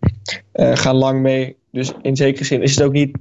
gaan 0.54 0.96
lang 0.96 1.22
mee. 1.22 1.56
Dus 1.72 1.94
in 2.02 2.16
zekere 2.16 2.46
zin 2.46 2.62
is 2.62 2.76
het 2.76 2.84
ook 2.84 2.92
niet 2.92 3.18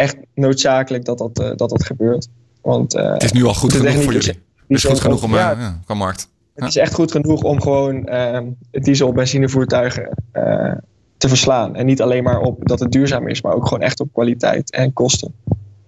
echt 0.00 0.16
noodzakelijk 0.34 1.04
dat 1.04 1.18
dat, 1.18 1.34
dat, 1.34 1.58
dat 1.58 1.84
gebeurt. 1.84 2.28
Want, 2.62 2.92
het 2.92 3.22
is 3.22 3.32
nu 3.32 3.44
al 3.44 3.54
goed 3.54 3.72
genoeg 3.72 4.02
voor 4.02 4.12
jullie. 4.12 4.28
Het 4.28 4.78
is 4.78 4.84
goed 4.84 5.00
genoeg 5.00 5.22
om 5.22 5.34
ja, 5.34 5.50
ja, 5.50 5.80
qua 5.84 5.94
markt. 5.94 6.28
Het 6.54 6.68
is 6.68 6.76
echt 6.76 6.94
goed 6.94 7.10
genoeg 7.10 7.42
om 7.42 7.60
gewoon 7.62 8.08
uh, 8.08 8.38
diesel- 8.70 9.12
benzinevoertuigen 9.12 10.08
uh, 10.32 10.72
te 11.16 11.28
verslaan. 11.28 11.76
En 11.76 11.86
niet 11.86 12.02
alleen 12.02 12.22
maar 12.22 12.40
op 12.40 12.68
dat 12.68 12.80
het 12.80 12.92
duurzaam 12.92 13.28
is, 13.28 13.42
maar 13.42 13.54
ook 13.54 13.64
gewoon 13.64 13.82
echt 13.82 14.00
op 14.00 14.08
kwaliteit 14.12 14.72
en 14.72 14.92
kosten. 14.92 15.34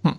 Hm. 0.01 0.13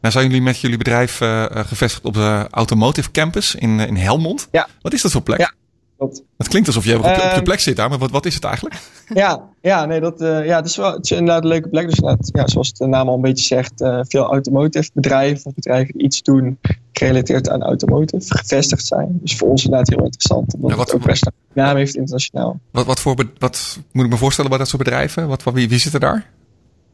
Nou 0.00 0.14
zijn 0.14 0.26
jullie 0.26 0.42
met 0.42 0.58
jullie 0.58 0.78
bedrijf 0.78 1.20
uh, 1.20 1.44
gevestigd 1.50 2.04
op 2.04 2.14
de 2.14 2.46
Automotive 2.50 3.10
Campus 3.10 3.54
in, 3.54 3.80
in 3.80 3.96
Helmond. 3.96 4.48
Ja. 4.50 4.68
Wat 4.82 4.92
is 4.92 5.02
dat 5.02 5.12
voor 5.12 5.22
plek? 5.22 5.38
Ja. 5.38 5.52
Klopt. 5.96 6.22
Het 6.38 6.48
klinkt 6.48 6.68
alsof 6.68 6.84
je 6.84 6.92
op, 6.94 6.98
op 6.98 7.04
je 7.06 7.10
Ehm, 7.12 7.42
plek 7.42 7.60
zit 7.60 7.76
daar, 7.76 7.88
maar 7.88 7.98
wat, 7.98 8.10
wat 8.10 8.26
is 8.26 8.34
het 8.34 8.44
eigenlijk? 8.44 8.74
Ja, 9.14 9.48
ja, 9.60 9.84
nee, 9.84 10.00
dat, 10.00 10.20
eh, 10.20 10.46
ja, 10.46 10.56
het 10.56 10.66
is 10.66 10.76
wel 10.76 10.92
het 10.92 11.04
is 11.04 11.10
inderdaad 11.10 11.42
een 11.42 11.48
leuke 11.48 11.68
plek. 11.68 11.88
Dus 11.88 12.26
ja, 12.32 12.46
zoals 12.46 12.72
de 12.72 12.86
naam 12.86 13.08
al 13.08 13.14
een 13.14 13.20
beetje 13.20 13.44
zegt, 13.44 13.80
eh, 13.80 14.00
veel 14.02 14.24
automotive 14.24 14.90
bedrijven 14.94 15.46
of 15.46 15.54
bedrijven 15.54 15.92
die 15.96 16.02
iets 16.02 16.22
doen 16.22 16.58
gerelateerd 16.92 17.48
aan 17.48 17.62
automotive, 17.62 18.36
gevestigd 18.36 18.86
zijn. 18.86 19.18
Dus 19.22 19.36
voor 19.36 19.48
ons 19.48 19.64
inderdaad 19.64 19.88
heel 19.88 20.04
interessant, 20.04 20.54
omdat 20.54 20.70
Ja, 20.70 20.76
wat- 20.76 20.86
het 20.90 20.96
ook 21.00 21.06
best 21.06 21.26
een 21.26 21.32
naam 21.52 21.76
heeft 21.76 21.94
internationaal. 21.94 22.60
Wat, 22.70 22.86
wat, 22.86 23.00
voor, 23.00 23.14
wat 23.38 23.78
moet 23.92 24.04
ik 24.04 24.10
me 24.10 24.16
voorstellen 24.16 24.50
bij 24.50 24.58
dat 24.58 24.68
soort 24.68 24.82
bedrijven? 24.82 25.28
Wat, 25.28 25.42
wat, 25.42 25.54
wie, 25.54 25.68
wie 25.68 25.78
zit 25.78 25.94
er 25.94 26.00
daar? 26.00 26.30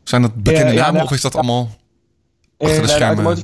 Zijn 0.02 0.22
dat 0.22 0.34
bekende 0.34 0.66
Ja, 0.66 0.72
ja, 0.72 0.78
namen 0.80 0.94
nou, 0.94 1.04
of 1.06 1.12
is 1.12 1.20
dat 1.20 1.34
allemaal... 1.34 1.68
Eh, 2.56 2.68
Achter 2.68 2.82
de 2.82 2.88
schermen. 2.88 3.36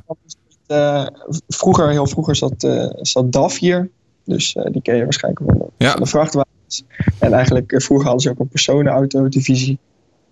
eh, 0.66 1.06
vroeger, 1.48 1.90
heel 1.90 2.06
vroeger 2.06 2.36
zat, 2.36 2.62
eh, 2.64 2.86
zat 3.00 3.32
DAF 3.32 3.58
hier. 3.58 3.90
Dus 4.28 4.54
eh, 4.54 4.72
die 4.72 4.82
ken 4.82 4.96
je 4.96 5.02
waarschijnlijk 5.02 5.44
van 5.50 5.58
de, 5.58 5.84
Ja. 5.84 5.90
van 5.92 6.02
de 6.02 6.08
vrachtwagens. 6.08 6.84
En 7.18 7.32
eigenlijk 7.32 7.72
eh, 7.72 7.80
vroeger 7.80 8.06
hadden 8.06 8.22
ze 8.24 8.30
ook 8.30 8.38
een 8.38 8.48
personenauto-divisie. 8.48 9.78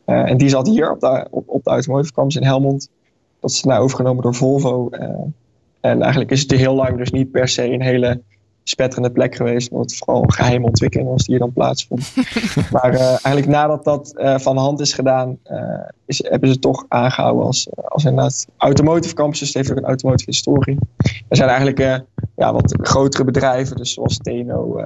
Eh, 0.05 0.31
en 0.31 0.37
die 0.37 0.49
zat 0.49 0.67
hier 0.67 0.91
op 0.91 1.01
de, 1.01 1.27
op, 1.31 1.49
op 1.49 1.65
de 1.65 1.71
Automotive 1.71 2.13
Campus 2.13 2.37
in 2.37 2.45
Helmond. 2.45 2.91
Dat 3.41 3.51
is 3.51 3.63
nou 3.63 3.83
overgenomen 3.83 4.23
door 4.23 4.35
Volvo. 4.35 4.89
en 5.81 6.03
eigenlijk 6.03 6.31
is 6.31 6.41
het 6.41 6.51
heel 6.51 6.75
lang 6.75 6.97
dus 6.97 7.11
niet 7.11 7.31
per 7.31 7.49
se 7.49 7.65
een 7.73 7.83
hele 7.83 8.21
spetterende 8.69 9.11
plek 9.11 9.35
geweest. 9.35 9.71
Omdat 9.71 9.91
het 9.91 9.99
vooral 9.99 10.23
een 10.23 10.33
geheime 10.33 10.67
ontwikkeling 10.67 11.09
was 11.09 11.25
die 11.25 11.31
hier 11.31 11.39
dan 11.39 11.53
plaatsvond. 11.53 12.13
maar 12.73 12.93
eh, 12.93 13.09
eigenlijk 13.09 13.47
nadat 13.47 13.85
dat 13.85 14.17
eh, 14.17 14.39
van 14.39 14.55
de 14.55 14.61
hand 14.61 14.81
is 14.81 14.93
gedaan, 14.93 15.39
eh, 15.43 15.59
is, 16.07 16.19
hebben 16.23 16.49
ze 16.49 16.55
het 16.55 16.63
toch 16.63 16.85
aangehouden 16.89 17.45
als, 17.45 17.69
als 17.75 18.05
inderdaad 18.05 18.47
automotive 18.57 19.15
campus. 19.15 19.39
Dus 19.39 19.49
het 19.49 19.57
heeft 19.57 19.71
ook 19.71 19.77
een 19.77 19.85
automotive 19.85 20.31
historie. 20.31 20.79
Er 21.29 21.37
zijn 21.37 21.49
eigenlijk 21.49 22.05
ja, 22.37 22.53
wat 22.53 22.77
grotere 22.81 23.25
bedrijven, 23.25 23.77
dus 23.77 23.93
zoals 23.93 24.19
Teno, 24.19 24.79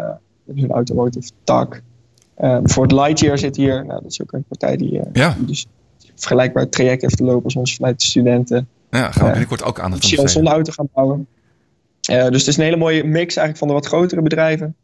een 0.47 0.71
automotive 0.71 1.31
tak. 1.45 1.83
Eh 2.35 2.59
bijvoorbeeld 2.59 3.01
Lightyear 3.01 3.38
zit 3.38 3.57
hier. 3.57 3.87
Nou, 3.87 4.03
dat 4.03 4.11
is 4.11 4.23
ook 4.23 4.33
een 4.33 4.45
partij 4.49 4.77
die, 4.77 5.01
Ja, 5.12 5.35
die 5.38 5.47
dus 5.47 5.66
vergelijkbaar 6.14 6.69
traject 6.69 7.03
heeft 7.03 7.16
te 7.16 7.25
lopen 7.25 7.45
als 7.45 7.57
ons 7.57 7.75
vanuit 7.75 8.01
de 8.01 8.07
studenten. 8.07 8.69
ja 8.90 9.11
gaan 9.11 9.25
we 9.25 9.31
binnenkort 9.31 9.64
ook 9.64 9.81
aan 9.81 9.90
het 9.90 10.01
Misschien 10.01 10.23
een 10.23 10.29
zonneauto 10.29 10.73
gaan 10.73 10.88
bouwen. 10.93 11.27
Eh, 12.01 12.29
dus 12.29 12.39
het 12.39 12.47
is 12.47 12.57
een 12.57 12.65
hele 12.65 12.77
mooie 12.77 13.05
mix 13.05 13.37
eigenlijk 13.37 13.57
van 13.57 13.69
de 13.69 13.75
wat 13.75 13.87
grotere 13.87 14.23
bedrijven. 14.23 14.75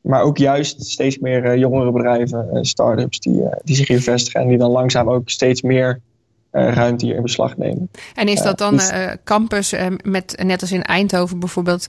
Maar 0.00 0.22
ook 0.22 0.38
juist 0.38 0.84
steeds 0.84 1.18
meer 1.18 1.44
eh, 1.44 1.58
jongere 1.58 1.92
bedrijven, 1.92 2.48
eh, 2.52 2.58
start-ups 2.62 3.18
die, 3.18 3.42
die 3.64 3.76
zich 3.76 3.88
hier 3.88 4.02
vestigen. 4.02 4.40
En 4.40 4.48
die 4.48 4.58
dan 4.58 4.70
langzaam 4.70 5.10
ook 5.10 5.30
steeds 5.30 5.62
meer 5.62 6.00
ruimte 6.52 7.06
hier 7.06 7.14
in 7.14 7.22
beslag 7.22 7.56
nemen. 7.56 7.90
En 8.14 8.28
is 8.28 8.42
dat 8.42 8.58
dan 8.58 8.76
dus- 8.76 8.92
campus 9.24 9.74
met, 10.04 10.42
net 10.44 10.60
als 10.60 10.72
in 10.72 10.82
Eindhoven 10.82 11.38
bijvoorbeeld, 11.38 11.88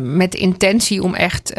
met 0.00 0.32
de 0.32 0.38
intentie 0.38 1.02
om 1.02 1.14
echt 1.14 1.54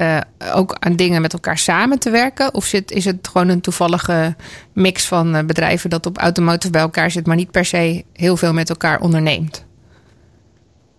ook 0.53 0.75
aan 0.79 0.95
dingen 0.95 1.21
met 1.21 1.33
elkaar 1.33 1.57
samen 1.57 1.99
te 1.99 2.09
werken? 2.09 2.53
Of 2.53 2.65
zit, 2.65 2.91
is 2.91 3.05
het 3.05 3.27
gewoon 3.27 3.49
een 3.49 3.61
toevallige 3.61 4.35
mix 4.73 5.05
van 5.05 5.45
bedrijven 5.45 5.89
dat 5.89 6.05
op 6.05 6.17
automotive 6.17 6.71
bij 6.71 6.81
elkaar 6.81 7.11
zit, 7.11 7.25
maar 7.25 7.35
niet 7.35 7.51
per 7.51 7.65
se 7.65 8.03
heel 8.13 8.37
veel 8.37 8.53
met 8.53 8.69
elkaar 8.69 9.01
onderneemt? 9.01 9.64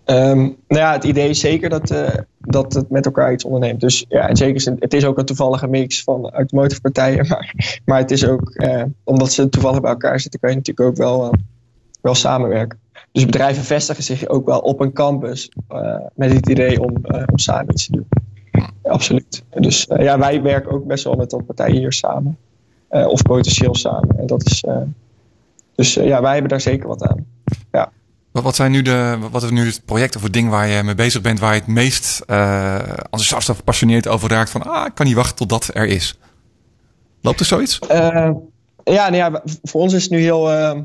Ehm, 0.07 0.39
nou 0.39 0.55
ja, 0.69 0.93
het 0.93 1.05
idee 1.05 1.29
is 1.29 1.41
zeker 1.41 1.69
dat, 1.69 1.91
eh, 1.91 2.09
dat 2.39 2.75
het 2.75 2.91
met 2.91 3.07
elkaar 3.07 3.33
iets 3.33 3.45
onderneemt. 3.45 3.81
Dus 3.81 4.05
ja, 4.09 4.29
in 4.29 4.37
zekere 4.37 4.59
zin, 4.59 4.77
het 4.79 4.95
is 4.95 5.05
ook 5.05 5.19
een 5.19 5.25
toevallige 5.25 5.67
mix 5.67 6.03
van 6.03 6.31
automotive 6.31 6.81
partijen. 6.81 7.27
Maar, 7.29 7.81
maar 7.85 7.99
het 7.99 8.11
is 8.11 8.27
ook, 8.27 8.51
eh, 8.51 8.83
omdat 9.05 9.33
ze 9.33 9.49
toevallig 9.49 9.81
bij 9.81 9.91
elkaar 9.91 10.21
zitten, 10.21 10.41
kan 10.41 10.51
je 10.51 10.57
natuurlijk 10.57 10.89
ook 10.89 10.97
wel, 10.97 11.25
eh, 11.25 11.39
wel 12.01 12.15
samenwerken. 12.15 12.79
Dus 13.13 13.25
bedrijven 13.25 13.65
vestigen 13.65 14.03
zich 14.03 14.29
ook 14.29 14.47
wel 14.47 14.59
op 14.59 14.81
een 14.81 14.93
campus 14.93 15.51
met 16.15 16.33
het 16.33 16.49
idee 16.49 16.83
om, 16.83 16.95
om 17.31 17.39
samen 17.39 17.71
iets 17.71 17.87
te 17.87 17.93
doen. 17.93 18.07
Ja, 18.53 18.71
absoluut. 18.83 19.45
Dus 19.51 19.87
ja, 19.97 20.19
wij 20.19 20.43
werken 20.43 20.73
ook 20.73 20.87
best 20.87 21.05
wel 21.05 21.15
met 21.15 21.31
dat 21.31 21.47
partijen 21.47 21.77
hier 21.77 21.93
samen. 21.93 22.39
Of 22.89 23.23
potentieel 23.23 23.75
samen. 23.75 24.19
En 24.19 24.27
dat 24.27 24.47
is, 24.47 24.65
dus 25.75 25.95
ja, 25.95 26.21
wij 26.23 26.33
hebben 26.33 26.51
daar 26.51 26.61
zeker 26.61 26.89
wat 26.89 27.03
aan. 27.03 27.27
Wat, 28.37 28.45
wat 28.45 28.57
zijn 28.57 28.71
nu 28.71 28.83
de, 28.83 29.19
wat 29.31 29.43
is 29.43 29.51
nu 29.51 29.67
het 29.67 29.83
project 29.85 30.17
of 30.17 30.23
het 30.23 30.33
ding 30.33 30.51
waar 30.51 30.69
je 30.69 30.83
mee 30.83 30.95
bezig 30.95 31.21
bent, 31.21 31.39
waar 31.39 31.55
je 31.55 31.61
het 31.61 31.69
meest 31.69 32.23
eh 32.27 32.75
enthousiast 32.89 33.49
of 33.49 33.57
gepassioneerd 33.57 34.09
over 34.09 34.31
raakt 34.31 34.51
van, 34.51 34.63
ah, 34.63 34.87
ik 34.87 34.95
kan 34.95 35.07
niet 35.07 35.15
wachten 35.15 35.37
tot 35.37 35.49
dat 35.49 35.71
er 35.75 35.87
is. 35.87 36.19
Loopt 37.21 37.41
er 37.41 37.47
zoiets? 37.47 37.79
Eh, 37.79 38.31
ja, 38.85 39.09
nou 39.09 39.15
ja, 39.15 39.43
voor 39.63 39.81
ons 39.81 39.93
is 39.93 40.03
het 40.03 40.11
nu 40.11 40.19
heel, 40.19 40.51
eh, 40.51 40.79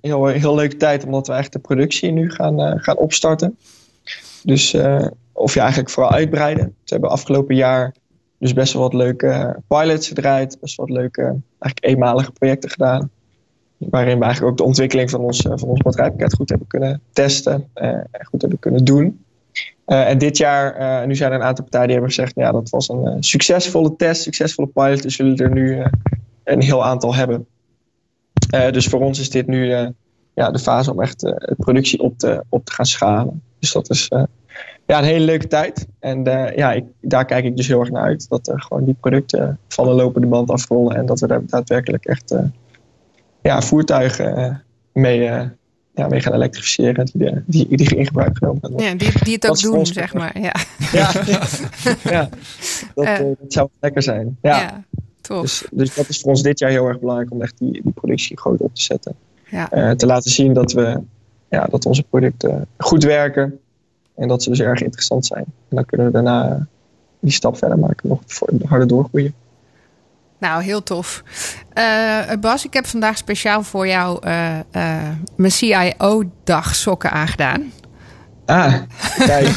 heel, 0.00 0.26
heel 0.26 0.54
leuke 0.54 0.76
tijd, 0.76 1.04
omdat 1.04 1.26
we 1.26 1.32
eigenlijk 1.32 1.62
de 1.62 1.74
productie 1.74 2.12
nu 2.12 2.30
gaan, 2.30 2.80
gaan 2.80 2.96
opstarten. 2.96 3.58
Dus, 4.42 4.76
of 5.32 5.54
ja, 5.54 5.60
eigenlijk 5.60 5.90
vooral 5.90 6.12
uitbreiden. 6.12 6.64
We 6.64 6.72
hebben 6.84 7.10
afgelopen 7.10 7.54
jaar 7.54 7.94
dus 8.38 8.52
best 8.52 8.72
wel 8.72 8.82
wat 8.82 8.94
leuke 8.94 9.62
pilots 9.68 10.08
gedraaid, 10.08 10.60
best 10.60 10.76
wel 10.76 10.86
wat 10.86 10.96
leuke, 10.96 11.22
eigenlijk 11.22 11.80
eenmalige 11.80 12.32
projecten 12.32 12.70
gedaan. 12.70 13.10
Waarin 13.90 14.18
we 14.18 14.24
eigenlijk 14.24 14.52
ook 14.52 14.58
de 14.58 14.64
ontwikkeling 14.64 15.10
van 15.10 15.20
ons, 15.20 15.46
eh, 15.46 15.52
van 15.56 15.68
ons 15.68 15.82
batterijpakket 15.82 16.34
goed 16.34 16.48
hebben 16.48 16.66
kunnen 16.66 17.00
testen 17.12 17.68
eh, 17.74 17.88
en 17.88 18.24
goed 18.24 18.40
hebben 18.40 18.58
kunnen 18.58 18.84
doen. 18.84 19.24
Eh, 19.84 20.08
en 20.08 20.18
dit 20.18 20.36
jaar, 20.36 21.06
nu 21.06 21.14
zijn 21.14 21.32
er 21.32 21.38
een 21.38 21.44
aantal 21.44 21.64
partijen 21.64 21.86
die 21.86 21.96
hebben 21.96 22.14
gezegd, 22.14 22.34
nou 22.34 22.46
ja, 22.46 22.60
dat 22.60 22.70
was 22.70 22.88
een 22.88 23.22
succesvolle 23.22 23.96
test, 23.96 24.22
succesvolle 24.22 24.68
pilot. 24.68 25.02
Dus 25.02 25.16
zullen 25.16 25.36
er 25.36 25.50
nu 25.50 25.82
een 26.44 26.62
heel 26.62 26.84
aantal 26.84 27.14
hebben. 27.14 27.46
Dus 28.70 28.86
voor 28.86 29.00
ons 29.00 29.18
is 29.18 29.30
dit 29.30 29.46
nu 29.46 29.92
ja, 30.34 30.50
de 30.50 30.58
fase 30.58 30.92
om 30.92 31.00
echt 31.00 31.20
de 31.20 31.54
productie 31.56 32.00
op 32.00 32.18
te, 32.18 32.44
op 32.48 32.64
te 32.64 32.72
gaan 32.72 32.86
schalen. 32.86 33.42
Dus 33.58 33.72
dat 33.72 33.90
is 33.90 34.08
ja, 34.86 34.98
een 34.98 35.04
hele 35.04 35.24
leuke 35.24 35.46
tijd. 35.46 35.86
En 35.98 36.24
ja, 36.56 36.72
ik, 36.72 36.84
daar 37.00 37.24
kijk 37.24 37.44
ik 37.44 37.56
dus 37.56 37.68
heel 37.68 37.80
erg 37.80 37.90
naar 37.90 38.04
uit. 38.04 38.28
Dat 38.28 38.48
er 38.48 38.60
gewoon 38.60 38.84
die 38.84 38.96
producten 39.00 39.58
van 39.68 39.86
de 39.86 39.92
lopende 39.92 40.26
band 40.26 40.50
afrollen. 40.50 40.96
En 40.96 41.06
dat 41.06 41.20
we 41.20 41.26
daar 41.26 41.46
daadwerkelijk 41.46 42.04
echt 42.04 42.34
ja, 43.44 43.62
voertuigen 43.62 44.36
eh, 44.36 44.54
mee, 44.92 45.28
eh, 45.28 45.48
ja, 45.94 46.08
mee 46.08 46.20
gaan 46.20 46.32
elektrificeren. 46.34 47.04
Die, 47.04 47.24
de, 47.24 47.42
die, 47.46 47.76
die 47.76 47.96
in 47.96 48.06
gebruik 48.06 48.36
genomen 48.38 48.60
gaan 48.60 48.70
worden. 48.70 48.88
Ja, 48.90 48.94
die, 48.94 49.12
die 49.24 49.34
het 49.34 49.48
ook 49.48 49.60
doen, 49.60 49.86
zeg 49.86 50.14
maar. 50.14 50.40
Ja, 50.40 50.54
Ja, 50.92 51.10
ja. 52.16 52.28
Dat, 52.94 53.04
Eh. 53.04 53.14
eh, 53.18 53.36
dat 53.40 53.52
zou 53.52 53.68
lekker 53.80 54.02
zijn. 54.02 54.38
Ja. 54.42 54.60
ja. 54.60 54.84
tof. 55.20 55.40
Dus, 55.42 55.66
dus 55.70 55.94
dat 55.94 56.08
is 56.08 56.20
voor 56.20 56.30
ons 56.30 56.42
dit 56.42 56.58
jaar 56.58 56.70
heel 56.70 56.86
erg 56.86 57.00
belangrijk 57.00 57.30
om 57.30 57.42
echt 57.42 57.58
die, 57.58 57.82
die 57.82 57.92
productie 57.92 58.38
groot 58.38 58.60
op 58.60 58.74
te 58.74 58.82
zetten. 58.82 59.14
Ja. 59.50 59.70
Eh, 59.70 59.90
te 59.90 60.06
laten 60.06 60.30
zien 60.30 60.52
dat, 60.52 60.72
we, 60.72 61.00
ja, 61.48 61.66
dat 61.70 61.86
onze 61.86 62.02
producten 62.02 62.66
goed 62.76 63.04
werken 63.04 63.58
en 64.14 64.28
dat 64.28 64.42
ze 64.42 64.50
dus 64.50 64.60
erg 64.60 64.82
interessant 64.82 65.26
zijn. 65.26 65.44
En 65.44 65.76
dan 65.76 65.84
kunnen 65.84 66.06
we 66.06 66.12
daarna 66.12 66.48
eh, 66.50 66.60
die 67.20 67.32
stap 67.32 67.56
verder 67.56 67.78
maken, 67.78 68.08
nog 68.08 68.20
harder 68.64 68.88
doorgroeien. 68.88 69.34
Nou, 70.44 70.62
heel 70.62 70.82
tof. 70.82 71.22
Eh, 71.72 72.18
Bas, 72.40 72.64
ik 72.64 72.72
heb 72.72 72.86
vandaag 72.86 73.16
speciaal 73.16 73.62
voor 73.62 73.86
jou 73.86 74.18
eh, 74.22 74.58
eh, 74.58 75.08
mijn 75.36 75.52
CIO-dag 75.52 76.74
sokken 76.74 77.10
aangedaan. 77.10 77.72
Ah, 78.46 78.74
kijk. 79.18 79.48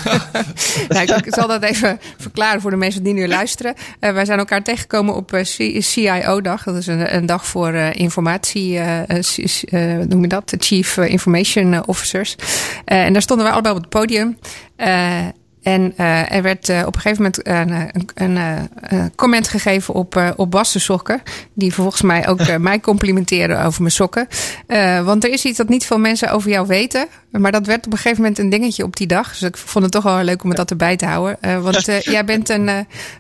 nou, 0.90 1.14
ik, 1.14 1.26
zal 1.28 1.48
dat 1.48 1.64
even 1.64 2.00
verklaren 2.18 2.62
voor 2.62 2.72
de 2.72 2.78
mensen 2.78 3.04
die 3.04 3.14
nu 3.14 3.28
luisteren. 3.28 3.74
Eh, 4.00 4.14
wij 4.14 4.26
zijn 4.26 4.40
elkaar 4.40 4.64
tegengekomen 4.64 5.16
op 5.16 5.40
CIO-dag. 5.80 6.64
Dat 6.64 6.76
is 6.76 6.88
een, 6.88 7.16
een 7.16 7.26
dag 7.26 7.46
voor 7.46 7.74
informatie, 7.76 8.80
hoe 8.80 10.06
noem 10.08 10.22
je 10.22 10.28
dat? 10.28 10.54
Chief 10.58 10.98
Information 10.98 11.88
Officers. 11.88 12.36
En 12.86 13.14
daar 13.14 13.22
stonden 13.22 13.46
wij 13.46 13.54
allebei 13.54 13.76
op 13.76 13.82
het 13.82 13.90
podium. 13.90 14.38
En 15.68 15.94
eh, 15.98 16.32
er 16.32 16.42
werd 16.42 16.70
eh, 16.70 16.84
op 16.86 16.96
een 16.96 17.02
gegeven 17.02 17.24
moment 17.24 17.48
een, 17.48 17.72
een, 17.72 18.10
een, 18.14 18.38
eh, 18.38 19.00
een 19.00 19.16
comment 19.16 19.48
gegeven 19.48 19.94
op, 19.94 20.34
op 20.36 20.52
Bas' 20.52 20.74
de 20.74 20.80
sokken. 20.80 21.22
Die 21.54 21.74
volgens 21.74 22.02
mij 22.02 22.28
ook 22.28 22.58
mij 22.58 22.80
complimenteren 22.80 23.64
over 23.64 23.82
mijn 23.82 23.94
sokken. 23.94 24.28
Want 25.04 25.24
er 25.24 25.30
is 25.30 25.46
iets 25.46 25.58
dat 25.58 25.70
niet 25.70 25.86
veel 25.86 26.00
mensen 26.00 26.32
over 26.32 26.50
jou 26.50 26.68
weten. 26.68 27.08
Maar 27.32 27.52
dat 27.52 27.66
werd 27.66 27.86
op 27.86 27.92
een 27.92 27.98
gegeven 27.98 28.22
moment 28.22 28.40
een 28.40 28.50
dingetje 28.50 28.84
op 28.84 28.96
die 28.96 29.08
dag. 29.08 29.30
Dus 29.30 29.42
ik 29.42 29.58
vond 29.58 29.84
het 29.84 29.94
toch 29.94 30.04
wel 30.04 30.24
leuk 30.24 30.44
om 30.44 30.50
het 30.50 30.58
dat 30.58 30.70
erbij 30.70 30.96
te 30.96 31.06
houden. 31.06 31.62
Want 31.62 31.86
jij 32.16 32.26
bent 32.26 32.50
een, 32.50 32.68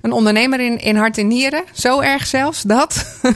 een 0.01 0.11
ondernemer 0.11 0.59
in, 0.59 0.79
in 0.79 0.95
hart 0.95 1.17
en 1.17 1.27
nieren. 1.27 1.63
Zo 1.71 1.99
erg 1.99 2.27
zelfs, 2.27 2.61
dat. 2.61 3.05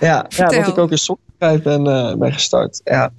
Ja, 0.00 0.26
ja 0.28 0.46
dat 0.46 0.68
ik 0.68 0.78
ook 0.78 0.90
een 0.90 0.98
sokkenbedrijf 0.98 1.62
ben, 1.62 2.18
ben 2.18 2.32
gestart. 2.32 2.80
Ja. 2.84 3.12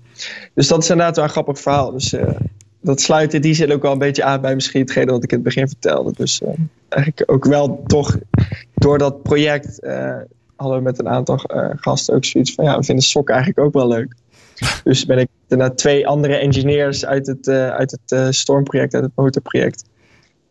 Dus 0.53 0.67
dat 0.67 0.83
is 0.83 0.89
inderdaad 0.89 1.15
wel 1.15 1.25
een 1.25 1.31
grappig 1.31 1.59
verhaal. 1.59 1.91
Dus 1.91 2.13
dat 2.81 3.01
sluit 3.01 3.33
in 3.33 3.41
die 3.41 3.53
zin 3.53 3.71
ook 3.73 3.81
wel 3.81 3.91
een 3.91 3.97
beetje 3.97 4.23
aan 4.23 4.41
bij 4.41 4.55
misschien 4.55 4.81
hetgene 4.81 5.11
wat 5.11 5.23
ik 5.23 5.31
in 5.31 5.37
het 5.37 5.45
begin 5.45 5.67
vertelde. 5.67 6.13
Dus 6.15 6.41
eh, 6.41 6.49
eigenlijk 6.89 7.31
ook 7.31 7.45
wel 7.45 7.83
toch 7.87 8.17
door 8.73 8.97
dat 8.97 9.23
project 9.23 9.79
eh, 9.79 10.17
hadden 10.55 10.77
we 10.77 10.83
met 10.83 10.99
een 10.99 11.09
aantal 11.09 11.37
eh, 11.37 11.69
gasten 11.75 12.15
ook 12.15 12.25
zoiets 12.25 12.53
van 12.53 12.65
ja, 12.65 12.77
we 12.77 12.83
vinden 12.83 13.03
sokken 13.03 13.35
eigenlijk 13.35 13.65
ook 13.67 13.73
wel 13.73 13.87
leuk. 13.87 14.13
Dus 14.83 15.05
ben 15.05 15.17
ik 15.17 15.27
daarna 15.47 15.69
twee 15.69 16.07
andere 16.07 16.35
engineers 16.35 17.05
uit 17.05 17.27
het, 17.27 17.47
eh, 17.47 17.69
uit 17.69 17.91
het 17.91 18.11
eh, 18.11 18.27
stormproject, 18.29 18.93
uit 18.93 19.03
het 19.03 19.11
motorproject, 19.15 19.83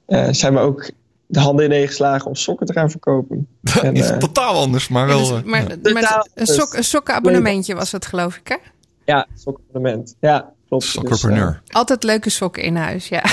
eh, 0.06 0.28
zijn 0.30 0.54
we 0.54 0.60
ook 0.60 0.90
de 1.26 1.40
handen 1.40 1.64
ineen 1.64 1.86
geslagen 1.86 2.26
om 2.26 2.34
sokken 2.34 2.66
te 2.66 2.72
gaan 2.72 2.90
verkopen. 2.90 3.48
En, 3.82 3.96
Iets 3.96 4.10
eh, 4.10 4.16
totaal 4.16 4.54
anders, 4.54 4.88
maar 4.88 5.08
Ja, 5.08 5.14
wel... 5.14 5.28
dus- 5.82 5.92
maar, 5.92 6.26
een, 6.34 6.46
sok, 6.46 6.74
een 6.74 6.84
sokkenabonnementje 6.84 7.74
was 7.74 7.92
het, 7.92 8.06
geloof 8.06 8.36
ik, 8.36 8.48
hè? 8.48 8.56
ja, 9.04 9.26
sokkenabonnement. 9.34 10.14
Ja, 10.20 10.52
klopt. 10.68 10.84
Dus, 10.84 10.92
Soccerpreneur. 10.92 11.62
Altijd 11.68 12.02
leuke 12.02 12.30
sokken 12.30 12.62
in 12.62 12.76
huis, 12.76 13.08
ja. 13.08 13.22
eh, 13.22 13.30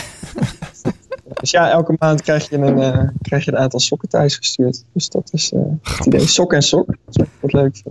Dus 1.39 1.51
ja, 1.51 1.69
elke 1.69 1.95
maand 1.99 2.21
krijg 2.21 2.49
je 2.49 2.57
een, 2.57 2.79
eh, 2.81 3.07
krijg 3.21 3.45
je 3.45 3.51
een 3.51 3.57
aantal 3.57 3.79
sokken 3.79 4.09
thuis 4.09 4.35
gestuurd. 4.35 4.83
Dus 4.93 5.09
dat 5.09 5.29
is 5.33 5.51
eh, 5.51 5.59
het 5.81 6.05
idee. 6.05 6.27
Sok 6.27 6.53
en 6.53 6.61
sok. 6.61 6.87
Dat 7.05 7.27
wat 7.39 7.53
leuk. 7.53 7.81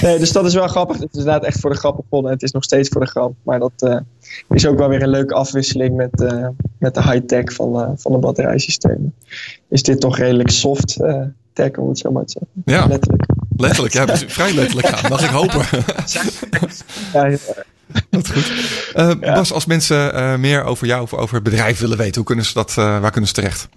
Nee, 0.00 0.18
dus 0.18 0.32
dat 0.32 0.46
is 0.46 0.54
wel 0.54 0.68
grappig. 0.68 0.98
Het 0.98 1.12
is 1.12 1.18
inderdaad 1.18 1.44
echt 1.44 1.60
voor 1.60 1.70
de 1.70 1.76
grap 1.76 1.96
begonnen. 1.96 2.32
Het 2.32 2.42
is 2.42 2.50
nog 2.50 2.64
steeds 2.64 2.88
voor 2.88 3.00
de 3.00 3.06
grap. 3.06 3.34
Maar 3.42 3.58
dat 3.58 3.72
eh, 3.76 3.96
is 4.48 4.66
ook 4.66 4.78
wel 4.78 4.88
weer 4.88 5.02
een 5.02 5.08
leuke 5.08 5.34
afwisseling 5.34 5.96
met, 5.96 6.20
eh, 6.20 6.48
met 6.78 6.94
de 6.94 7.02
high-tech 7.02 7.52
van, 7.52 7.80
eh, 7.80 7.90
van 7.96 8.12
de 8.12 8.18
batterijsystemen. 8.18 9.14
Is 9.68 9.82
dit 9.82 10.00
toch 10.00 10.16
redelijk 10.18 10.50
soft 10.50 11.00
eh, 11.00 11.22
tech, 11.52 11.76
om 11.76 11.88
het 11.88 11.98
zo 11.98 12.10
maar 12.10 12.24
te 12.24 12.32
zeggen. 12.38 12.62
Ja. 12.64 12.86
Letterlijk. 12.86 13.24
Letterlijk, 13.56 13.94
ja, 13.94 14.06
dus 14.06 14.24
vrij 14.28 14.54
letterlijk 14.54 14.92
aan. 14.92 15.10
Mag 15.10 15.22
ik 15.24 15.30
hopen. 15.30 15.64
Ja, 17.12 17.26
ja. 17.26 17.36
Dat 18.10 18.24
is 18.24 18.30
goed. 18.30 18.52
Eh, 18.94 19.34
Bas, 19.34 19.52
als 19.52 19.66
mensen 19.66 20.14
eh, 20.14 20.36
meer 20.36 20.64
over 20.64 20.86
jou 20.86 21.02
of 21.02 21.14
over 21.14 21.34
het 21.34 21.44
bedrijf 21.44 21.80
willen 21.80 21.96
weten, 21.96 22.14
hoe 22.14 22.24
kunnen 22.24 22.44
ze 22.44 22.54
dat, 22.54 22.70
eh, 22.70 23.00
waar 23.00 23.10
kunnen 23.10 23.28
ze 23.28 23.34
terecht? 23.34 23.68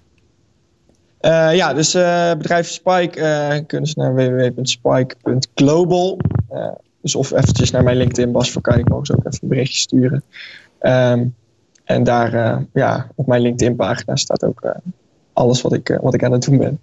Ja, 1.52 1.74
dus 1.74 1.92
bedrijf 2.38 2.68
Spike 2.68 3.64
kunnen 3.66 3.88
ze 3.88 3.98
naar 3.98 4.14
www.spike.global. 4.14 6.18
Dus 7.02 7.14
of 7.14 7.32
eventjes 7.32 7.70
naar 7.70 7.82
mijn 7.82 7.96
LinkedIn, 7.96 8.32
Bas 8.32 8.50
Verkijk, 8.50 8.88
mogen 8.88 9.06
ze 9.06 9.12
ook 9.12 9.26
even 9.26 9.38
een 9.42 9.48
berichtje 9.48 9.78
sturen. 9.78 10.24
Ehm, 10.78 11.24
en 11.84 12.02
daar, 12.02 12.62
ja, 12.72 13.08
op 13.14 13.26
mijn 13.26 13.42
LinkedIn 13.42 13.76
pagina 13.76 14.16
staat 14.16 14.44
ook 14.44 14.74
alles 15.32 15.62
wat 15.62 15.72
ik, 15.72 15.98
wat 16.00 16.14
ik 16.14 16.24
aan 16.24 16.32
het 16.32 16.42
doen 16.42 16.58
ben. 16.58 16.80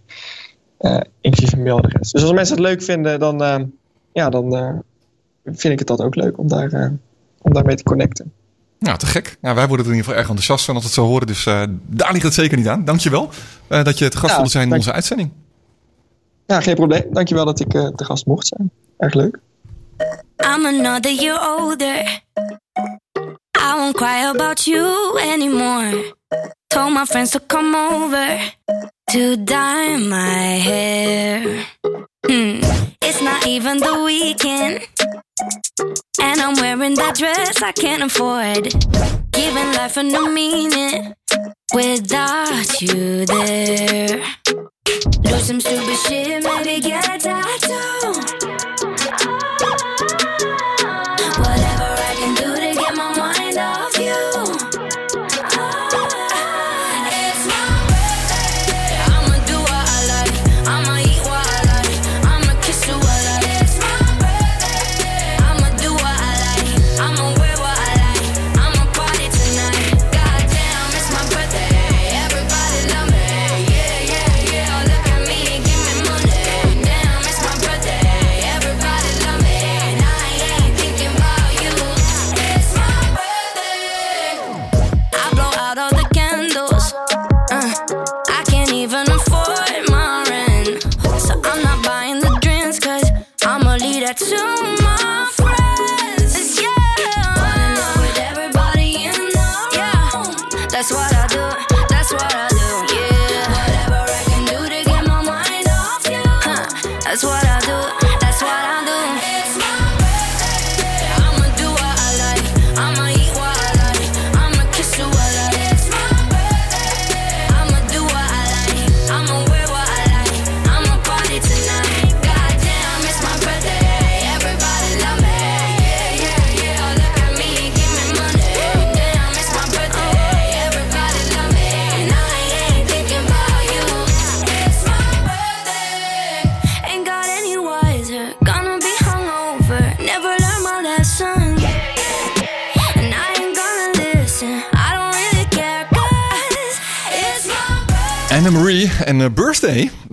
Inclusief 1.22 1.54
een 1.54 1.63
mailadres. 1.63 2.12
Dus 2.12 2.22
als 2.22 2.34
mensen 2.34 2.56
het 2.56 2.65
leuk 2.65 2.82
vinden, 2.82 3.20
dan, 3.20 3.72
ja, 4.13 4.30
dan 4.30 4.82
vind 5.46 5.74
ik 5.74 5.80
het 5.80 5.88
dat 5.88 6.02
ook 6.02 6.15
leuk 6.15 6.38
om, 6.38 6.48
daar, 6.48 6.94
om 7.42 7.54
daarmee 7.54 7.76
te 7.76 7.84
connecten. 7.84 8.34
Nou, 8.80 8.98
te 8.98 9.06
gek. 9.06 9.38
Ja, 9.42 9.54
wij 9.54 9.68
worden 9.68 9.86
er 9.86 9.92
in 9.92 9.98
ieder 9.98 10.04
geval 10.04 10.20
erg 10.20 10.28
enthousiast 10.28 10.66
van 10.66 10.76
als 10.76 10.84
het 10.84 10.94
zo 10.94 11.06
horen. 11.06 11.28
Dus 11.28 11.46
eh, 11.46 11.64
daar 11.88 12.12
ligt 12.12 12.24
het 12.24 12.34
zeker 12.34 12.58
niet 12.58 12.68
aan. 12.68 12.86
Dankjewel 12.86 13.30
uh, 13.70 13.84
dat 13.84 13.98
je 13.98 14.10
te 14.10 14.18
gast 14.18 14.30
Ja, 14.30 14.36
wilde 14.36 14.52
zijn 14.52 14.68
in 14.68 14.76
onze 14.76 14.92
uitzending. 14.92 15.32
Ja, 16.46 16.62
geen 16.62 16.76
probleem. 16.76 17.04
Dankjewel 17.12 17.46
dat 17.46 17.60
ik 17.60 17.74
eh 17.74 17.88
te 17.88 18.06
gast 18.06 18.26
mocht 18.26 18.48
zijn. 18.48 18.72
Erg 18.98 19.14
leuk. 19.14 19.40
I'm 20.38 20.66
another 20.66 21.12
year 21.14 21.58
older. 21.60 22.24
I 23.58 23.74
won't 23.78 23.96
cry 23.96 24.26
about 24.34 24.64
you 24.66 25.20
anymore. 25.22 26.16
Told 26.68 26.94
my 26.94 27.06
friends 27.06 27.32
to 27.32 27.40
come 27.48 27.78
over 27.78 28.56
to 29.04 29.44
dye 29.44 29.98
my 29.98 30.60
hair. 30.60 31.66
Hmm. 32.28 32.60
It's 33.02 33.20
not 33.22 33.48
even 33.48 33.80
the 33.80 34.04
weekend. 34.04 34.88
And 36.22 36.40
I'm 36.40 36.56
wearing 36.56 36.94
that 36.96 37.16
dress 37.16 37.64
I 37.64 37.72
can't 37.72 38.04
afford. 38.04 38.66
Giving 39.32 39.74
life 39.74 39.98
a 39.98 40.04
new 40.04 40.32
meaning 40.32 41.16
without 41.74 42.80
you 42.80 43.26
there. 43.26 44.24
Do 44.86 45.40
some 45.40 45.60
stupid 45.60 45.98
shit, 46.08 46.44
maybe 46.44 46.80
get 46.80 47.10
a 47.10 47.18
tattoo. 47.18 48.21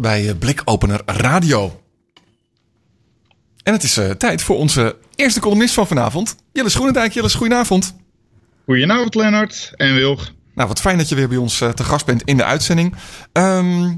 Bij 0.00 0.28
eh, 0.28 0.34
Blikopener 0.38 1.00
Radio. 1.06 1.82
En 3.62 3.72
het 3.72 3.82
is 3.82 3.96
eh, 3.96 4.11
tijd 4.11 4.42
voor 4.42 4.56
onze 4.56 4.96
eerste 5.14 5.40
columnist 5.40 5.74
van 5.74 5.87
vanavond. 5.87 6.37
Jelle 6.52 6.68
Schoenendijk. 6.68 7.12
Jelle, 7.12 7.30
goedenavond. 7.30 7.96
Goedenavond 8.64 9.14
Lennart 9.14 9.72
en 9.76 9.94
Wilg. 9.94 10.32
Nou, 10.54 10.68
wat 10.68 10.80
fijn 10.80 10.98
dat 10.98 11.08
je 11.08 11.14
weer 11.14 11.28
bij 11.28 11.37
ons 11.37 11.61
eh, 11.61 11.68
te 11.68 11.84
gast 11.84 12.06
bent 12.06 12.22
in 12.22 12.37
de 12.37 12.44
uitzending. 12.44 12.94
Ehm, 13.32 13.94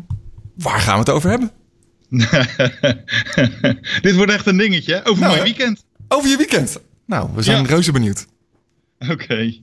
waar 0.57 0.81
gaan 0.81 0.93
we 0.95 0.99
het 1.01 1.11
over 1.11 1.31
hebben? 1.31 1.51
Dit 4.03 4.15
wordt 4.17 4.33
echt 4.33 4.47
een 4.47 4.57
dingetje 4.57 5.01
over 5.05 5.21
Nou, 5.23 5.33
mijn 5.33 5.45
weekend. 5.45 5.85
Over 6.09 6.31
je 6.31 6.37
weekend. 6.37 6.79
Nou, 7.07 7.31
we 7.35 7.43
zijn 7.43 7.63
Ja. 7.63 7.69
reuze 7.69 7.93
benieuwd. 7.93 8.27
Oké. 9.09 9.55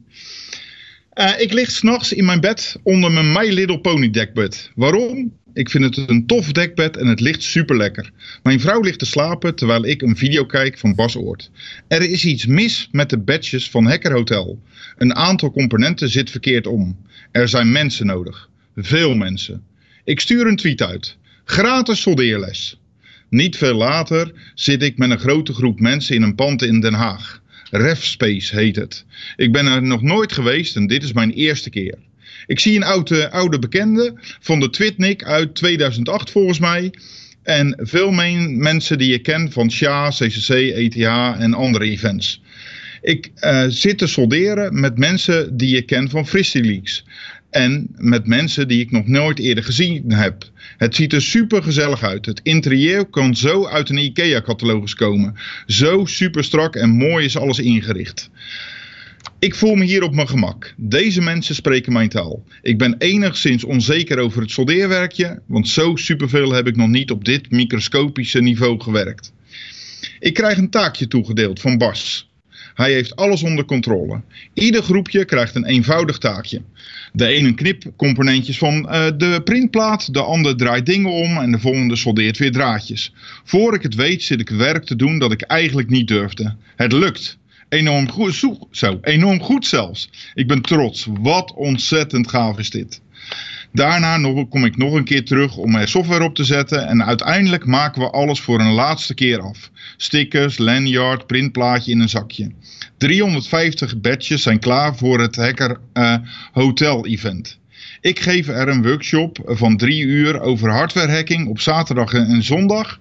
Eh, 1.09 1.39
ik 1.39 1.53
lig 1.53 1.71
s'nachts 1.71 2.13
in 2.13 2.25
mijn 2.25 2.39
bed 2.39 2.77
onder 2.83 3.11
mijn 3.11 3.31
My 3.31 3.49
Little 3.53 3.79
Pony 3.79 4.09
dekbed. 4.09 4.71
Waarom? 4.75 5.37
Ik 5.57 5.69
vind 5.69 5.83
het 5.83 6.09
een 6.09 6.25
tof 6.25 6.51
dekbed 6.51 6.97
en 6.97 7.07
het 7.07 7.19
ligt 7.19 7.43
super 7.43 7.77
lekker. 7.77 8.11
Mijn 8.43 8.59
vrouw 8.59 8.81
ligt 8.81 8.99
te 8.99 9.05
slapen 9.05 9.55
terwijl 9.55 9.85
ik 9.85 10.01
een 10.01 10.17
video 10.17 10.45
kijk 10.45 10.77
van 10.77 10.95
Bas 10.95 11.15
Oort. 11.15 11.51
Er 11.87 12.01
is 12.01 12.25
iets 12.25 12.45
mis 12.45 12.87
met 12.91 13.09
de 13.09 13.17
badges 13.17 13.69
van 13.69 13.85
Hacker 13.85 14.11
Hotel. 14.11 14.61
Een 14.97 15.15
aantal 15.15 15.51
componenten 15.51 16.09
zit 16.09 16.29
verkeerd 16.29 16.67
om. 16.67 16.97
Er 17.31 17.47
zijn 17.47 17.71
mensen 17.71 18.05
nodig. 18.05 18.49
Veel 18.75 19.15
mensen. 19.15 19.63
Ik 20.03 20.19
stuur 20.19 20.47
een 20.47 20.55
tweet 20.55 20.81
uit. 20.81 21.17
Gratis 21.45 22.01
soldeerles. 22.01 22.79
Niet 23.29 23.57
veel 23.57 23.75
later 23.75 24.31
zit 24.55 24.83
ik 24.83 24.97
met 24.97 25.09
een 25.09 25.19
grote 25.19 25.53
groep 25.53 25.79
mensen 25.79 26.15
in 26.15 26.21
een 26.21 26.35
pand 26.35 26.61
in 26.61 26.79
Den 26.79 26.93
Haag. 26.93 27.41
Refspace 27.71 28.55
heet 28.55 28.75
het. 28.75 29.05
Ik 29.35 29.51
ben 29.51 29.65
er 29.65 29.83
nog 29.83 30.01
nooit 30.01 30.31
geweest 30.31 30.75
en 30.75 30.87
dit 30.87 31.03
is 31.03 31.13
mijn 31.13 31.31
eerste 31.31 31.69
keer. 31.69 31.97
Ik 32.45 32.59
zie 32.59 32.75
een 32.75 32.83
oude, 32.83 33.31
oude 33.31 33.59
bekende 33.59 34.13
van 34.39 34.59
de 34.59 34.69
Twitnik 34.69 35.23
uit 35.23 35.55
2008 35.55 36.31
volgens 36.31 36.59
mij. 36.59 36.93
En 37.43 37.75
veel 37.81 38.11
men- 38.11 38.57
mensen 38.57 38.97
die 38.97 39.13
ik 39.13 39.23
ken 39.23 39.51
van 39.51 39.71
SHA, 39.71 40.09
CCC, 40.09 40.49
ETH 40.49 40.95
en 41.39 41.53
andere 41.53 41.85
events. 41.85 42.41
Ik 43.01 43.31
eh, 43.35 43.63
zit 43.67 43.97
te 43.97 44.07
solderen 44.07 44.79
met 44.79 44.97
mensen 44.97 45.57
die 45.57 45.77
ik 45.77 45.85
ken 45.85 46.09
van 46.09 46.27
Fristy 46.27 46.59
Leaks. 46.59 47.05
En 47.49 47.87
met 47.95 48.27
mensen 48.27 48.67
die 48.67 48.81
ik 48.81 48.91
nog 48.91 49.07
nooit 49.07 49.39
eerder 49.39 49.63
gezien 49.63 50.11
heb. 50.11 50.43
Het 50.77 50.95
ziet 50.95 51.13
er 51.13 51.21
super 51.21 51.63
gezellig 51.63 52.03
uit. 52.03 52.25
Het 52.25 52.39
interieur 52.43 53.05
kan 53.05 53.35
zo 53.35 53.67
uit 53.67 53.89
een 53.89 53.97
IKEA-catalogus 53.97 54.95
komen. 54.95 55.35
Zo 55.67 56.05
super 56.05 56.43
strak 56.43 56.75
en 56.75 56.89
mooi 56.89 57.25
is 57.25 57.37
alles 57.37 57.59
ingericht. 57.59 58.29
Ik 59.39 59.55
voel 59.55 59.75
me 59.75 59.85
hier 59.85 60.03
op 60.03 60.13
mijn 60.13 60.27
gemak. 60.27 60.73
Deze 60.77 61.21
mensen 61.21 61.55
spreken 61.55 61.93
mijn 61.93 62.09
taal. 62.09 62.43
Ik 62.61 62.77
ben 62.77 62.95
enigszins 62.97 63.63
onzeker 63.63 64.19
over 64.19 64.41
het 64.41 64.51
soldeerwerkje, 64.51 65.41
want 65.45 65.69
zo 65.69 65.95
superveel 65.95 66.51
heb 66.51 66.67
ik 66.67 66.75
nog 66.75 66.87
niet 66.89 67.11
op 67.11 67.25
dit 67.25 67.51
microscopische 67.51 68.41
niveau 68.41 68.81
gewerkt. 68.81 69.33
Ik 70.19 70.33
krijg 70.33 70.57
een 70.57 70.69
taakje 70.69 71.07
toegedeeld 71.07 71.61
van 71.61 71.77
Bas. 71.77 72.29
Hij 72.73 72.91
heeft 72.91 73.15
alles 73.15 73.43
onder 73.43 73.65
controle. 73.65 74.21
Ieder 74.53 74.83
groepje 74.83 75.25
krijgt 75.25 75.55
een 75.55 75.65
eenvoudig 75.65 76.17
taakje. 76.17 76.61
De 77.13 77.27
ene 77.27 77.53
knipt 77.53 77.85
componentjes 77.95 78.57
van 78.57 78.89
eh, 78.89 79.05
de 79.17 79.41
printplaat, 79.43 80.13
de 80.13 80.21
ander 80.21 80.57
draait 80.57 80.85
dingen 80.85 81.11
om 81.11 81.37
en 81.37 81.51
de 81.51 81.59
volgende 81.59 81.95
soldeert 81.95 82.37
weer 82.37 82.51
draadjes. 82.51 83.13
Voor 83.43 83.73
ik 83.73 83.81
het 83.81 83.95
weet 83.95 84.23
zit 84.23 84.39
ik 84.39 84.49
werk 84.49 84.83
te 84.83 84.95
doen 84.95 85.19
dat 85.19 85.31
ik 85.31 85.41
eigenlijk 85.41 85.89
niet 85.89 86.07
durfde. 86.07 86.55
Het 86.75 86.91
lukt. 86.91 87.37
Enorm 87.69 88.09
goed, 88.09 88.43
zo, 88.71 88.99
enorm 89.01 89.41
goed 89.41 89.65
zelfs. 89.65 90.09
Ik 90.33 90.47
ben 90.47 90.61
trots. 90.61 91.07
Wat 91.19 91.53
ontzettend 91.53 92.29
gaaf 92.29 92.57
is 92.57 92.69
dit. 92.69 93.01
Daarna 93.71 94.17
nog, 94.17 94.47
kom 94.47 94.65
ik 94.65 94.77
nog 94.77 94.93
een 94.93 95.03
keer 95.03 95.25
terug 95.25 95.57
om 95.57 95.75
er 95.75 95.87
software 95.87 96.23
op 96.23 96.35
te 96.35 96.43
zetten 96.43 96.87
en 96.87 97.05
uiteindelijk 97.05 97.65
maken 97.65 98.01
we 98.01 98.09
alles 98.09 98.39
voor 98.39 98.59
een 98.59 98.71
laatste 98.71 99.13
keer 99.13 99.41
af. 99.41 99.71
Stickers, 99.97 100.57
lanyard, 100.57 101.27
printplaatje 101.27 101.91
in 101.91 101.99
een 101.99 102.09
zakje. 102.09 102.51
350 102.97 103.99
badges 103.99 104.41
zijn 104.41 104.59
klaar 104.59 104.95
voor 104.95 105.19
het 105.19 105.35
Hacker 105.35 105.79
eh, 105.93 106.15
Hotel 106.51 107.05
Event. 107.05 107.59
Ik 108.01 108.19
geef 108.19 108.47
er 108.47 108.67
een 108.67 108.83
workshop 108.83 109.39
van 109.45 109.77
drie 109.77 110.03
uur 110.03 110.39
over 110.39 110.71
hardware 110.71 111.11
hacking 111.11 111.47
op 111.47 111.59
zaterdag 111.59 112.13
en 112.13 112.43
zondag 112.43 112.99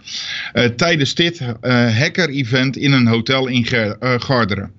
eh, 0.52 0.64
tijdens 0.64 1.14
dit 1.14 1.40
eh, 1.40 1.98
hacker 1.98 2.28
event 2.28 2.76
in 2.76 2.92
een 2.92 3.06
hotel 3.06 3.46
in 3.46 3.66
eh, 3.66 4.14
Garderen. 4.18 4.72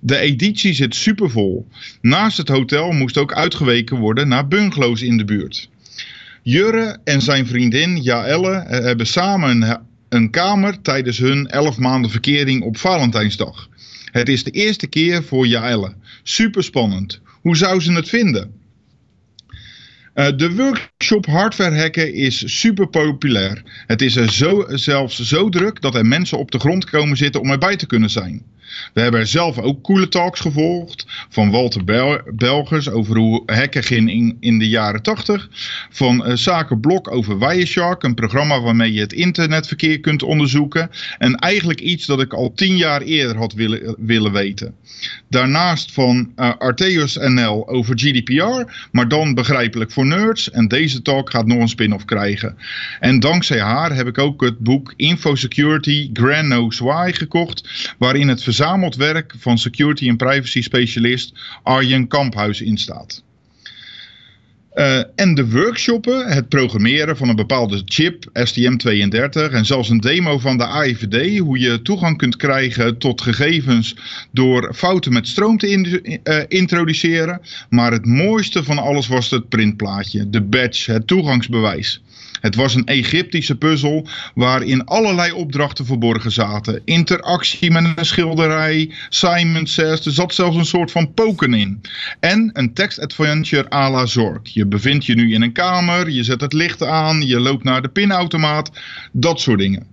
De 0.00 0.18
editie 0.18 0.72
zit 0.72 0.94
supervol. 0.94 1.68
Naast 2.00 2.36
het 2.36 2.48
hotel 2.48 2.92
moest 2.92 3.16
ook 3.16 3.32
uitgeweken 3.32 3.96
worden 3.96 4.28
naar 4.28 4.48
bungalows 4.48 5.02
in 5.02 5.16
de 5.16 5.24
buurt. 5.24 5.68
Jurre 6.42 6.98
en 7.04 7.22
zijn 7.22 7.46
vriendin 7.46 8.02
Jaelle 8.02 8.64
hebben 8.68 9.06
samen 9.06 9.82
een, 10.08 10.30
kamer 10.30 10.82
tijdens 10.82 11.18
hun 11.18 11.46
11 11.46 11.78
maanden 11.78 12.10
verkering 12.10 12.62
op 12.62 12.76
Valentijnsdag. 12.76 13.68
Het 14.04 14.28
is 14.28 14.44
de 14.44 14.50
eerste 14.50 14.86
keer 14.86 15.24
voor 15.24 15.46
Jaelle. 15.46 15.92
Super 16.22 16.64
spannend. 16.64 17.20
Hoe 17.40 17.56
zou 17.56 17.80
ze 17.80 17.92
het 17.92 18.08
vinden? 18.08 18.57
Eh, 20.18 20.36
de 20.36 20.54
workshop 20.54 21.26
hardware 21.26 21.76
hacken 21.80 22.14
is 22.14 22.60
super 22.60 22.88
populair. 22.88 23.62
Het 23.86 24.02
is 24.02 24.16
er 24.16 24.32
zo, 24.32 24.64
zelfs 24.68 25.20
zo 25.20 25.48
druk 25.48 25.80
dat 25.80 25.94
er 25.94 26.06
mensen 26.06 26.38
op 26.38 26.50
de 26.50 26.58
grond 26.58 26.84
komen 26.84 27.16
zitten 27.16 27.40
om 27.40 27.50
erbij 27.50 27.76
te 27.76 27.86
kunnen 27.86 28.10
zijn. 28.10 28.42
We 28.94 29.00
hebben 29.00 29.26
zelf 29.28 29.58
ook 29.58 29.82
coole 29.82 30.08
talks 30.08 30.40
gevolgd. 30.40 31.06
Van 31.28 31.50
Walter 31.50 31.84
Bel 31.84 32.20
Belgers 32.34 32.90
over 32.90 33.16
hoe 33.16 33.42
hacken 33.46 33.82
ging 33.82 34.10
in, 34.10 34.36
in 34.40 34.58
de 34.58 34.68
jaren 34.68 35.02
80. 35.02 35.48
Van 35.90 36.24
eh, 36.24 36.36
Zaken 36.36 36.80
Blok 36.80 37.10
over 37.10 37.38
Wireshark. 37.38 38.02
Een 38.02 38.14
programma 38.14 38.60
waarmee 38.60 38.92
je 38.92 39.00
het 39.00 39.12
internetverkeer 39.12 40.00
kunt 40.00 40.22
onderzoeken. 40.22 40.90
En 41.18 41.34
eigenlijk 41.34 41.80
iets 41.80 42.06
dat 42.06 42.20
ik 42.20 42.32
al 42.32 42.52
tien 42.54 42.76
jaar 42.76 43.00
eerder 43.00 43.36
had 43.36 43.52
willen, 43.52 43.94
willen 43.98 44.32
weten. 44.32 44.74
Daarnaast 45.28 45.92
van 45.92 46.32
eh, 46.36 46.52
Arteus 46.58 47.16
NL 47.16 47.68
over 47.68 47.98
GDPR. 47.98 48.72
Maar 48.92 49.08
dan 49.08 49.34
begrijpelijk 49.34 49.90
voor 49.90 50.06
nerds. 50.06 50.50
En 50.50 50.68
deze 50.68 51.02
talk 51.02 51.30
gaat 51.30 51.46
nog 51.46 51.58
een 51.58 51.68
spin-off 51.68 52.04
krijgen. 52.04 52.56
En 53.00 53.20
dankzij 53.20 53.60
haar 53.60 53.94
heb 53.94 54.06
ik 54.06 54.18
ook 54.18 54.40
het 54.40 54.58
boek 54.58 54.92
Infosecurity 54.96 56.10
Grand 56.12 56.46
Knows 56.48 56.78
Why 56.78 57.10
gekocht. 57.14 57.94
Waarin 57.98 58.28
het 58.28 58.42
verzameld 58.58 58.96
werk 58.96 59.34
van 59.38 59.58
security 59.58 60.08
en 60.08 60.16
privacy 60.16 60.62
specialist 60.62 61.32
Arjen 61.62 62.08
Kamphuis 62.08 62.60
in 62.60 62.78
staat. 62.78 63.22
Uh, 64.74 64.98
en 65.14 65.34
de 65.34 65.50
workshoppen, 65.50 66.26
het 66.26 66.48
programmeren 66.48 67.16
van 67.16 67.28
een 67.28 67.36
bepaalde 67.36 67.82
chip, 67.84 68.24
STM32 68.24 69.52
en 69.52 69.66
zelfs 69.66 69.88
een 69.88 70.00
demo 70.00 70.38
van 70.38 70.56
de 70.58 70.66
AIVD, 70.66 71.38
hoe 71.38 71.58
je 71.58 71.82
toegang 71.82 72.16
kunt 72.18 72.36
krijgen 72.36 72.98
tot 72.98 73.20
gegevens 73.20 73.96
door 74.30 74.74
fouten 74.74 75.12
met 75.12 75.28
stroom 75.28 75.58
te 75.58 75.68
uh, 75.68 76.42
introduceren. 76.48 77.40
Maar 77.70 77.92
het 77.92 78.06
mooiste 78.06 78.64
van 78.64 78.78
alles 78.78 79.08
was 79.08 79.30
het 79.30 79.48
printplaatje, 79.48 80.30
de 80.30 80.42
badge, 80.42 80.92
het 80.92 81.06
toegangsbewijs. 81.06 82.02
Het 82.40 82.54
was 82.54 82.74
een 82.74 82.86
Egyptische 82.86 83.56
puzzel 83.56 84.08
waarin 84.34 84.84
allerlei 84.84 85.32
opdrachten 85.32 85.86
verborgen 85.86 86.32
zaten. 86.32 86.82
Interactie 86.84 87.70
met 87.70 87.84
een 87.96 88.04
schilderij, 88.04 88.90
Simon 89.08 89.66
Says, 89.66 90.06
er 90.06 90.12
zat 90.12 90.34
zelfs 90.34 90.56
een 90.56 90.64
soort 90.64 90.90
van 90.90 91.14
poken 91.14 91.54
in. 91.54 91.80
En 92.20 92.50
een 92.52 92.74
tekstadventure 92.74 93.72
à 93.72 93.90
la 93.90 94.06
Zork. 94.06 94.46
Je 94.46 94.66
bevindt 94.66 95.06
je 95.06 95.14
nu 95.14 95.34
in 95.34 95.42
een 95.42 95.52
kamer, 95.52 96.10
je 96.10 96.22
zet 96.22 96.40
het 96.40 96.52
licht 96.52 96.82
aan, 96.82 97.26
je 97.26 97.40
loopt 97.40 97.64
naar 97.64 97.82
de 97.82 97.88
pinautomaat, 97.88 98.70
dat 99.12 99.40
soort 99.40 99.58
dingen. 99.58 99.86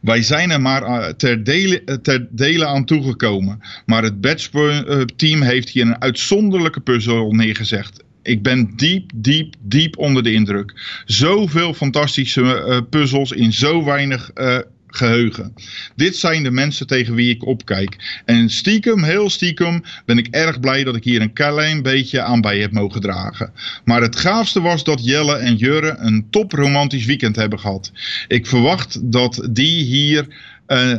Wij 0.00 0.22
zijn 0.22 0.50
er 0.50 0.60
maar 0.60 1.16
ter 1.16 1.44
dele, 1.44 2.00
ter 2.02 2.26
dele 2.30 2.66
aan 2.66 2.84
toegekomen. 2.84 3.60
Maar 3.86 4.02
het 4.02 4.20
Badge 4.20 5.08
team 5.16 5.42
heeft 5.42 5.68
hier 5.68 5.86
een 5.86 6.00
uitzonderlijke 6.00 6.80
puzzel 6.80 7.30
neergezet. 7.32 8.04
Ik 8.26 8.42
ben 8.42 8.72
diep, 8.76 9.10
diep, 9.14 9.54
diep 9.60 9.98
onder 9.98 10.22
de 10.22 10.32
indruk. 10.32 11.02
Zoveel 11.04 11.74
fantastische 11.74 12.40
uh, 12.40 12.78
puzzels 12.90 13.32
in 13.32 13.52
zo 13.52 13.84
weinig 13.84 14.30
uh, 14.34 14.58
geheugen. 14.86 15.54
Dit 15.96 16.16
zijn 16.16 16.42
de 16.42 16.50
mensen 16.50 16.86
tegen 16.86 17.14
wie 17.14 17.34
ik 17.34 17.46
opkijk. 17.46 18.20
En 18.24 18.50
stiekem, 18.50 19.02
heel 19.02 19.30
stiekem, 19.30 19.82
ben 20.04 20.18
ik 20.18 20.26
erg 20.30 20.60
blij 20.60 20.84
dat 20.84 20.96
ik 20.96 21.04
hier 21.04 21.20
een 21.20 21.32
klein 21.32 21.82
beetje 21.82 22.22
aan 22.22 22.40
bij 22.40 22.58
heb 22.58 22.72
mogen 22.72 23.00
dragen. 23.00 23.52
Maar 23.84 24.02
het 24.02 24.16
gaafste 24.16 24.60
was 24.60 24.84
dat 24.84 25.04
Jelle 25.04 25.36
en 25.36 25.56
Jurre 25.56 25.96
een 25.98 26.26
top 26.30 26.52
romantisch 26.52 27.04
weekend 27.04 27.36
hebben 27.36 27.58
gehad. 27.58 27.92
Ik 28.28 28.46
verwacht 28.46 29.12
dat 29.12 29.48
die 29.50 29.84
hier, 29.84 30.26
uh, 30.68 30.94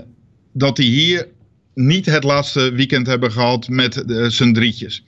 dat 0.53 0.75
die 0.75 0.89
hier 0.89 1.27
niet 1.73 2.05
het 2.05 2.23
laatste 2.23 2.71
weekend 2.71 3.07
hebben 3.07 3.31
gehad 3.31 3.69
met 3.69 4.03
uh, 4.07 4.27
z'n 4.27 4.53
drietjes. 4.53 5.03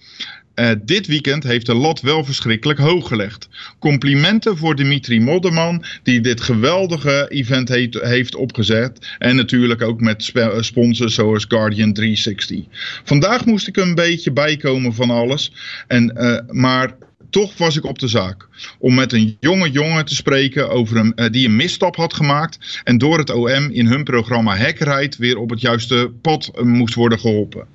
Uh, 0.60 0.72
dit 0.82 1.08
weekend 1.08 1.44
heeft 1.44 1.66
de 1.66 1.74
lat 1.74 2.02
wel 2.02 2.24
verschrikkelijk 2.24 2.80
hoog 2.80 3.08
gelegd. 3.08 3.50
Complimenten 3.80 4.58
voor 4.58 4.76
Dimitri 4.76 5.20
Modderman, 5.20 5.84
die 6.04 6.22
dit 6.22 6.42
geweldige 6.42 7.26
event 7.30 7.70
heeft 7.92 8.36
opgezet. 8.36 9.16
En 9.18 9.36
natuurlijk 9.36 9.82
ook 9.82 10.02
met 10.02 10.34
sponsors 10.60 11.14
zoals 11.14 11.46
Guardian 11.48 11.94
360. 11.94 12.60
Vandaag 13.04 13.46
moest 13.46 13.68
ik 13.68 13.78
een 13.78 13.96
beetje 13.96 14.32
bijkomen 14.32 14.94
van 14.94 15.10
alles. 15.10 15.52
En, 15.88 16.14
uh, 16.18 16.38
maar 16.48 16.96
toch 17.30 17.58
was 17.58 17.78
ik 17.78 17.86
op 17.86 18.00
de 18.00 18.08
zaak. 18.08 18.48
Om 18.80 18.94
met 18.94 19.14
een 19.14 19.38
jonge 19.40 19.72
jongen 19.72 20.06
te 20.06 20.16
spreken 20.16 20.70
over 20.70 20.98
een, 20.98 21.14
uh, 21.16 21.26
die 21.32 21.46
een 21.46 21.56
misstap 21.56 21.96
had 21.96 22.14
gemaakt. 22.14 22.82
En 22.84 22.98
door 22.98 23.18
het 23.18 23.30
OM 23.30 23.70
in 23.72 23.88
hun 23.88 24.04
programma 24.04 24.58
Hackerheid 24.58 25.18
weer 25.18 25.38
op 25.38 25.50
het 25.50 25.62
juiste 25.62 26.12
pad 26.22 26.52
uh, 26.56 26.64
moest 26.64 26.94
worden 26.94 27.20
geholpen. 27.20 27.68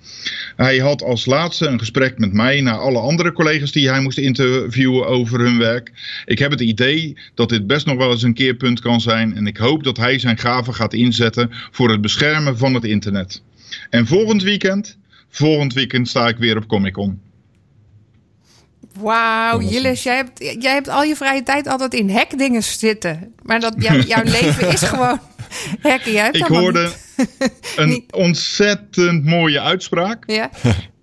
Hij 0.57 0.79
had 0.79 1.03
als 1.03 1.27
laatste 1.27 1.67
een 1.67 1.79
gesprek 1.79 2.19
met 2.19 2.33
mij 2.33 2.61
naar 2.61 2.79
alle 2.79 2.99
andere 2.99 3.33
collega's 3.33 3.73
die 3.73 3.89
hij 3.89 4.01
moest 4.01 4.19
interviewen 4.19 5.07
over 5.07 5.41
hun 5.41 5.59
werk. 5.59 5.93
Ik 6.25 6.39
heb 6.39 6.51
het 6.51 6.61
idee 6.61 7.17
dat 7.35 7.49
dit 7.49 7.67
best 7.67 7.87
nog 7.87 7.97
wel 7.97 8.11
eens 8.11 8.23
een 8.23 8.35
keerpunt 8.35 8.81
kan 8.81 9.01
zijn. 9.01 9.37
En 9.37 9.47
ik 9.47 9.57
hoop 9.57 9.85
dat 9.85 9.97
hij 9.97 10.19
zijn 10.19 10.39
gaven 10.39 10.75
gaat 10.75 10.95
inzetten 10.95 11.51
voor 11.71 11.91
het 11.91 12.01
beschermen 12.01 12.59
van 12.59 12.75
het 12.75 12.85
internet. 12.85 13.43
En 13.91 14.07
volgend 14.07 14.43
weekend, 14.43 14.99
volgend 15.29 15.73
weekend 15.73 16.09
sta 16.09 16.29
ik 16.29 16.37
weer 16.37 16.57
op 16.57 16.67
Comic 16.67 16.93
Con. 16.93 17.24
Wauw, 19.01 19.61
Jillis, 19.61 20.03
jij 20.03 20.16
hebt, 20.16 20.38
jij 20.62 20.72
hebt 20.72 20.88
al 20.88 21.03
je 21.03 21.16
vrije 21.16 21.42
tijd 21.42 21.66
altijd 21.66 21.95
in 21.95 22.11
hackdingen 22.11 22.62
zitten. 22.62 23.34
Maar 23.42 23.61
dat, 23.61 23.74
jou, 23.78 24.01
jouw 24.14 24.22
leven 24.22 24.68
is 24.68 24.82
gewoon 24.82 25.20
hacken. 25.82 26.12
Jij 26.12 26.24
hebt 26.24 26.36
Ik 26.36 26.45
hoorde 26.45 26.92
een 27.76 27.88
niet... 27.88 28.12
ontzettend 28.12 29.24
mooie 29.24 29.61
uitspraak. 29.61 30.24
Ja? 30.26 30.51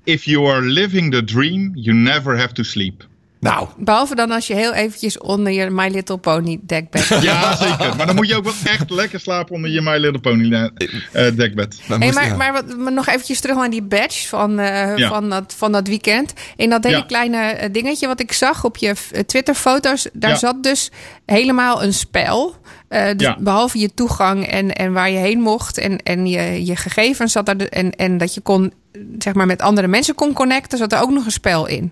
If 0.03 0.23
you 0.23 0.51
are 0.51 0.61
living 0.61 1.13
the 1.13 1.23
dream, 1.23 1.71
you 1.73 1.95
never 1.95 2.37
have 2.37 2.53
to 2.53 2.63
sleep. 2.63 3.09
Nou. 3.41 3.67
Behalve 3.77 4.15
dan 4.15 4.31
als 4.31 4.47
je 4.47 4.53
heel 4.53 4.73
eventjes 4.73 5.17
onder 5.17 5.53
je 5.53 5.69
My 5.69 5.87
Little 5.87 6.17
Pony 6.17 6.59
dekbed. 6.61 7.07
Ja, 7.21 7.55
zeker. 7.55 7.95
Maar 7.95 8.05
dan 8.05 8.15
moet 8.15 8.27
je 8.27 8.35
ook 8.35 8.43
wel 8.43 8.53
echt 8.63 8.89
lekker 8.89 9.19
slapen 9.19 9.55
onder 9.55 9.69
je 9.69 9.81
My 9.81 9.97
Little 9.97 10.19
Pony 10.19 10.53
uh, 10.53 10.67
dekbed. 11.11 11.81
Hey, 11.87 12.11
maar, 12.11 12.37
maar, 12.37 12.53
wat, 12.53 12.77
maar, 12.77 12.91
nog 12.91 13.07
eventjes 13.07 13.39
terug 13.39 13.55
naar 13.55 13.69
die 13.69 13.81
badge 13.81 14.27
van, 14.27 14.59
uh, 14.59 14.97
ja. 14.97 15.09
van, 15.09 15.29
dat, 15.29 15.53
van 15.57 15.71
dat 15.71 15.87
weekend. 15.87 16.33
In 16.55 16.69
dat 16.69 16.83
hele 16.83 16.95
ja. 16.95 17.03
kleine 17.03 17.69
dingetje 17.71 18.07
wat 18.07 18.19
ik 18.19 18.31
zag 18.31 18.63
op 18.63 18.77
je 18.77 18.95
Twitter-foto's, 19.25 20.07
daar 20.13 20.29
ja. 20.29 20.35
zat 20.35 20.63
dus 20.63 20.91
helemaal 21.25 21.83
een 21.83 21.93
spel. 21.93 22.55
Uh, 22.89 23.05
dus 23.15 23.27
ja. 23.27 23.37
behalve 23.39 23.79
je 23.79 23.93
toegang 23.93 24.47
en, 24.47 24.71
en 24.71 24.93
waar 24.93 25.09
je 25.09 25.17
heen 25.17 25.41
mocht 25.41 25.77
en, 25.77 25.97
en 25.97 26.27
je, 26.27 26.65
je 26.65 26.75
gegevens 26.75 27.31
zat 27.31 27.47
er 27.47 27.69
en, 27.69 27.91
en 27.91 28.17
dat 28.17 28.33
je 28.33 28.41
kon 28.41 28.73
zeg 29.17 29.33
maar 29.33 29.45
met 29.45 29.61
andere 29.61 29.87
mensen 29.87 30.15
kon 30.15 30.33
connecten, 30.33 30.77
zat 30.77 30.93
er 30.93 31.01
ook 31.01 31.11
nog 31.11 31.25
een 31.25 31.31
spel 31.31 31.67
in. 31.67 31.91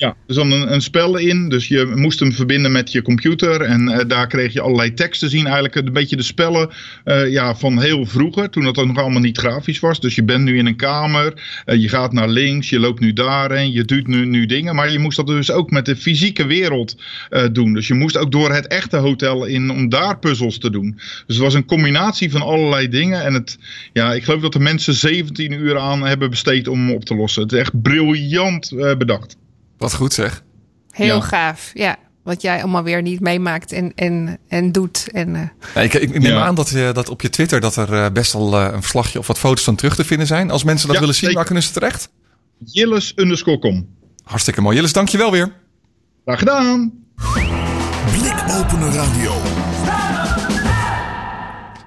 Ja, 0.00 0.16
er 0.26 0.34
zat 0.34 0.44
een, 0.44 0.72
een 0.72 0.80
spel 0.80 1.16
in, 1.16 1.48
dus 1.48 1.68
je 1.68 1.92
moest 1.94 2.20
hem 2.20 2.32
verbinden 2.32 2.72
met 2.72 2.92
je 2.92 3.02
computer. 3.02 3.60
En 3.60 3.88
eh, 3.88 4.08
daar 4.08 4.26
kreeg 4.26 4.52
je 4.52 4.60
allerlei 4.60 4.94
tekst 4.94 5.20
te 5.20 5.28
zien. 5.28 5.44
Eigenlijk 5.44 5.74
een 5.74 5.92
beetje 5.92 6.16
de 6.16 6.22
spellen 6.22 6.70
eh, 7.04 7.30
ja, 7.30 7.54
van 7.54 7.80
heel 7.80 8.06
vroeger, 8.06 8.50
toen 8.50 8.64
dat 8.64 8.76
nog 8.76 8.98
allemaal 8.98 9.20
niet 9.20 9.38
grafisch 9.38 9.80
was. 9.80 10.00
Dus 10.00 10.14
je 10.14 10.24
bent 10.24 10.44
nu 10.44 10.58
in 10.58 10.66
een 10.66 10.76
kamer, 10.76 11.62
eh, 11.64 11.80
je 11.80 11.88
gaat 11.88 12.12
naar 12.12 12.28
links, 12.28 12.68
je 12.68 12.80
loopt 12.80 13.00
nu 13.00 13.12
daarheen, 13.12 13.72
je 13.72 13.84
doet 13.84 14.06
nu, 14.06 14.26
nu 14.26 14.46
dingen. 14.46 14.74
Maar 14.74 14.92
je 14.92 14.98
moest 14.98 15.16
dat 15.16 15.26
dus 15.26 15.50
ook 15.50 15.70
met 15.70 15.86
de 15.86 15.96
fysieke 15.96 16.46
wereld 16.46 16.96
doen. 17.52 17.74
Dus 17.74 17.86
je 17.86 17.94
moest 17.94 18.16
ook 18.16 18.32
door 18.32 18.52
het 18.52 18.66
echte 18.66 18.96
hotel 18.96 19.44
in 19.44 19.70
om 19.70 19.88
daar 19.88 20.18
puzzels 20.18 20.58
te 20.58 20.70
doen. 20.70 20.94
Dus 21.26 21.36
het 21.36 21.44
was 21.44 21.54
een 21.54 21.66
combinatie 21.66 22.30
van 22.30 22.42
allerlei 22.42 22.88
dingen. 22.88 23.24
En 23.24 23.34
het, 23.34 23.58
ja, 23.92 24.12
ik 24.12 24.24
geloof 24.24 24.40
dat 24.40 24.52
de 24.52 24.60
mensen 24.60 24.94
17 24.94 25.52
uur 25.52 25.78
aan 25.78 26.02
hebben 26.02 26.30
besteed 26.30 26.68
om 26.68 26.78
hem 26.78 26.94
op 26.94 27.04
te 27.04 27.14
lossen. 27.14 27.42
Het 27.42 27.52
is 27.52 27.58
echt 27.58 27.82
briljant 27.82 28.72
bedacht. 28.98 29.36
Wat 29.80 29.94
goed 29.94 30.12
zeg. 30.12 30.42
Heel 30.90 31.14
Ja. 31.16 31.20
gaaf, 31.20 31.70
ja. 31.74 31.96
Wat 32.22 32.42
jij 32.42 32.62
allemaal 32.62 32.82
weer 32.82 33.02
niet 33.02 33.20
meemaakt 33.20 33.72
en, 33.72 33.92
en, 33.94 34.38
en 34.48 34.72
doet. 34.72 35.08
En, 35.12 35.36
eh, 35.36 35.42
Ja, 35.74 35.80
ik, 35.80 35.94
ik 35.94 36.10
neem 36.18 36.32
Ja. 36.32 36.44
aan 36.44 36.54
dat, 36.54 36.68
je, 36.68 36.90
dat 36.94 37.08
op 37.08 37.20
je 37.22 37.30
Twitter 37.30 37.60
dat 37.60 37.76
er 37.76 37.92
eh, 37.94 38.10
best 38.12 38.32
wel 38.32 38.54
een 38.54 38.80
verslagje 38.80 39.18
of 39.18 39.26
wat 39.26 39.38
foto's 39.38 39.64
van 39.64 39.74
terug 39.74 39.94
te 39.94 40.04
vinden 40.04 40.26
zijn. 40.26 40.50
Als 40.50 40.64
mensen 40.64 40.86
dat 40.86 40.94
Ja, 40.96 41.00
willen 41.02 41.16
zien, 41.16 41.32
waar 41.32 41.44
kunnen 41.44 41.62
ze 41.62 41.70
terecht? 41.72 42.08
Jilles 42.64 43.12
underscore 43.16 43.58
com. 43.58 43.88
Hartstikke 44.24 44.60
mooi. 44.60 44.76
Jillis, 44.76 44.92
dankjewel 44.92 45.30
weer. 45.30 45.52
Graag 46.24 46.38
gedaan. 46.38 46.92
Blikopener 48.18 48.92
Radio. 48.92 49.32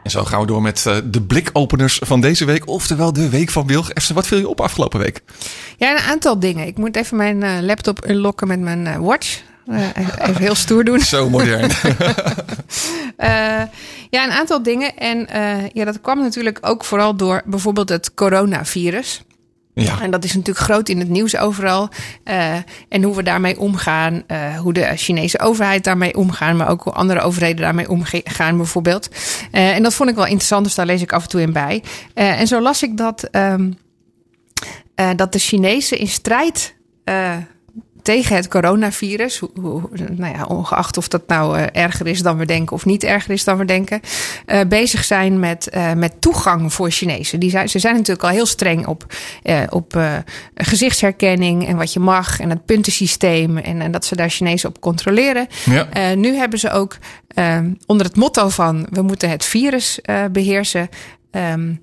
En 0.04 0.12
zo 0.12 0.24
gaan 0.24 0.40
we 0.40 0.48
door 0.48 0.62
met 0.62 0.86
eh, 0.86 0.98
de 1.04 1.22
blikopeners 1.22 2.00
van 2.04 2.22
deze 2.22 2.46
week. 2.46 2.68
Oftewel 2.68 3.14
de 3.14 3.30
week 3.30 3.50
van 3.50 3.68
Wilg. 3.68 3.92
Esther, 3.92 4.16
wat 4.16 4.28
viel 4.28 4.38
je 4.38 4.48
op 4.50 4.62
afgelopen 4.62 5.00
week? 5.00 5.22
ja, 5.78 5.92
een 5.92 6.12
aantal 6.12 6.40
dingen. 6.40 6.68
Ik 6.68 6.78
moet 6.78 6.96
even 6.96 7.18
mijn 7.18 7.44
eh, 7.44 7.58
laptop 7.62 8.10
unlocken 8.10 8.48
met 8.48 8.60
mijn 8.60 8.88
eh, 8.88 8.98
watch. 8.98 9.42
Eh, 9.68 9.88
even 10.20 10.42
heel 10.42 10.56
stoer 10.56 10.84
doen. 10.84 11.00
Zo 11.00 11.30
modern. 11.30 11.72
Ja, 14.10 14.26
een 14.26 14.32
aantal 14.32 14.64
dingen. 14.64 14.98
En 14.98 15.28
ja, 15.74 15.86
dat 15.86 16.02
kwam 16.02 16.20
natuurlijk 16.20 16.58
ook 16.62 16.84
vooral 16.84 17.16
door 17.16 17.42
bijvoorbeeld 17.46 17.90
het 17.90 18.14
coronavirus. 18.14 19.24
Ja. 19.74 20.02
En 20.02 20.12
dat 20.12 20.24
is 20.24 20.34
natuurlijk 20.34 20.66
groot 20.66 20.90
in 20.90 21.00
het 21.00 21.10
nieuws 21.10 21.38
overal. 21.38 21.90
Eh, 22.24 22.56
en 22.90 23.04
hoe 23.04 23.16
we 23.16 23.24
daarmee 23.24 23.60
omgaan. 23.60 24.24
eh, 24.28 24.60
hoe 24.60 24.74
de 24.74 24.92
Chinese 24.96 25.40
overheid 25.40 25.84
daarmee 25.84 26.16
omgaan. 26.16 26.58
Maar 26.58 26.70
ook 26.70 26.84
hoe 26.84 26.94
andere 26.94 27.20
overheden 27.20 27.62
daarmee 27.62 27.90
omgaan 27.90 28.58
bijvoorbeeld. 28.58 29.10
Eh, 29.52 29.76
en 29.76 29.84
dat 29.84 29.94
vond 29.94 30.10
ik 30.10 30.16
wel 30.16 30.26
interessant. 30.26 30.64
Dus 30.64 30.76
daar 30.76 30.86
lees 30.86 31.02
ik 31.02 31.14
af 31.14 31.24
en 31.24 31.30
toe 31.30 31.42
in 31.42 31.54
bij. 31.54 31.84
En 32.14 32.48
zo 32.48 32.62
las 32.62 32.84
ik 32.84 32.98
dat, 32.98 33.24
ehm, 33.24 33.72
eh, 34.96 35.10
dat 35.16 35.32
de 35.34 35.40
Chinezen 35.40 35.98
in 35.98 36.08
strijd... 36.08 36.76
tegen 38.04 38.36
het 38.36 38.48
coronavirus, 38.48 39.38
hoe, 39.40 39.50
hoe- 39.62 39.90
nou 40.12 40.34
ja, 40.36 40.46
ongeacht 40.46 40.98
of 40.98 41.08
dat 41.08 41.28
nou 41.28 41.58
eh, 41.58 41.84
erger 41.84 42.08
is 42.08 42.22
dan 42.22 42.38
we 42.38 42.46
denken 42.46 42.76
of 42.76 42.86
niet 42.86 43.04
erger 43.04 43.32
is 43.32 43.44
dan 43.44 43.58
we 43.58 43.66
denken, 43.66 44.00
eh, 44.46 44.60
bezig 44.68 45.04
zijn 45.04 45.40
met, 45.40 45.70
eh, 45.70 45.94
met 45.94 46.14
toegang 46.22 46.74
voor 46.74 46.92
Chinezen. 46.92 47.40
Die 47.40 47.50
zijn, 47.50 47.70
ze 47.70 47.80
zijn 47.80 47.94
natuurlijk 47.96 48.24
al 48.24 48.30
heel 48.30 48.46
streng 48.46 48.88
op, 48.88 49.06
op 49.70 50.00
gezichtsherkenning 50.56 51.68
en 51.68 51.78
wat 51.78 51.94
je 51.94 52.00
mag 52.00 52.40
en 52.40 52.50
het 52.50 52.66
puntensysteem 52.66 53.58
en, 53.58 53.82
en 53.82 53.92
dat 53.92 54.06
ze 54.06 54.16
daar 54.16 54.30
Chinezen 54.30 54.70
op 54.70 54.80
controleren. 54.80 55.48
Ja. 55.66 56.14
Nu 56.16 56.36
hebben 56.36 56.60
ze 56.60 56.72
ook 56.72 56.98
onder 57.86 58.06
het 58.06 58.16
motto 58.16 58.50
van 58.50 58.88
we 58.90 59.02
moeten 59.02 59.30
het 59.30 59.46
virus 59.46 60.02
eh, 60.02 60.24
beheersen. 60.32 60.90
ehm, 61.32 61.74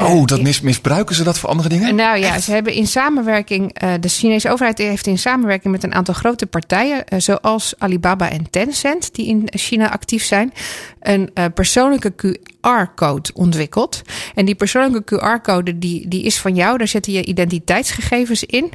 Oh, 0.00 0.24
dat 0.24 0.42
mis, 0.42 0.60
misbruiken 0.60 1.14
ze 1.14 1.24
dat 1.24 1.38
voor 1.38 1.48
andere 1.48 1.68
dingen? 1.68 1.94
nou 1.94 2.18
ja, 2.18 2.40
ze 2.40 2.52
hebben 2.52 2.72
in 2.72 2.86
samenwerking, 2.86 3.72
eh, 3.72 3.92
de 4.00 4.08
Chinese 4.08 4.50
overheid 4.50 4.78
heeft 4.78 5.06
in 5.06 5.18
samenwerking 5.18 5.72
met 5.72 5.84
een 5.84 5.94
aantal 5.94 6.14
grote 6.14 6.46
partijen, 6.46 7.06
eh, 7.06 7.18
zoals 7.20 7.74
Alibaba 7.78 8.30
en 8.30 8.50
Tencent, 8.50 9.14
die 9.14 9.26
in 9.26 9.42
China 9.44 9.90
actief 9.90 10.24
zijn, 10.24 10.52
een 11.00 11.30
eh, 11.34 11.44
persoonlijke 11.54 12.12
QR-code 12.16 13.30
ontwikkeld. 13.34 14.02
En 14.34 14.44
die 14.44 14.54
persoonlijke 14.54 15.16
QR-code 15.16 15.78
die, 15.78 16.08
die 16.08 16.22
is 16.22 16.38
van 16.38 16.54
jou, 16.54 16.78
daar 16.78 16.88
zetten 16.88 17.12
je 17.12 17.24
identiteitsgegevens 17.24 18.44
in. 18.44 18.72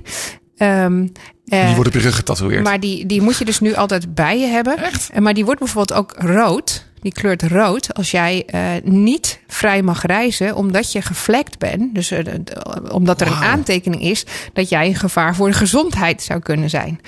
Eh, 0.57 0.87
Die 1.65 1.75
worden 1.75 1.93
op 1.93 1.93
je 1.93 1.99
rug 1.99 2.15
getatoeëerd. 2.15 2.63
maar 2.63 2.79
die, 2.79 3.05
die 3.05 3.21
moet 3.21 3.37
je 3.37 3.45
dus 3.45 3.59
nu 3.59 3.73
altijd 3.75 4.13
bij 4.15 4.39
je 4.39 4.47
hebben. 4.47 4.77
Echt? 4.77 5.19
Maar 5.19 5.33
die 5.33 5.45
wordt 5.45 5.59
bijvoorbeeld 5.59 5.99
ook 5.99 6.13
rood. 6.17 6.91
Die 7.03 7.11
kleurt 7.11 7.43
rood 7.43 7.93
als 7.93 8.11
jij 8.11 8.43
eh, 8.45 8.61
niet 8.83 9.39
vrij 9.47 9.81
mag 9.81 10.05
reizen 10.05 10.55
omdat 10.55 10.91
je 10.91 11.01
gevlekt 11.01 11.59
bent. 11.59 11.95
Dus 11.95 12.11
eh, 12.11 12.23
omdat 12.91 13.21
er 13.21 13.27
een 13.27 13.33
aantekening 13.33 14.01
is 14.01 14.25
dat 14.53 14.69
jij 14.69 14.87
een 14.87 14.95
gevaar 14.95 15.35
voor 15.35 15.47
de 15.47 15.53
gezondheid 15.53 16.21
zou 16.21 16.39
kunnen 16.39 16.69
zijn. 16.69 16.99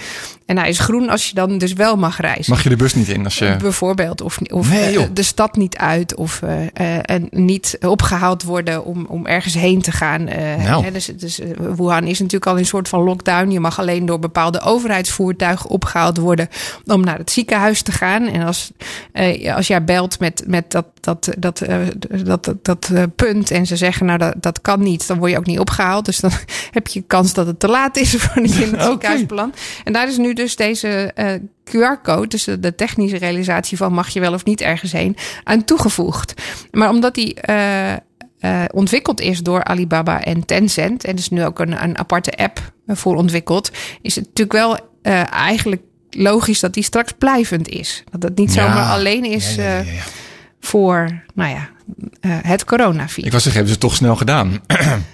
En 0.46 0.58
hij 0.58 0.70
is 0.70 0.80
groen 0.80 1.10
als 1.10 1.28
je 1.28 1.36
dan 1.36 1.58
dus 1.58 1.74
wel 1.74 1.96
mag 1.98 2.20
reizen. 2.20 2.54
Mag 2.54 2.64
je 2.64 2.70
de 2.70 2.76
bus 2.76 2.93
niet 2.93 3.10
in 3.10 3.24
als 3.24 3.38
je... 3.38 3.56
Bijvoorbeeld, 3.60 4.22
of, 4.22 4.39
of 4.54 4.70
Nee, 4.70 5.00
eh, 5.00 5.06
de 5.14 5.24
stad 5.24 5.56
niet 5.56 5.78
uit, 5.78 6.16
of 6.16 6.41
en 7.02 7.28
niet 7.32 7.78
opgehaald 7.82 8.43
worden 8.43 8.86
om, 8.86 9.06
om 9.06 9.26
ergens 9.26 9.54
heen 9.54 9.82
te 9.82 9.91
gaan. 9.91 10.24
Nou. 10.24 10.84
hè, 10.84 10.91
dus, 10.91 11.06
dus 11.06 11.39
Wuhan 11.76 12.04
is 12.04 12.20
natuurlijk 12.20 12.46
al 12.46 12.54
in 12.54 12.60
een 12.60 12.66
soort 12.66 12.88
van 12.88 13.04
lockdown. 13.04 13.52
Je 13.52 13.60
mag 13.60 13.80
alleen 13.80 14.06
door 14.06 14.20
bepaalde 14.20 14.62
overheidsvoertuigen 14.62 15.70
opgehaald 15.70 16.18
worden 16.18 16.50
om 16.86 17.04
naar 17.04 17.18
het 17.18 17.32
ziekenhuis 17.32 17.82
te 17.82 17.91
gaan. 17.91 18.28
En 18.28 18.41
als, 18.41 18.72
als 19.56 19.68
jij 19.68 19.84
belt 19.86 20.19
met, 20.19 20.43
met 20.47 20.71
dat, 20.71 20.86
dat, 20.99 21.29
dat, 21.38 21.61
eh, 21.61 21.79
dat, 22.23 22.43
dat, 22.43 22.65
dat 22.65 22.89
eh, 22.93 23.03
punt 23.15 23.51
en 23.51 23.65
ze 23.65 23.75
zeggen 23.75 24.05
nou 24.05 24.17
dat, 24.17 24.33
dat 24.39 24.61
kan 24.61 24.79
niet, 24.79 25.07
dan 25.07 25.17
word 25.17 25.31
je 25.31 25.38
ook 25.38 25.45
niet 25.45 25.59
opgehaald. 25.59 26.05
Dus 26.05 26.19
dan 26.19 26.31
heb 26.71 26.88
je 26.88 27.01
kans 27.01 27.33
dat 27.33 27.47
het 27.47 27.59
te 27.59 27.67
laat 27.67 27.97
is 27.97 28.15
voordat 28.15 28.55
je 28.55 28.63
in 28.65 28.71
het 28.71 28.81
Oké. 28.81 28.89
ziekenhuis 28.89 29.25
belandt. 29.25 29.61
En 29.83 29.93
daar 29.93 30.07
is 30.07 30.17
nu 30.17 30.33
dus 30.33 30.55
deze 30.55 31.11
eh, 31.13 31.33
QR-code, 31.63 32.27
dus 32.27 32.43
de, 32.43 32.75
technische 32.75 33.17
realisatie 33.17 33.77
van 33.77 33.93
mag 33.93 34.09
je 34.09 34.19
wel 34.19 34.33
of 34.33 34.45
niet 34.45 34.61
ergens 34.61 34.91
heen, 34.91 35.17
aan 35.43 35.63
toegevoegd. 35.63 36.33
Maar 36.71 36.89
omdat 36.89 37.15
die 37.15 37.38
ontwikkeld 38.71 39.21
is 39.21 39.39
door 39.39 39.63
Alibaba 39.63 40.23
en 40.23 40.45
Tencent, 40.45 41.03
en 41.03 41.15
dus 41.15 41.29
nu 41.29 41.45
ook 41.45 41.59
een, 41.59 41.83
een 41.83 41.97
aparte 41.97 42.31
app 42.31 42.59
voor 42.88 43.15
ontwikkeld, 43.15 43.71
is 44.01 44.15
het 44.15 44.25
natuurlijk 44.25 44.57
wel 44.57 44.77
eigenlijk 45.31 45.81
logisch 46.16 46.59
dat 46.59 46.74
die 46.74 46.84
straks 46.84 47.11
blijvend 47.18 47.68
is. 47.70 48.03
Dat 48.11 48.24
het 48.24 48.38
niet 48.38 48.53
Ja. 48.53 48.61
zomaar 48.68 48.89
alleen 48.89 49.24
is 49.26 49.55
Ja, 49.55 49.63
ja, 49.63 49.70
ja, 49.78 49.80
eh, 49.82 49.88
voor, 50.59 51.22
nou 51.34 51.49
ja, 51.49 51.70
eh, 52.22 52.32
het 52.41 52.63
coronavirus. 52.66 53.26
Ik 53.26 53.32
was 53.32 53.43
zeggen, 53.43 53.61
hebben 53.66 53.68
ze 53.68 53.80
het 53.80 53.80
toch 53.89 53.95
snel 53.95 54.16
gedaan. 54.16 54.59
En 54.68 55.05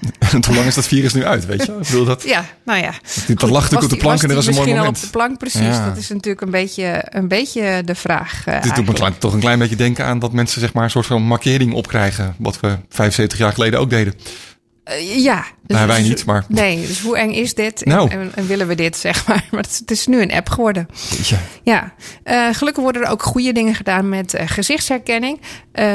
Hoe 0.47 0.55
lang 0.55 0.67
is 0.67 0.75
dat 0.75 0.85
virus 0.87 1.13
nu 1.13 1.25
uit, 1.25 1.45
weet 1.45 1.65
je? 1.65 1.71
Ik 1.71 1.77
bedoel, 1.87 2.05
dat, 2.05 2.23
Ja, 2.23 2.45
nou 2.65 2.79
ja. 2.79 2.91
dat 3.27 3.49
lag 3.49 3.61
natuurlijk 3.61 3.83
op 3.83 3.89
de 3.89 3.95
plank 3.97 4.21
en 4.21 4.27
dat 4.27 4.37
was 4.37 4.47
een 4.47 4.53
mooi 4.53 4.65
Misschien 4.65 4.69
al 4.71 4.75
moment. 4.77 4.97
op 4.97 5.03
de 5.03 5.09
plank, 5.09 5.37
precies. 5.37 5.61
Ja. 5.77 5.85
Dat 5.85 5.97
is 5.97 6.09
natuurlijk 6.09 6.41
een 6.41 6.51
beetje, 6.51 7.05
een 7.09 7.27
beetje 7.27 7.81
de 7.85 7.95
vraag. 7.95 8.41
eh, 8.45 8.61
Dit 8.61 8.75
doet 8.75 8.85
me 8.87 8.93
klein- 8.93 9.17
toch 9.17 9.33
een 9.33 9.39
klein 9.39 9.59
beetje 9.59 9.75
denken 9.75 10.05
aan 10.05 10.19
dat 10.19 10.31
mensen 10.33 10.61
zeg 10.61 10.73
maar 10.73 10.83
een 10.83 10.89
soort 10.89 11.05
van 11.05 11.21
markering 11.21 11.73
opkrijgen. 11.73 12.35
Wat 12.37 12.59
we 12.59 12.77
75 12.89 13.37
jaar 13.37 13.53
geleden 13.53 13.79
ook 13.79 13.89
deden. 13.89 14.13
Eh, 14.91 15.23
ja. 15.23 15.45
Dus- 15.65 15.75
Nou, 15.79 15.87
wij 15.89 15.99
dus- 15.99 16.07
niet, 16.07 16.25
maar- 16.25 16.45
Nee, 16.47 16.87
dus 16.87 17.01
hoe 17.01 17.17
eng 17.17 17.31
is 17.31 17.53
dit? 17.53 17.85
Nou. 17.85 18.09
En, 18.09 18.19
en, 18.19 18.31
en 18.35 18.47
willen 18.47 18.67
we 18.67 18.75
dit, 18.75 18.97
zeg 18.97 19.27
maar? 19.27 19.45
Maar 19.51 19.61
het, 19.61 19.77
het 19.79 19.91
is 19.91 20.07
nu 20.07 20.21
een 20.21 20.31
app 20.31 20.49
geworden. 20.49 20.87
Jeetje. 21.09 21.35
Ja, 21.63 21.93
Eh, 22.23 22.47
gelukkig 22.51 22.83
worden 22.83 23.01
er 23.01 23.09
ook 23.09 23.23
goede 23.23 23.51
dingen 23.51 23.75
gedaan 23.75 24.09
met 24.09 24.33
eh, 24.33 24.47
gezichtsherkenning. 24.47 25.39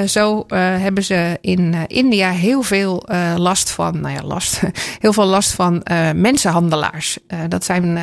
Zo 0.07 0.44
hebben 0.57 1.05
ze 1.05 1.38
in 1.40 1.74
India 1.86 2.30
heel 2.30 2.62
veel 2.62 3.09
last 3.36 3.70
van, 3.70 4.01
nou 4.01 4.14
ja, 4.14 4.22
last, 4.22 4.61
heel 5.05 5.12
veel 5.12 5.24
last 5.26 5.53
van 5.53 5.82
mensenhandelaars. 6.14 7.18
Dat 7.49 7.64
zijn, 7.64 7.99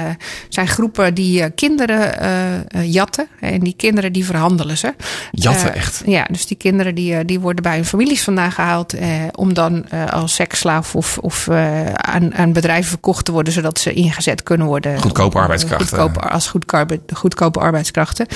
zijn 0.50 0.68
groepen 0.68 1.14
die 1.14 1.50
kinderen 1.50 2.12
jatten 2.91 3.28
en 3.39 3.60
die 3.60 3.74
kinderen 3.78 4.14
die 4.14 4.26
verhandelen 4.26 4.78
ze. 4.78 4.94
Jatten, 5.32 5.74
echt? 5.74 6.02
Ja, 6.06 6.24
dus 6.32 6.46
die 6.46 6.58
kinderen 6.58 6.96
die, 6.96 7.26
die 7.26 7.39
worden 7.39 7.64
bij 7.64 7.76
hun 7.76 7.86
families 7.86 8.24
vandaan 8.24 8.52
gehaald 8.52 8.94
eh, 8.94 9.08
om 9.32 9.54
dan 9.54 9.89
als 10.10 10.36
seksslaaf 10.36 10.83
of, 10.92 11.18
of 11.18 11.48
eh, 11.48 11.94
aan, 11.94 12.36
aan 12.36 12.54
bedrijven 12.54 12.90
verkocht 12.90 13.26
te 13.26 13.32
worden, 13.32 13.54
zodat 13.54 13.80
ze 13.80 13.94
ingezet 13.94 14.44
kunnen 14.44 14.68
worden. 14.68 15.00
Goedkope 15.00 15.38
arbeidskrachten. 15.38 16.30
Als 16.30 16.48
goedkope, 16.48 17.00
goedkope 17.14 17.60
arbeidskrachten. 17.60 18.28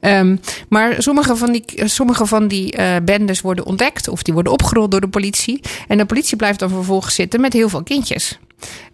Ehm, 0.00 0.36
maar 0.68 0.94
sommige 0.98 1.36
van 1.36 1.52
die, 1.52 1.64
sommige 1.74 2.26
van 2.26 2.48
die 2.48 2.72
eh, 2.72 2.96
bendes 3.02 3.40
worden 3.40 3.66
ontdekt 3.66 4.08
of 4.08 4.22
die 4.22 4.34
worden 4.34 4.52
opgerold 4.52 4.90
door 4.90 5.00
de 5.00 5.08
politie. 5.08 5.60
En 5.88 5.98
de 5.98 6.06
politie 6.06 6.36
blijft 6.36 6.58
dan 6.58 6.68
vervolgens 6.68 7.14
zitten 7.14 7.40
met 7.40 7.52
heel 7.52 7.68
veel 7.68 7.82
kindjes. 7.82 8.38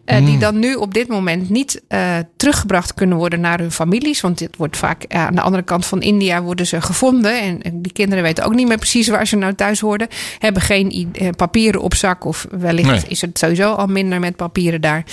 Eh, 0.05 0.17
Hmm. 0.17 0.27
Die 0.27 0.39
dan 0.39 0.59
nu 0.59 0.75
op 0.75 0.95
dit 0.95 1.09
moment 1.09 1.51
niet 1.51 1.83
eh, 1.89 2.17
teruggebracht 2.37 2.95
kunnen 2.95 3.17
worden 3.17 3.41
naar 3.41 3.59
hun 3.59 3.71
families. 3.73 4.21
Want 4.21 4.39
dit 4.39 4.57
wordt 4.57 4.77
vaak 4.77 5.03
eh, 5.03 5.27
aan 5.27 5.35
de 5.35 5.41
andere 5.41 5.63
kant 5.63 5.87
van 5.87 6.03
India 6.03 6.43
worden 6.43 6.67
ze 6.67 6.81
gevonden. 6.81 7.41
En, 7.41 7.63
en 7.63 7.83
die 7.83 7.93
kinderen 7.93 8.25
weten 8.25 8.45
ook 8.45 8.55
niet 8.55 8.69
meer 8.69 8.77
precies 8.77 9.09
waar 9.09 9.27
ze 9.27 9.37
nou 9.37 9.55
thuis 9.55 9.81
hoorden. 9.81 10.09
Hebben 10.39 10.63
geen 10.63 11.11
papieren 11.37 11.81
op 11.81 11.95
zak. 11.95 12.25
Of 12.25 12.47
wellicht 12.51 12.89
Nee. 12.89 13.03
is 13.09 13.21
het 13.21 13.39
sowieso 13.39 13.73
al 13.73 13.87
minder 13.87 14.21
met 14.21 14.37
papieren 14.37 14.81
daar. 14.81 15.05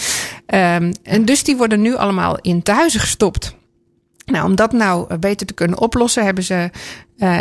Ehm, 0.45 0.93
en 1.03 1.25
dus 1.25 1.43
die 1.43 1.55
worden 1.57 1.81
nu 1.81 1.95
allemaal 1.95 2.37
in 2.41 2.63
tehuizen 2.63 2.99
gestopt. 2.99 3.55
Nou, 4.25 4.45
om 4.45 4.55
dat 4.55 4.71
nou 4.71 5.17
beter 5.17 5.47
te 5.47 5.53
kunnen 5.53 5.79
oplossen, 5.79 6.23
hebben 6.23 6.43
ze 6.43 6.69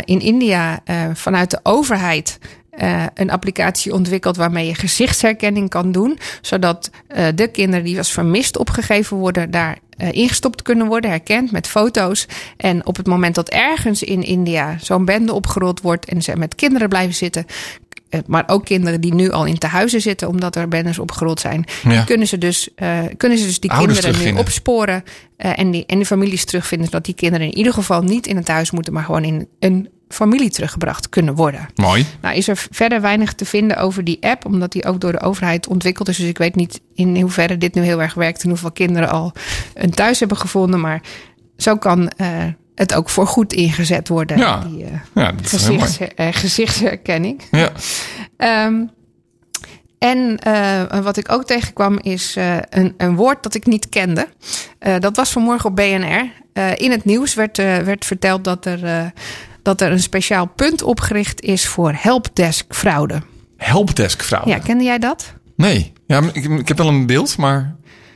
in 0.05 0.19
India 0.19 0.83
vanuit 1.13 1.51
de 1.51 1.59
overheid 1.63 2.39
eh, 2.77 3.03
een 3.13 3.31
applicatie 3.31 3.93
ontwikkeld 3.93 4.37
waarmee 4.37 4.67
je 4.67 4.75
gezichtsherkenning 4.75 5.69
kan 5.69 5.91
doen. 5.91 6.19
Zodat 6.41 6.89
eh, 7.07 7.25
de 7.35 7.47
kinderen 7.47 7.85
die 7.85 7.97
als 7.97 8.11
vermist 8.11 8.57
opgegeven 8.57 9.17
worden, 9.17 9.51
daar 9.51 9.77
eh, 9.97 10.11
ingestopt 10.11 10.61
kunnen 10.61 10.87
worden, 10.87 11.09
herkend 11.09 11.51
met 11.51 11.67
foto's. 11.67 12.27
En 12.57 12.85
op 12.85 12.97
het 12.97 13.07
moment 13.07 13.35
dat 13.35 13.49
ergens 13.49 14.03
in 14.03 14.23
India 14.23 14.77
zo'n 14.81 15.05
bende 15.05 15.33
opgerold 15.33 15.81
wordt 15.81 16.05
en 16.05 16.21
ze 16.21 16.35
met 16.35 16.55
kinderen 16.55 16.89
blijven 16.89 17.15
zitten. 17.15 17.45
Maar 18.25 18.43
ook 18.47 18.65
kinderen 18.65 19.01
die 19.01 19.13
nu 19.13 19.31
al 19.31 19.45
in 19.45 19.57
tehuizen 19.57 20.01
zitten, 20.01 20.27
omdat 20.27 20.55
er 20.55 20.67
bendes 20.67 20.99
opgerold 20.99 21.39
zijn. 21.39 21.65
Ja. 21.83 22.03
Kunnen, 22.03 22.27
ze 22.27 22.37
dus, 22.37 22.69
kunnen 23.17 23.37
ze 23.37 23.45
dus 23.45 23.59
die 23.59 23.71
Ouders 23.71 23.99
kinderen 23.99 24.33
nu 24.33 24.39
opsporen. 24.39 25.03
en, 25.37 25.71
die, 25.71 25.85
en 25.85 25.97
die 25.97 26.05
families 26.05 26.45
terugvinden. 26.45 26.87
Zodat 26.87 27.05
die 27.05 27.13
kinderen 27.13 27.47
in 27.47 27.57
ieder 27.57 27.73
geval 27.73 28.01
niet 28.01 28.27
in 28.27 28.35
het 28.35 28.47
huis 28.47 28.71
moeten, 28.71 28.93
maar 28.93 29.03
gewoon 29.03 29.23
in 29.23 29.47
een 29.59 29.89
familie 30.07 30.49
teruggebracht 30.49 31.09
kunnen 31.09 31.35
worden. 31.35 31.67
Mooi. 31.75 32.05
Nou 32.21 32.35
is 32.35 32.47
er 32.47 32.67
verder 32.71 33.01
weinig 33.01 33.33
te 33.33 33.45
vinden 33.45 33.77
over 33.77 34.03
die 34.03 34.17
app, 34.21 34.45
omdat 34.45 34.71
die 34.71 34.85
ook 34.85 34.99
door 34.99 35.11
de 35.11 35.21
overheid 35.21 35.67
ontwikkeld 35.67 36.07
is. 36.07 36.17
Dus 36.17 36.27
ik 36.27 36.37
weet 36.37 36.55
niet 36.55 36.81
in 36.93 37.21
hoeverre 37.21 37.57
dit 37.57 37.73
nu 37.73 37.81
heel 37.81 38.01
erg 38.01 38.13
werkt 38.13 38.43
en 38.43 38.49
hoeveel 38.49 38.71
kinderen 38.71 39.09
al 39.09 39.33
een 39.73 39.91
thuis 39.91 40.19
hebben 40.19 40.37
gevonden. 40.37 40.79
Maar 40.79 41.01
zo 41.57 41.77
kan 41.77 42.09
eh, 42.09 42.27
het 42.75 42.93
ook 42.93 43.09
voor 43.09 43.27
goed 43.27 43.53
ingezet 43.53 44.07
worden. 44.07 44.37
Ja. 44.37 44.59
Die, 44.59 44.83
eh, 44.83 44.91
Ja, 45.13 45.31
dat 45.31 45.45
is 45.45 45.51
gezichts, 45.51 45.97
eh, 45.97 46.27
gezichtsherkenning. 46.31 47.41
Ja. 47.51 47.71
Ehm, 48.37 48.83
en 49.97 50.39
wat 51.03 51.17
ik 51.17 51.31
ook 51.31 51.45
tegenkwam 51.45 51.99
is 51.99 52.35
een, 52.69 52.93
een 52.97 53.15
woord 53.15 53.43
dat 53.43 53.53
ik 53.53 53.65
niet 53.65 53.89
kende. 53.89 54.27
Dat 54.99 55.15
was 55.15 55.31
vanmorgen 55.31 55.69
op 55.69 55.75
BNR. 55.75 56.31
In 56.75 56.91
het 56.91 57.05
nieuws 57.05 57.33
werd, 57.33 57.57
werd 57.57 58.05
verteld 58.05 58.43
dat 58.43 58.65
er, 58.65 59.11
dat 59.65 59.81
er 59.81 59.91
een 59.91 59.99
speciaal 59.99 60.45
punt 60.45 60.81
opgericht 60.81 61.41
is 61.41 61.67
voor 61.67 61.93
helpdesk 61.97 62.75
fraude. 62.75 63.21
Helpdesk 63.57 64.23
vrouw. 64.23 64.41
Ja, 64.45 64.59
kende 64.59 64.83
jij 64.83 64.99
dat? 64.99 65.33
Nee. 65.55 65.93
Ja, 66.07 66.21
ik, 66.33 66.45
ik 66.45 66.67
heb 66.67 66.77
wel 66.77 66.87
een 66.87 67.05
beeld, 67.05 67.37
maar... 67.37 67.75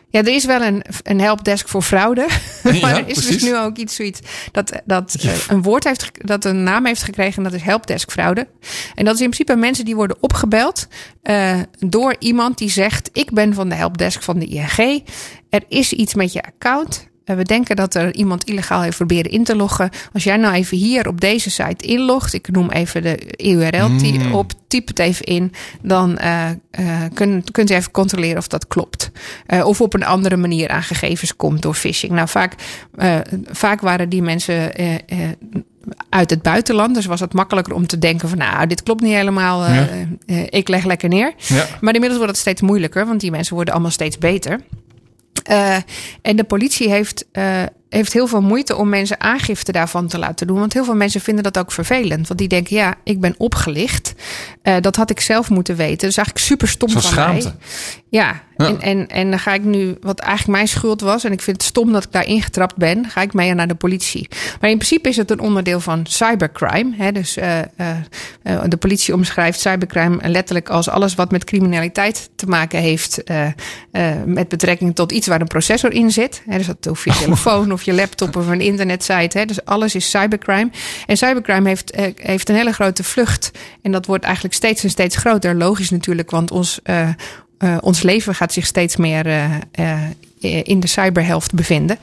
Ja, 0.09 0.19
er 0.19 0.33
is 0.33 0.45
wel 0.45 0.61
een, 0.61 0.83
een 1.03 1.19
helpdesk 1.19 1.67
voor 1.67 1.81
fraude. 1.81 2.27
maar 2.63 2.75
Ja, 2.75 2.97
er 2.97 3.07
is 3.07 3.25
dus 3.25 3.41
nu 3.41 3.57
ook 3.57 3.77
iets 3.77 3.95
zoiets 3.95 4.19
dat, 4.51 4.81
dat 4.85 5.15
eh, 5.21 5.31
een 5.47 5.61
woord 5.61 5.83
heeft, 5.83 6.11
dat 6.13 6.45
een 6.45 6.63
naam 6.63 6.85
heeft 6.85 7.03
gekregen. 7.03 7.37
En 7.37 7.43
dat 7.43 7.53
is 7.53 7.61
helpdesk 7.61 8.11
fraude. 8.11 8.47
En 8.95 9.05
dat 9.05 9.13
is 9.13 9.21
in 9.21 9.29
principe 9.29 9.55
mensen 9.55 9.85
die 9.85 9.95
worden 9.95 10.17
opgebeld 10.19 10.87
eh, 11.21 11.59
door 11.79 12.15
iemand 12.19 12.57
die 12.57 12.69
zegt: 12.69 13.09
Ik 13.13 13.31
ben 13.31 13.53
van 13.53 13.69
de 13.69 13.75
helpdesk 13.75 14.21
van 14.21 14.39
de 14.39 14.45
ING. 14.45 15.03
Er 15.49 15.63
is 15.67 15.93
iets 15.93 16.13
met 16.13 16.33
je 16.33 16.41
account. 16.41 17.08
Eh, 17.29 17.35
We 17.35 17.43
denken 17.43 17.75
dat 17.75 17.95
er 17.95 18.15
iemand 18.15 18.43
illegaal 18.43 18.81
heeft 18.81 18.97
proberen 18.97 19.31
in 19.31 19.43
te 19.43 19.55
loggen. 19.55 19.89
Als 20.13 20.23
jij 20.23 20.37
nou 20.37 20.53
even 20.53 20.77
hier 20.77 21.07
op 21.07 21.21
deze 21.21 21.49
site 21.49 21.85
inlogt, 21.85 22.33
ik 22.33 22.51
noem 22.51 22.69
even 22.69 23.03
de 23.03 23.33
URL 23.37 23.97
die 23.97 24.33
op, 24.33 24.51
typ 24.67 24.87
het 24.87 24.99
even 24.99 25.25
in, 25.25 25.53
dan 25.81 26.17
eh 26.17 26.49
eh 26.49 26.55
kun, 27.13 27.43
kunt 27.51 27.71
u 27.71 27.73
even 27.73 27.91
controleren 27.91 28.37
of 28.37 28.47
dat 28.47 28.67
klopt. 28.67 29.11
Of 29.63 29.81
op 29.81 29.93
een 29.93 30.05
andere 30.05 30.37
manier 30.37 30.69
aan 30.69 30.83
gegevens 30.83 31.35
komt 31.35 31.61
door 31.61 31.73
phishing. 31.73 32.11
Nou, 32.11 32.27
vaak, 32.27 32.53
vaak 33.51 33.81
waren 33.81 34.09
die 34.09 34.21
mensen 34.21 34.71
uit 36.09 36.29
het 36.29 36.41
buitenland, 36.41 36.95
dus 36.95 37.05
was 37.05 37.19
het 37.19 37.33
makkelijker 37.33 37.73
om 37.73 37.87
te 37.87 37.99
denken 37.99 38.29
van, 38.29 38.37
nou, 38.37 38.67
dit 38.67 38.83
klopt 38.83 39.01
niet 39.01 39.13
helemaal. 39.13 39.65
ik 40.49 40.67
leg 40.67 40.85
lekker 40.85 41.09
neer. 41.09 41.33
Ja. 41.37 41.65
Maar 41.81 41.93
inmiddels 41.93 42.17
wordt 42.21 42.31
het 42.31 42.41
steeds 42.41 42.61
moeilijker, 42.61 43.05
want 43.05 43.19
die 43.19 43.31
mensen 43.31 43.55
worden 43.55 43.73
allemaal 43.73 43.91
steeds 43.91 44.17
beter. 44.17 44.59
Eh, 45.49 45.75
en 46.21 46.35
de 46.35 46.43
politie 46.43 46.89
heeft, 46.89 47.25
eh, 47.31 47.63
heeft 47.89 48.13
heel 48.13 48.27
veel 48.27 48.41
moeite 48.41 48.75
om 48.75 48.89
mensen 48.89 49.19
aangifte 49.19 49.71
daarvan 49.71 50.07
te 50.07 50.17
laten 50.17 50.47
doen. 50.47 50.59
Want 50.59 50.73
heel 50.73 50.83
veel 50.83 50.95
mensen 50.95 51.21
vinden 51.21 51.43
dat 51.43 51.57
ook 51.57 51.71
vervelend. 51.71 52.27
Want 52.27 52.39
die 52.39 52.47
denken, 52.47 52.75
ja, 52.75 52.95
ik 53.03 53.19
ben 53.19 53.35
opgelicht. 53.37 54.13
Eh, 54.61 54.75
dat 54.81 54.95
had 54.95 55.09
ik 55.09 55.19
zelf 55.19 55.49
moeten 55.49 55.75
weten. 55.75 56.07
Dus 56.07 56.17
eigenlijk 56.17 56.45
super 56.45 56.67
stom 56.67 56.89
Zo'n 56.89 57.01
van 57.01 57.11
schaamte. 57.11 57.47
mij. 57.47 57.57
Ja, 58.09 58.43
Ja. 58.59 58.67
En, 58.67 58.81
en, 58.81 59.07
en 59.07 59.29
dan 59.29 59.39
ga 59.39 59.53
ik 59.53 59.63
nu, 59.63 59.97
wat 60.01 60.19
eigenlijk 60.19 60.57
mijn 60.57 60.67
schuld 60.67 61.01
was, 61.01 61.23
en 61.23 61.31
ik 61.31 61.41
vind 61.41 61.57
het 61.57 61.65
stom 61.65 61.91
dat 61.91 62.03
ik 62.03 62.11
daar 62.11 62.25
ingetrapt 62.25 62.75
ben, 62.75 63.09
ga 63.09 63.21
ik 63.21 63.33
mee 63.33 63.53
naar 63.53 63.67
de 63.67 63.75
politie. 63.75 64.27
Maar 64.61 64.69
in 64.69 64.77
principe 64.77 65.09
is 65.09 65.17
het 65.17 65.31
een 65.31 65.39
onderdeel 65.39 65.79
van 65.79 66.05
cybercrime. 66.05 66.95
Hè? 66.97 67.11
Dus 67.11 67.37
eh, 67.37 67.59
eh, 67.59 67.65
eh, 68.43 68.61
de 68.67 68.77
politie 68.77 69.13
omschrijft 69.13 69.59
cybercrime 69.59 70.29
letterlijk 70.29 70.69
als 70.69 70.89
alles 70.89 71.15
wat 71.15 71.31
met 71.31 71.43
criminaliteit 71.43 72.29
te 72.35 72.45
maken 72.45 72.79
heeft, 72.79 73.23
eh, 73.23 73.45
eh, 73.91 74.23
met 74.25 74.47
betrekking 74.47 74.95
tot 74.95 75.11
iets 75.11 75.27
waar 75.27 75.41
een 75.41 75.47
processor 75.47 75.91
in 75.91 76.11
zit. 76.11 76.41
Hè? 76.45 76.57
Dus 76.57 76.67
dat 76.67 76.85
hoeft 76.85 77.03
je 77.03 77.11
telefoon 77.23 77.71
of 77.71 77.83
je 77.83 77.93
laptop 77.93 78.35
of 78.35 78.47
een 78.47 78.61
internetsite. 78.61 79.37
Hè? 79.37 79.45
Dus 79.45 79.65
alles 79.65 79.95
is 79.95 80.09
cybercrime. 80.09 80.69
En 81.05 81.17
cybercrime 81.17 81.67
heeft, 81.67 81.95
heeft 82.15 82.49
een 82.49 82.55
hele 82.55 82.73
grote 82.73 83.03
vlucht. 83.03 83.51
En 83.81 83.91
dat 83.91 84.05
wordt 84.05 84.23
eigenlijk 84.23 84.55
steeds 84.55 84.83
en 84.83 84.89
steeds 84.89 85.15
groter. 85.15 85.55
Logisch 85.55 85.89
natuurlijk, 85.89 86.31
want 86.31 86.51
ons. 86.51 86.79
Eh, 87.59 87.77
ons 87.81 88.01
leven 88.01 88.35
gaat 88.35 88.53
zich 88.53 88.65
steeds 88.65 88.95
meer 88.95 89.25
eh, 89.25 89.55
eh, 89.71 90.61
in 90.63 90.79
de 90.79 90.87
cyberhelft 90.87 91.53
bevinden. 91.53 91.99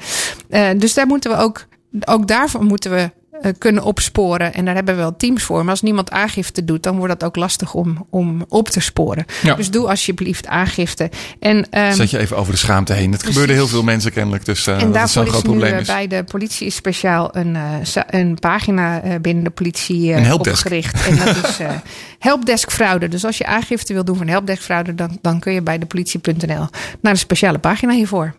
Dus 0.77 0.95
daar 0.95 1.07
moeten 1.07 1.31
we 1.31 1.37
ook, 1.37 1.67
ook 2.05 2.29
daarvan 2.29 2.67
moeten 2.67 2.91
we 2.91 3.11
eh, 3.41 3.53
kunnen 3.59 3.83
opsporen. 3.83 4.55
En 4.55 4.65
daar 4.65 4.75
hebben 4.75 4.95
we 4.95 5.01
wel 5.01 5.17
teams 5.17 5.43
voor. 5.43 5.61
Maar 5.63 5.71
als 5.71 5.83
niemand 5.83 6.11
aangifte 6.11 6.65
doet, 6.65 6.83
dan 6.83 6.97
wordt 6.97 7.13
dat 7.21 7.25
ook 7.29 7.37
lastig 7.37 7.75
om, 7.75 8.07
om 8.11 8.45
op 8.49 8.69
te 8.69 8.81
sporen. 8.81 9.25
Ja. 9.43 9.55
Dus 9.55 9.71
doe 9.71 9.89
alsjeblieft 9.89 10.47
aangifte. 10.47 11.11
En, 11.41 11.71
ehm, 11.71 11.93
Zet 11.93 12.11
je 12.11 12.19
even 12.19 12.37
over 12.37 12.53
de 12.53 12.59
schaamte 12.59 12.93
heen. 12.93 13.11
Dat 13.11 13.23
gebeurde 13.23 13.53
heel 13.53 13.69
veel 13.69 13.83
mensen 13.83 14.13
kennelijk. 14.13 14.45
Dus 14.45 14.67
eh 14.67 14.75
en 14.75 14.79
dat 14.79 14.87
is 14.87 14.93
daarvoor 15.13 15.23
groot 15.23 15.35
is 15.37 15.43
nu 15.43 15.49
probleem. 15.51 15.73
eh, 15.75 15.81
Is. 15.81 15.87
bij 15.87 16.07
de 16.07 16.25
politie 16.25 16.71
speciaal 16.71 17.37
een, 17.37 17.57
een 18.11 18.35
pagina 18.41 19.03
binnen 19.21 19.45
de 19.45 19.51
politie 19.51 20.13
Een 20.13 20.25
helpdesk. 20.25 20.65
opgericht. 20.65 21.07
En 21.07 21.17
dat 21.17 21.37
is 21.37 21.59
helpdesk 22.19 22.71
fraude. 22.71 23.09
Dus 23.09 23.25
als 23.25 23.39
je 23.39 23.47
aangifte 23.47 23.93
wil 23.93 24.05
doen 24.05 24.17
van 24.17 24.29
helpdesk 24.29 24.63
fraude, 24.63 24.95
dan, 24.95 25.19
dan 25.21 25.41
kun 25.41 25.53
je 25.53 25.63
bij 25.63 25.79
de 25.79 25.87
politie.nl 25.87 26.67
naar 27.01 27.13
een 27.13 27.19
speciale 27.19 27.59
pagina 27.59 27.93
hiervoor. 27.93 28.35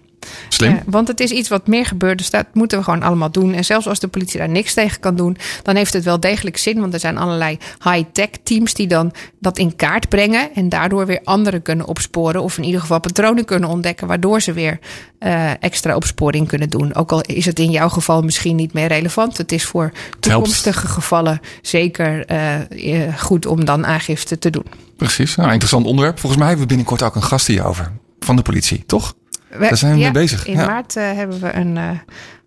Slim. 0.49 0.79
Want 0.85 1.07
het 1.07 1.19
is 1.19 1.31
iets 1.31 1.49
wat 1.49 1.67
meer 1.67 1.85
gebeurt, 1.85 2.17
dus 2.17 2.29
dat 2.29 2.45
moeten 2.53 2.77
we 2.77 2.83
gewoon 2.83 3.03
allemaal 3.03 3.31
doen. 3.31 3.53
En 3.53 3.65
zelfs 3.65 3.87
als 3.87 3.99
de 3.99 4.07
politie 4.07 4.39
daar 4.39 4.49
niks 4.49 4.73
tegen 4.73 4.99
kan 4.99 5.15
doen, 5.15 5.37
dan 5.63 5.75
heeft 5.75 5.93
het 5.93 6.03
wel 6.03 6.19
degelijk 6.19 6.57
zin. 6.57 6.79
Want 6.79 6.93
er 6.93 6.99
zijn 6.99 7.17
allerlei 7.17 7.57
high-tech 7.83 8.29
teams 8.43 8.73
die 8.73 8.87
dan 8.87 9.13
dat 9.39 9.57
in 9.57 9.75
kaart 9.75 10.09
brengen. 10.09 10.49
En 10.55 10.69
daardoor 10.69 11.05
weer 11.05 11.21
anderen 11.23 11.61
kunnen 11.61 11.87
opsporen. 11.87 12.41
Of 12.41 12.57
in 12.57 12.63
ieder 12.63 12.81
geval 12.81 12.99
patronen 12.99 13.45
kunnen 13.45 13.69
ontdekken, 13.69 14.07
waardoor 14.07 14.41
ze 14.41 14.53
weer 14.53 14.79
eh, 15.19 15.51
extra 15.63 15.95
opsporing 15.95 16.47
kunnen 16.47 16.69
doen. 16.69 16.95
Ook 16.95 17.11
al 17.11 17.21
is 17.21 17.45
het 17.45 17.59
in 17.59 17.71
jouw 17.71 17.89
geval 17.89 18.21
misschien 18.21 18.55
niet 18.55 18.73
meer 18.73 18.87
relevant. 18.87 19.37
Het 19.37 19.51
is 19.51 19.65
voor 19.65 19.91
toekomstige 20.19 20.87
gevallen 20.87 21.39
zeker 21.61 22.25
eh, 22.25 23.05
eh, 23.05 23.17
goed 23.19 23.45
om 23.45 23.65
dan 23.65 23.85
aangifte 23.85 24.39
te 24.39 24.49
doen. 24.49 24.65
Precies. 24.97 25.35
Nou, 25.35 25.49
interessant 25.49 25.85
onderwerp. 25.85 26.19
Volgens 26.19 26.39
mij 26.41 26.47
hebben 26.49 26.67
we 26.67 26.73
binnenkort 26.73 27.03
ook 27.03 27.15
een 27.15 27.23
gast 27.23 27.47
hierover. 27.47 27.91
Van 28.19 28.35
de 28.35 28.41
politie, 28.41 28.83
toch? 28.85 29.13
We- 29.49 29.57
Daar 29.59 29.77
zijn 29.77 29.93
we 29.93 29.99
mee 29.99 30.11
bezig, 30.11 30.45
In 30.47 30.53
ja. 30.57 30.65
maart 30.65 30.95
eh, 30.95 31.11
hebben 31.11 31.39
we 31.39 31.53
een 31.53 31.77
eh, 31.77 31.89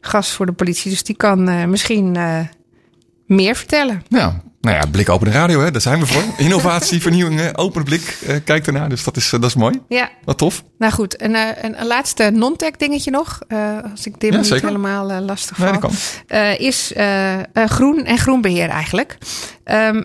gast 0.01 0.31
voor 0.31 0.47
de 0.47 0.53
politie. 0.53 0.91
Dus 0.91 1.03
die 1.03 1.17
kan 1.17 1.49
eh, 1.49 1.65
misschien 1.65 2.17
meer 3.27 3.55
vertellen. 3.57 4.03
Ja. 4.09 4.43
Nou 4.61 4.77
ja, 4.77 4.87
blik 4.91 5.09
open 5.09 5.27
de 5.27 5.33
radio, 5.33 5.61
hè? 5.61 5.71
daar 5.71 5.81
zijn 5.81 6.01
we 6.01 6.07
voor. 6.07 6.23
Innovatie, 6.45 7.01
vernieuwing, 7.03 7.57
open 7.57 7.85
blik. 7.85 8.19
kijk 8.45 8.67
ernaar. 8.67 8.89
Dus 8.89 9.05
dat 9.05 9.17
is, 9.17 9.31
dat 9.31 9.45
is 9.45 9.55
mooi. 9.55 9.81
Ja, 9.89 10.11
Wat 10.25 10.39
tof. 10.39 10.63
nou 10.79 10.93
goed. 10.93 11.23
Een, 11.23 11.35
een, 11.35 11.81
een 11.81 11.87
laatste 11.87 12.31
non-tech 12.31 12.71
dingetje 12.77 13.11
nog. 13.11 13.39
als 13.93 14.07
ik 14.07 14.21
dit 14.21 14.33
Ja, 14.33 14.37
niet 14.39 14.47
zeker. 14.47 14.67
helemaal 14.67 15.21
lastig 15.21 15.59
Nee, 15.59 15.69
val. 15.69 15.79
kan. 15.79 15.93
is 16.59 16.93
groen 17.55 18.05
en 18.05 18.19
groenbeheer 18.19 18.69
eigenlijk. 18.69 19.19
Ehm, 19.65 20.03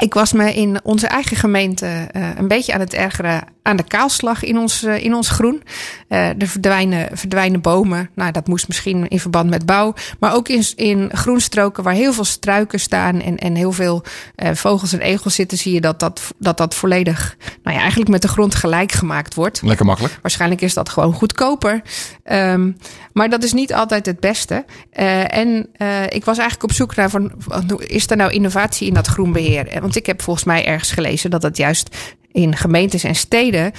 ik 0.00 0.14
was 0.14 0.32
me 0.32 0.54
in 0.54 0.80
onze 0.82 1.06
eigen 1.06 1.36
gemeente 1.36 1.86
eh, 1.86 2.28
een 2.36 2.48
beetje 2.48 2.72
aan 2.72 2.80
het 2.80 2.94
ergeren 2.94 3.44
aan 3.62 3.76
de 3.76 3.82
kaalslag 3.82 4.44
in 4.44 4.58
ons, 4.58 4.82
eh, 4.82 5.04
in 5.04 5.14
ons 5.14 5.28
groen. 5.28 5.62
Eh 6.08 6.28
er 6.28 6.48
verdwijnen, 6.48 7.08
verdwijnen 7.12 7.60
bomen. 7.60 8.10
Nou, 8.14 8.32
dat 8.32 8.46
moest 8.46 8.68
misschien 8.68 9.08
in 9.08 9.20
verband 9.20 9.50
met 9.50 9.66
bouw. 9.66 9.94
Maar 10.18 10.34
ook 10.34 10.48
in, 10.48 10.64
in 10.76 11.10
groenstroken 11.12 11.82
waar 11.82 11.94
heel 11.94 12.12
veel 12.12 12.24
struiken 12.24 12.80
staan 12.80 13.20
en, 13.20 13.36
en 13.36 13.54
heel 13.54 13.72
veel 13.72 14.04
vogels 14.36 14.92
en 14.92 15.00
egels 15.00 15.34
zitten, 15.34 15.58
zie 15.58 15.74
je 15.74 15.80
dat 15.80 16.00
dat, 16.00 16.34
dat 16.38 16.56
dat 16.56 16.74
volledig, 16.74 17.36
nou 17.62 17.76
ja, 17.76 17.82
eigenlijk 17.82 18.10
met 18.10 18.22
de 18.22 18.28
grond 18.28 18.54
gelijk 18.54 18.92
gemaakt 18.92 19.34
wordt. 19.34 19.62
Lekker 19.62 19.86
makkelijk. 19.86 20.18
Waarschijnlijk 20.22 20.60
is 20.60 20.74
dat 20.74 20.88
gewoon 20.88 21.12
goedkoper. 21.12 21.82
Ehm, 22.24 22.70
maar 23.12 23.28
dat 23.28 23.42
is 23.42 23.52
niet 23.52 23.74
altijd 23.74 24.06
het 24.06 24.20
beste. 24.20 24.64
Eh, 24.90 25.36
en 25.36 25.68
eh, 25.72 26.02
ik 26.08 26.24
was 26.24 26.38
eigenlijk 26.38 26.70
op 26.70 26.76
zoek 26.76 26.96
naar 26.96 27.10
van, 27.10 27.32
is 27.78 28.10
er 28.10 28.16
nou 28.16 28.32
innovatie 28.32 28.86
in 28.86 28.94
dat 28.94 29.06
groenbeheer? 29.06 29.66
Eh, 29.66 29.80
Want 29.80 29.96
ik 29.96 30.06
heb 30.06 30.22
volgens 30.22 30.44
mij 30.44 30.66
ergens 30.66 30.92
gelezen 30.92 31.30
dat 31.30 31.42
het 31.42 31.56
juist 31.56 31.96
in 32.32 32.56
gemeentes 32.56 33.04
en 33.04 33.14
steden 33.14 33.72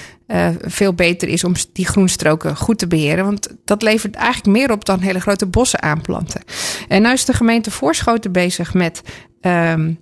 veel 0.61 0.93
beter 0.93 1.27
is 1.27 1.43
om 1.43 1.53
die 1.73 1.87
groenstroken 1.87 2.55
goed 2.55 2.77
te 2.77 2.87
beheren. 2.87 3.25
Want 3.25 3.47
dat 3.65 3.81
levert 3.81 4.15
eigenlijk 4.15 4.57
meer 4.57 4.71
op 4.71 4.85
dan 4.85 4.99
hele 4.99 5.19
grote 5.19 5.45
bossen 5.45 5.81
aanplanten. 5.81 6.41
En 6.87 7.01
nu 7.01 7.11
is 7.11 7.25
de 7.25 7.33
gemeente 7.33 7.71
Voorschoten 7.71 8.31
bezig 8.31 8.73
met. 8.73 9.01
ehm, 9.41 9.93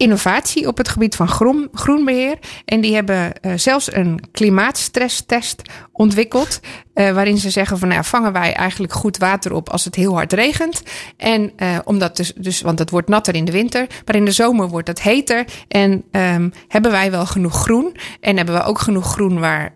innovatie 0.00 0.66
op 0.66 0.76
het 0.76 0.88
gebied 0.88 1.16
van 1.16 1.28
groen, 1.28 1.68
groenbeheer. 1.72 2.38
En 2.64 2.80
die 2.80 2.94
hebben 2.94 3.40
eh, 3.40 3.52
zelfs 3.56 3.92
een 3.92 4.20
klimaatstresstest 4.32 5.62
ontwikkeld. 5.92 6.60
eh, 6.94 7.12
waarin 7.12 7.38
ze 7.38 7.50
zeggen 7.50 7.78
van 7.78 7.88
nou, 7.88 8.04
vangen 8.04 8.32
wij 8.32 8.52
eigenlijk 8.52 8.92
goed 8.92 9.16
water 9.18 9.52
op 9.52 9.68
als 9.68 9.84
het 9.84 9.94
heel 9.94 10.12
hard 10.14 10.32
regent. 10.32 10.82
En 11.16 11.52
eh, 11.56 11.78
omdat 11.84 12.16
dus, 12.16 12.32
dus, 12.36 12.60
want 12.60 12.78
het 12.78 12.90
wordt 12.90 13.08
natter 13.08 13.34
in 13.34 13.44
de 13.44 13.52
winter, 13.52 13.86
maar 14.04 14.16
in 14.16 14.24
de 14.24 14.30
zomer 14.30 14.68
wordt 14.68 14.88
het 14.88 15.02
heter. 15.02 15.44
En 15.68 16.04
ehm, 16.10 16.48
hebben 16.68 16.90
wij 16.90 17.10
wel 17.10 17.26
genoeg 17.26 17.54
groen? 17.54 17.96
En 18.20 18.36
hebben 18.36 18.54
we 18.54 18.62
ook 18.62 18.78
genoeg 18.78 19.12
groen 19.12 19.38
waar 19.38 19.72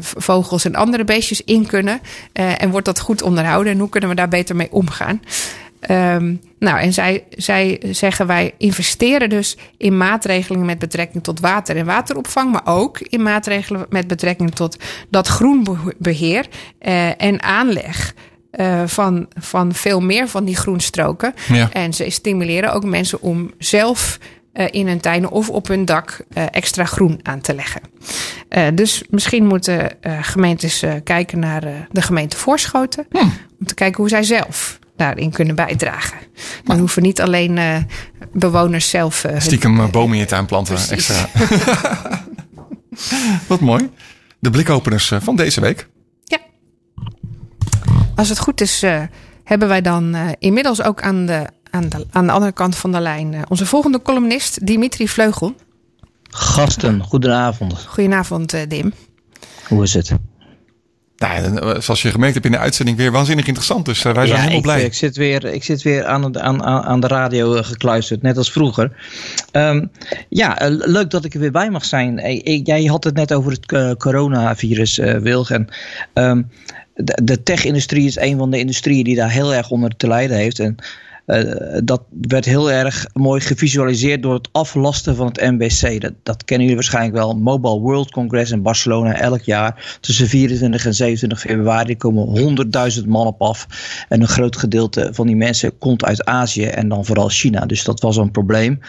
vogels 0.00 0.64
en 0.64 0.74
andere 0.74 1.04
beestjes 1.04 1.44
in 1.44 1.66
kunnen? 1.66 2.00
En 2.32 2.70
wordt 2.70 2.86
dat 2.86 3.00
goed 3.00 3.22
onderhouden? 3.22 3.72
En 3.72 3.78
hoe 3.78 3.88
kunnen 3.88 4.08
we 4.08 4.16
daar 4.16 4.28
beter 4.28 4.56
mee 4.56 4.72
omgaan? 4.72 5.20
Ehm, 5.86 6.34
nou, 6.58 6.78
en 6.78 6.92
zij, 6.92 7.24
zij 7.30 7.80
zeggen 7.90 8.26
wij 8.26 8.54
investeren 8.58 9.28
dus 9.28 9.56
in 9.76 9.96
maatregelen 9.96 10.64
met 10.64 10.78
betrekking 10.78 11.24
tot 11.24 11.40
water 11.40 11.76
en 11.76 11.86
wateropvang, 11.86 12.52
maar 12.52 12.62
ook 12.64 12.98
in 13.00 13.22
maatregelen 13.22 13.86
met 13.88 14.06
betrekking 14.06 14.54
tot 14.54 14.76
dat 15.10 15.26
groenbeheer 15.26 16.46
eh, 16.78 17.22
en 17.22 17.42
aanleg. 17.42 18.14
eh, 18.50 18.82
van, 18.86 19.26
van 19.40 19.74
veel 19.74 20.00
meer 20.00 20.28
van 20.28 20.44
die 20.44 20.56
groenstroken. 20.56 21.34
Ja. 21.48 21.72
En 21.72 21.92
ze 21.94 22.10
stimuleren 22.10 22.72
ook 22.72 22.84
mensen 22.84 23.20
om 23.22 23.50
zelf 23.58 24.18
eh, 24.52 24.66
in 24.70 24.88
hun 24.88 25.00
tuinen 25.00 25.30
of 25.30 25.50
op 25.50 25.68
hun 25.68 25.84
dak 25.84 26.24
extra 26.50 26.84
groen 26.84 27.20
aan 27.22 27.40
te 27.40 27.54
leggen. 27.54 27.80
Dus 28.74 29.02
misschien 29.10 29.46
moeten 29.46 29.90
gemeentes 30.02 30.84
kijken 31.04 31.38
naar 31.38 31.88
de 31.90 32.02
gemeente 32.02 32.36
Voorschoten. 32.36 33.06
Om 33.60 33.66
te 33.66 33.74
kijken 33.74 33.96
hoe 33.96 34.08
zij 34.08 34.22
zelf 34.22 34.78
daarin 34.96 35.30
kunnen 35.30 35.54
bijdragen. 35.54 36.18
Dan 36.64 36.78
hoeven 36.78 37.02
niet 37.02 37.20
alleen 37.20 37.58
eh, 37.58 37.76
bewoners 38.32 38.88
zelf. 38.88 39.24
eh, 39.24 39.30
hun- 39.32 39.42
Stiekem 39.42 39.80
eh, 39.80 39.88
bomen 39.90 40.14
in 40.14 40.20
je 40.20 40.26
tuin 40.26 40.46
planten. 40.46 40.74
Precies. 40.74 40.90
Extra. 40.90 41.28
Wat 43.48 43.60
mooi. 43.60 43.90
De 44.38 44.50
blikopeners 44.50 45.12
van 45.20 45.36
deze 45.36 45.60
week. 45.60 45.88
Ja. 46.24 46.38
Als 48.14 48.28
het 48.28 48.38
goed 48.38 48.60
is, 48.60 48.82
eh, 48.82 49.02
hebben 49.44 49.68
wij 49.68 49.80
dan 49.80 50.14
eh, 50.14 50.28
inmiddels 50.38 50.82
ook 50.82 51.02
aan 51.02 51.26
de, 51.26 51.46
aan, 51.70 51.88
de, 51.88 52.06
aan 52.10 52.26
de 52.26 52.32
andere 52.32 52.52
kant 52.52 52.76
van 52.76 52.92
de 52.92 53.00
lijn 53.00 53.34
eh, 53.34 53.40
onze 53.48 53.66
volgende 53.66 54.02
columnist, 54.02 54.66
Dimitri 54.66 55.08
Vleugel. 55.08 55.54
Gasten, 56.28 57.02
goedenavond. 57.02 57.84
Goedenavond, 57.88 58.52
eh, 58.52 58.60
Dim. 58.68 58.92
Hoe 59.68 59.82
is 59.82 59.94
het? 59.94 60.10
Nou, 61.24 61.74
eh, 61.74 61.80
zoals 61.80 62.02
je 62.02 62.10
gemerkt 62.10 62.34
hebt 62.34 62.46
in 62.46 62.52
de 62.52 62.58
uitzending 62.58 62.96
weer 62.96 63.12
waanzinnig 63.12 63.46
interessant. 63.46 63.84
Dus 63.84 64.04
eh, 64.04 64.14
wij 64.14 64.26
zijn 64.26 64.38
helemaal 64.38 64.58
ik, 64.58 64.62
blij. 64.62 64.82
Ik 64.82 64.94
zit 64.94 65.16
weer, 65.16 65.44
ik 65.44 65.64
zit 65.64 65.82
weer 65.82 66.04
aan, 66.04 66.40
aan, 66.40 66.62
aan 66.62 67.00
de 67.00 67.06
radio 67.06 67.54
eh, 67.54 67.64
gekluisterd, 67.64 68.22
net 68.22 68.36
als 68.36 68.52
vroeger. 68.52 68.90
Ehm, 69.50 69.86
ja, 70.28 70.56
leuk 70.68 71.10
dat 71.10 71.24
ik 71.24 71.34
er 71.34 71.40
weer 71.40 71.50
bij 71.50 71.70
mag 71.70 71.84
zijn. 71.84 72.40
Jij 72.64 72.84
had 72.84 73.04
het 73.04 73.14
net 73.14 73.32
over 73.32 73.52
het 73.52 73.96
coronavirus, 73.98 74.98
eh 74.98 75.16
Wilg. 75.16 75.50
En, 75.50 75.68
ehm, 76.12 76.42
de, 76.94 77.20
de 77.22 77.42
tech-industrie 77.42 78.06
is 78.06 78.16
een 78.16 78.38
van 78.38 78.50
de 78.50 78.58
industrieën 78.58 79.04
die 79.04 79.16
daar 79.16 79.30
heel 79.30 79.54
erg 79.54 79.70
onder 79.70 79.96
te 79.96 80.08
lijden 80.08 80.36
heeft. 80.36 80.58
En 80.58 80.76
dat 81.84 82.02
werd 82.20 82.44
heel 82.44 82.70
erg 82.70 83.06
mooi 83.12 83.40
gevisualiseerd 83.40 84.22
door 84.22 84.34
het 84.34 84.48
aflasten 84.52 85.16
van 85.16 85.26
het 85.26 85.40
MBC. 85.40 86.00
Dat, 86.00 86.12
dat 86.22 86.44
kennen 86.44 86.60
jullie 86.66 86.74
waarschijnlijk 86.74 87.14
wel. 87.16 87.36
Mobile 87.36 87.78
World 87.78 88.10
Congress 88.10 88.50
in 88.50 88.62
Barcelona 88.62 89.14
elk 89.20 89.40
jaar. 89.42 89.98
Tussen 90.00 90.28
24 90.28 90.86
en 90.86 90.94
27 90.94 91.40
februari 91.40 91.96
komen 91.96 92.56
100.000 93.02 93.06
man 93.06 93.26
op 93.26 93.42
af. 93.42 93.66
En 94.08 94.20
een 94.20 94.28
groot 94.28 94.56
gedeelte 94.56 95.08
van 95.12 95.26
die 95.26 95.36
mensen 95.36 95.78
komt 95.78 96.04
uit 96.04 96.24
Azië 96.24 96.64
en 96.64 96.88
dan 96.88 97.04
vooral 97.04 97.28
China. 97.28 97.66
Dus 97.66 97.84
dat 97.84 98.00
was 98.00 98.16
een 98.16 98.30
probleem. 98.30 98.80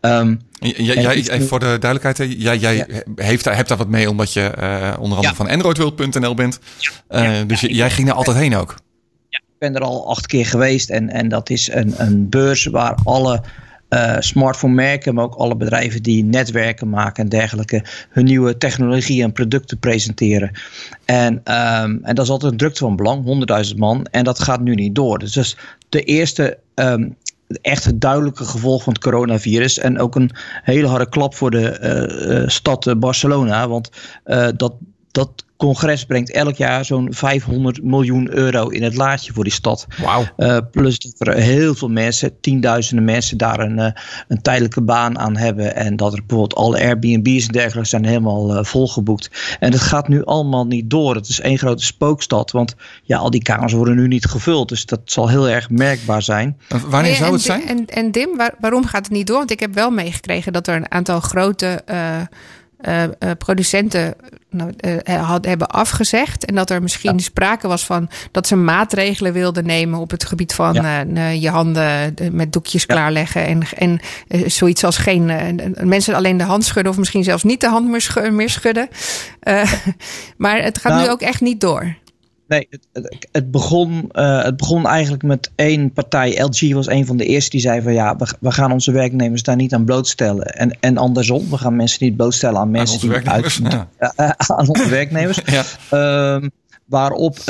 Ehm, 0.00 0.34
jij, 0.58 1.14
iets- 1.14 1.28
even 1.28 1.46
voor 1.48 1.58
de 1.60 1.76
duidelijkheid, 1.80 2.32
jij, 2.38 2.58
jij 2.58 2.76
Ja. 2.76 2.86
heeft, 3.16 3.44
daar- 3.44 3.56
hebt 3.56 3.68
daar 3.68 3.78
wat 3.78 3.88
mee 3.88 4.10
omdat 4.10 4.32
je 4.32 4.40
eh, 4.40 4.92
onder 4.98 5.16
andere 5.16 5.20
Ja. 5.22 5.34
van 5.34 5.48
androidworld.nl 5.48 6.34
bent. 6.34 6.58
Eh, 7.08 7.22
Ja. 7.38 7.44
dus 7.44 7.60
jij 7.60 7.90
ging 7.90 8.06
daar 8.06 8.16
altijd 8.16 8.36
heen 8.36 8.56
ook. 8.56 8.74
Ben 9.64 9.74
er 9.74 9.82
al 9.82 10.08
acht 10.08 10.26
keer 10.26 10.46
geweest 10.46 10.90
en, 10.90 11.10
en 11.10 11.28
dat 11.28 11.50
is 11.50 11.72
een, 11.72 11.94
een 11.96 12.28
beurs 12.28 12.64
waar 12.64 12.98
alle 13.04 13.42
eh 13.88 14.16
smartphone 14.18 14.74
merken, 14.74 15.14
maar 15.14 15.24
ook 15.24 15.34
alle 15.34 15.56
bedrijven 15.56 16.02
die 16.02 16.24
netwerken 16.24 16.88
maken 16.88 17.22
en 17.22 17.28
dergelijke, 17.28 17.84
hun 18.10 18.24
nieuwe 18.24 18.58
technologie 18.58 19.22
en 19.22 19.32
producten 19.32 19.78
presenteren. 19.78 20.50
En, 21.04 21.40
ehm, 21.44 21.98
en 22.02 22.14
dat 22.14 22.24
is 22.24 22.30
altijd 22.30 22.52
een 22.52 22.58
drukte 22.58 22.78
van 22.78 22.96
belang, 22.96 23.24
100.000 23.24 23.76
man, 23.76 24.06
en 24.10 24.24
dat 24.24 24.38
gaat 24.40 24.60
nu 24.60 24.74
niet 24.74 24.94
door. 24.94 25.18
Dus 25.18 25.36
is 25.36 25.56
de 25.88 26.02
eerste 26.02 26.58
ehm, 26.74 27.08
echt 27.62 28.00
duidelijke 28.00 28.44
gevolg 28.44 28.82
van 28.82 28.92
het 28.92 29.02
coronavirus. 29.02 29.78
En 29.78 29.98
ook 29.98 30.14
een 30.14 30.30
hele 30.62 30.86
harde 30.86 31.08
klap 31.08 31.34
voor 31.34 31.50
de 31.50 31.68
eh, 31.68 32.42
eh, 32.42 32.48
stad 32.48 32.94
Barcelona. 32.98 33.68
Want 33.68 33.90
dat, 34.56 34.74
dat 35.10 35.44
congres 35.64 36.04
brengt 36.04 36.30
elk 36.32 36.56
jaar 36.56 36.84
zo'n 36.84 37.08
500 37.10 37.82
miljoen 37.82 38.34
euro 38.34 38.68
in 38.68 38.82
het 38.82 38.96
laadje 38.96 39.32
voor 39.32 39.44
die 39.44 39.52
stad. 39.52 39.86
Wauw. 40.02 40.24
Uh, 40.36 40.58
plus 40.70 40.98
dat 40.98 41.28
er 41.28 41.34
heel 41.34 41.74
veel 41.74 41.88
mensen, 41.88 42.40
tienduizenden 42.40 43.04
mensen, 43.04 43.36
daar 43.36 43.58
een, 43.60 43.78
uh, 43.78 43.86
een 44.28 44.42
tijdelijke 44.42 44.82
baan 44.82 45.18
aan 45.18 45.36
hebben. 45.36 45.76
En 45.76 45.96
dat 45.96 46.12
er 46.12 46.18
bijvoorbeeld 46.26 46.54
alle 46.54 46.80
Airbnb's 46.80 47.46
en 47.46 47.52
dergelijke 47.52 47.88
zijn 47.88 48.04
helemaal 48.04 48.56
uh, 48.56 48.64
volgeboekt. 48.64 49.56
En 49.60 49.70
dat 49.70 49.80
gaat 49.80 50.08
nu 50.08 50.24
allemaal 50.24 50.66
niet 50.66 50.90
door. 50.90 51.14
Het 51.14 51.28
is 51.28 51.40
één 51.40 51.58
grote 51.58 51.84
spookstad. 51.84 52.50
Want 52.50 52.74
ja, 53.02 53.18
al 53.18 53.30
die 53.30 53.42
kamers 53.42 53.72
worden 53.72 53.96
nu 53.96 54.08
niet 54.08 54.24
gevuld. 54.26 54.68
Dus 54.68 54.86
dat 54.86 55.00
zal 55.04 55.28
heel 55.28 55.48
erg 55.48 55.70
merkbaar 55.70 56.22
zijn. 56.22 56.58
Wanneer 56.68 57.02
Nee, 57.02 57.14
zou 57.14 57.26
en, 57.26 57.32
het 57.32 57.42
zijn? 57.42 57.66
En, 57.68 57.86
en 57.86 58.10
Dim, 58.10 58.36
waar- 58.36 58.54
waarom 58.60 58.84
gaat 58.84 59.04
het 59.04 59.14
niet 59.14 59.26
door? 59.26 59.38
Want 59.38 59.50
ik 59.50 59.60
heb 59.60 59.74
wel 59.74 59.90
meegekregen 59.90 60.52
dat 60.52 60.66
er 60.66 60.76
een 60.76 60.90
aantal 60.90 61.20
grote 61.20 61.82
eh, 62.80 63.02
eh, 63.02 63.10
eh, 63.18 63.30
producenten 63.38 64.14
nou, 64.50 64.72
eh, 64.76 65.28
had, 65.28 65.44
hebben 65.44 65.68
afgezegd. 65.68 66.44
En 66.44 66.54
dat 66.54 66.70
er 66.70 66.82
misschien 66.82 67.20
sprake 67.20 67.68
was 67.68 67.84
van 67.84 68.08
dat 68.30 68.46
ze 68.46 68.56
maatregelen 68.56 69.32
wilden 69.32 69.66
nemen 69.66 69.98
op 69.98 70.10
het 70.10 70.24
gebied 70.24 70.54
van 70.54 70.74
Ja. 70.74 71.28
je 71.28 71.48
handen 71.50 72.14
met 72.32 72.52
doekjes 72.52 72.86
klaarleggen. 72.86 73.46
En, 73.46 73.62
en 73.78 74.00
zoiets 74.50 74.84
als 74.84 74.96
geen 74.96 75.30
eh, 75.30 75.84
mensen 75.84 76.14
alleen 76.14 76.36
de 76.36 76.44
hand 76.44 76.64
schudden, 76.64 76.92
of 76.92 76.98
misschien 76.98 77.24
zelfs 77.24 77.42
niet 77.42 77.60
de 77.60 77.68
hand 77.68 77.88
meer, 77.88 78.00
schu- 78.00 78.30
meer 78.30 78.50
schudden. 78.50 78.88
Eh, 79.40 79.72
maar 80.36 80.62
het 80.62 80.78
gaat 80.78 80.92
Nou, 80.92 81.04
nu 81.04 81.10
ook 81.10 81.20
echt 81.20 81.40
niet 81.40 81.60
door. 81.60 81.94
Nee, 82.48 82.66
het, 82.70 82.86
het, 82.92 83.28
het 83.32 83.50
begon, 83.50 84.08
eh, 84.12 84.42
het 84.42 84.56
begon 84.56 84.86
eigenlijk 84.86 85.22
met 85.22 85.50
één 85.54 85.92
partij. 85.92 86.42
LG 86.42 86.72
was 86.72 86.88
een 86.88 87.06
van 87.06 87.16
de 87.16 87.24
eerste 87.24 87.50
die 87.50 87.60
zei 87.60 87.82
van 87.82 87.92
ja, 87.92 88.16
we, 88.16 88.26
we 88.40 88.52
gaan 88.52 88.72
onze 88.72 88.92
werknemers 88.92 89.42
daar 89.42 89.56
niet 89.56 89.74
aan 89.74 89.84
blootstellen. 89.84 90.44
En, 90.44 90.76
en 90.80 90.96
andersom, 90.96 91.50
we 91.50 91.58
gaan 91.58 91.76
mensen 91.76 92.04
niet 92.04 92.16
blootstellen 92.16 92.60
aan 92.60 92.70
mensen 92.70 93.00
die 93.00 93.28
uit, 93.28 93.60
ja. 93.62 93.88
aan 94.36 94.68
onze 94.68 94.88
werknemers. 94.88 95.40
Ja. 95.44 95.64
Ehm, 95.90 96.48
waarop 96.84 97.38
eh, 97.38 97.44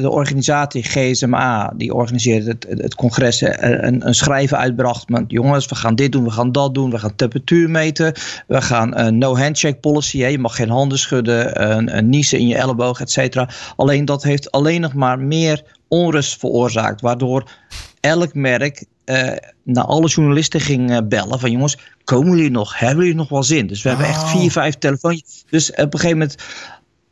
de 0.00 0.10
organisatie 0.10 0.82
GSMA, 0.82 1.72
die 1.76 1.94
organiseerde 1.94 2.50
het, 2.50 2.66
het, 2.80 2.94
congres, 2.94 3.42
eh, 3.42 3.80
een, 3.80 4.06
een 4.06 4.14
schrijven 4.14 4.58
uitbracht. 4.58 5.08
Met 5.08 5.24
jongens, 5.28 5.66
we 5.66 5.74
gaan 5.74 5.94
dit 5.94 6.12
doen, 6.12 6.24
we 6.24 6.30
gaan 6.30 6.52
dat 6.52 6.74
doen, 6.74 6.90
we 6.90 6.98
gaan 6.98 7.14
temperatuur 7.16 7.70
meten. 7.70 8.12
We 8.46 8.62
gaan 8.62 8.96
een 8.98 9.18
no 9.18 9.36
handshake 9.36 9.76
policy, 9.78 10.18
hè, 10.18 10.26
je 10.26 10.38
mag 10.38 10.56
geen 10.56 10.70
handen 10.70 10.98
schudden, 10.98 11.70
een, 11.70 11.96
een 11.96 12.08
niezen 12.08 12.38
in 12.38 12.46
je 12.48 12.56
elleboog, 12.56 13.00
et 13.00 13.10
cetera. 13.10 13.48
Alleen 13.76 14.04
dat 14.04 14.22
heeft 14.22 14.50
alleen 14.50 14.80
nog 14.80 14.94
maar 14.94 15.18
meer 15.18 15.62
onrust 15.88 16.38
veroorzaakt, 16.38 17.00
waardoor 17.00 17.50
elk 18.00 18.34
merk 18.34 18.84
eh, 19.04 19.32
naar 19.64 19.84
alle 19.84 20.06
journalisten 20.08 20.60
ging 20.60 21.08
bellen 21.08 21.40
van 21.40 21.50
jongens, 21.50 21.78
komen 22.04 22.36
jullie 22.36 22.50
nog? 22.50 22.78
Hebben 22.78 22.98
jullie 23.04 23.18
nog 23.18 23.28
wel 23.28 23.42
zin? 23.42 23.66
Dus 23.66 23.82
we 23.82 23.88
hebben 23.88 24.06
echt 24.06 24.22
Oh. 24.22 24.30
vier, 24.30 24.50
vijf 24.50 24.74
telefoontjes. 24.74 25.44
Dus 25.50 25.70
op 25.70 25.78
een 25.78 26.00
gegeven 26.00 26.18
moment 26.18 26.36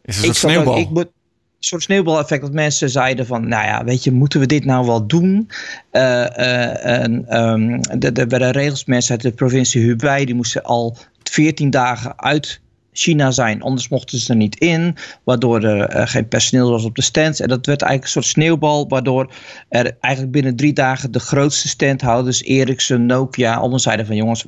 Is 0.03 0.15
het 0.17 0.25
een 0.25 0.31
ook- 0.31 0.37
sneeuwbal? 0.37 0.77
ik 0.77 0.91
moet- 0.91 1.05
een 1.05 1.11
soort 1.59 1.83
sneeuwbaleffect 1.83 2.43
dat 2.43 2.53
mensen 2.53 2.91
zeiden 2.91 3.27
van, 3.27 3.49
nou 3.49 3.65
ja, 3.67 3.85
weet 3.85 4.05
je, 4.05 4.13
moeten 4.13 4.41
we 4.41 4.47
dit 4.47 4.65
nou 4.65 4.87
wel 4.87 5.07
doen? 5.07 5.51
Eh, 5.91 6.39
eh, 6.39 7.03
en, 7.03 7.29
ehm, 7.29 7.81
er 8.05 8.19
er 8.19 8.29
werden 8.29 8.51
regels, 8.51 8.85
mensen 8.85 9.13
uit 9.13 9.23
de 9.23 9.33
provincie 9.33 9.83
Hubei, 9.83 10.25
die 10.25 10.35
moesten 10.35 10.63
al 10.63 10.97
14 11.23 11.71
dagen 11.71 12.19
uit 12.23 12.61
China 12.99 13.31
zijn, 13.31 13.63
anders 13.63 13.89
mochten 13.89 14.19
ze 14.19 14.31
er 14.31 14.37
niet 14.37 14.59
in, 14.59 14.97
waardoor 15.25 15.63
er 15.63 15.81
eh, 15.81 16.07
geen 16.07 16.29
personeel 16.29 16.71
was 16.71 16.85
op 16.85 16.95
de 16.95 17.03
stands. 17.03 17.41
En 17.41 17.49
dat 17.49 17.67
werd 17.67 17.83
eigenlijk 17.83 18.03
een 18.03 18.23
soort 18.23 18.35
sneeuwbal, 18.35 18.89
waardoor 18.89 19.33
er 19.69 19.97
eigenlijk 20.01 20.33
binnen 20.33 20.57
drie 20.57 20.73
dagen 20.73 21.11
de 21.11 21.21
grootste 21.21 21.69
standhouders, 21.69 22.43
Ericsson, 22.43 23.07
Nokia, 23.07 23.55
allemaal 23.55 23.79
zeiden 23.79 24.07
van 24.07 24.17
jongens, 24.17 24.45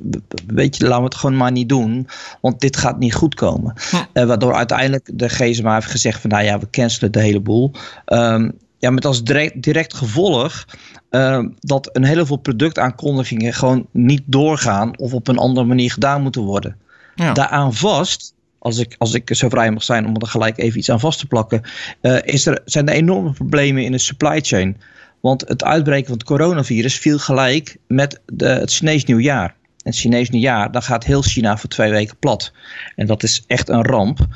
weet 0.47 0.77
je, 0.77 0.83
laten 0.83 0.99
we 0.99 1.05
het 1.05 1.15
gewoon 1.15 1.37
maar 1.37 1.53
niet 1.53 1.69
doen, 1.69 2.09
want 2.41 2.61
dit 2.61 2.77
gaat 2.77 2.99
niet 2.99 3.15
goed 3.15 3.35
komen. 3.35 3.75
Eh, 4.13 4.25
waardoor 4.25 4.55
uiteindelijk 4.55 5.11
de 5.13 5.29
GSMA 5.29 5.75
heeft 5.75 5.91
gezegd 5.91 6.21
van 6.21 6.31
nou 6.31 6.45
ja, 6.45 6.59
we 6.59 6.71
cancelen 6.71 7.13
de 7.13 7.21
hele 7.21 7.41
boel. 7.41 7.73
Ehm, 8.05 8.51
ja, 8.79 8.91
met 8.91 9.05
als 9.05 9.25
direct, 9.25 9.63
direct 9.63 9.95
gevolg 9.95 10.65
ehm, 11.11 11.49
dat 11.61 11.89
een 11.93 12.05
hele 12.05 12.27
veel 12.27 12.37
productaankondigingen 12.37 13.53
gewoon 13.53 13.87
niet 13.93 14.23
doorgaan 14.27 14.99
of 14.99 15.13
op 15.13 15.29
een 15.29 15.39
andere 15.39 15.67
manier 15.67 15.93
gedaan 15.93 16.23
moeten 16.23 16.43
worden. 16.43 16.77
Ja. 17.15 17.33
Daaraan 17.33 17.75
vast, 17.75 18.35
als 18.59 18.79
ik, 18.79 18.95
als 18.99 19.15
ik 19.15 19.35
zo 19.35 19.49
vrij 19.49 19.71
mag 19.71 19.83
zijn 19.83 20.07
om 20.07 20.17
er 20.17 20.27
gelijk 20.27 20.59
even 20.59 20.79
iets 20.79 20.91
aan 20.91 21.01
vast 21.01 21.19
te 21.19 21.27
plakken, 21.27 21.63
eh, 22.01 22.17
is 22.23 22.47
er, 22.47 22.61
zijn 22.65 22.89
er 22.89 22.95
enorme 22.95 23.33
problemen 23.33 23.85
in 23.85 23.93
de 23.93 23.99
supply 23.99 24.41
chain. 24.41 24.77
Want 25.21 25.49
het 25.49 25.65
uitbreken 25.65 26.07
van 26.07 26.17
het 26.17 26.27
coronavirus 26.27 26.99
viel 26.99 27.19
gelijk 27.19 27.77
met 27.87 28.21
de, 28.27 28.47
het 28.47 28.73
Chinees 28.73 29.05
nieuwjaar. 29.05 29.55
het 29.83 29.97
Chinees 29.97 30.31
nieuwjaar, 30.31 30.73
dan 30.73 30.83
gaat 30.83 31.05
heel 31.05 31.23
China 31.23 31.57
voor 31.57 31.69
twee 31.69 31.91
weken 31.91 32.17
plat. 32.19 32.53
En 32.97 33.07
dat 33.07 33.23
is 33.23 33.45
echt 33.47 33.69
een 33.69 33.85
ramp. 33.85 34.27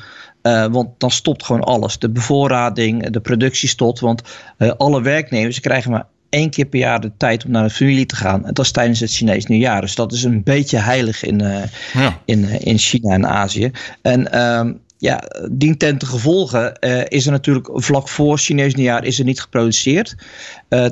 Eh, 0.41 0.65
want 0.65 0.89
dan 0.97 1.11
stopt 1.11 1.45
gewoon 1.45 1.63
alles. 1.63 1.99
De 1.99 2.09
bevoorrading, 2.09 3.09
de 3.09 3.19
productie 3.19 3.69
stopt. 3.69 3.99
Want 3.99 4.21
eh, 4.57 4.71
alle 4.77 5.01
werknemers 5.01 5.59
krijgen 5.59 5.91
maar 5.91 6.05
één 6.33 6.49
keer 6.49 6.65
per 6.65 6.79
jaar 6.79 7.01
de 7.01 7.11
tijd 7.17 7.45
om 7.45 7.51
naar 7.51 7.63
de 7.63 7.69
familie 7.69 8.05
te 8.05 8.15
gaan. 8.15 8.45
En 8.45 8.53
dat 8.53 8.65
is 8.65 8.71
tijdens 8.71 8.99
het 8.99 9.11
Chinees 9.11 9.45
nieuwjaar. 9.45 9.81
Dus 9.81 9.95
dat 9.95 10.11
is 10.11 10.23
een 10.23 10.43
beetje 10.43 10.77
heilig 10.77 11.23
in, 11.23 11.41
eh, 11.41 11.63
Ja. 11.93 12.19
in, 12.25 12.45
eh, 12.45 12.65
in 12.65 12.77
China 12.77 13.13
en 13.13 13.27
Azië. 13.27 13.71
En 14.01 14.31
ehm, 14.31 14.73
ja, 14.97 15.23
dien 15.51 15.77
ten 15.77 15.97
te 15.97 16.05
gevolge 16.05 16.57
eh, 16.79 17.01
is 17.07 17.25
er 17.25 17.31
natuurlijk 17.31 17.69
vlak 17.73 18.09
voor 18.09 18.37
Chinees 18.37 18.75
nieuwjaar 18.75 19.05
is 19.05 19.19
er 19.19 19.25
niet 19.25 19.41
geproduceerd. 19.41 20.15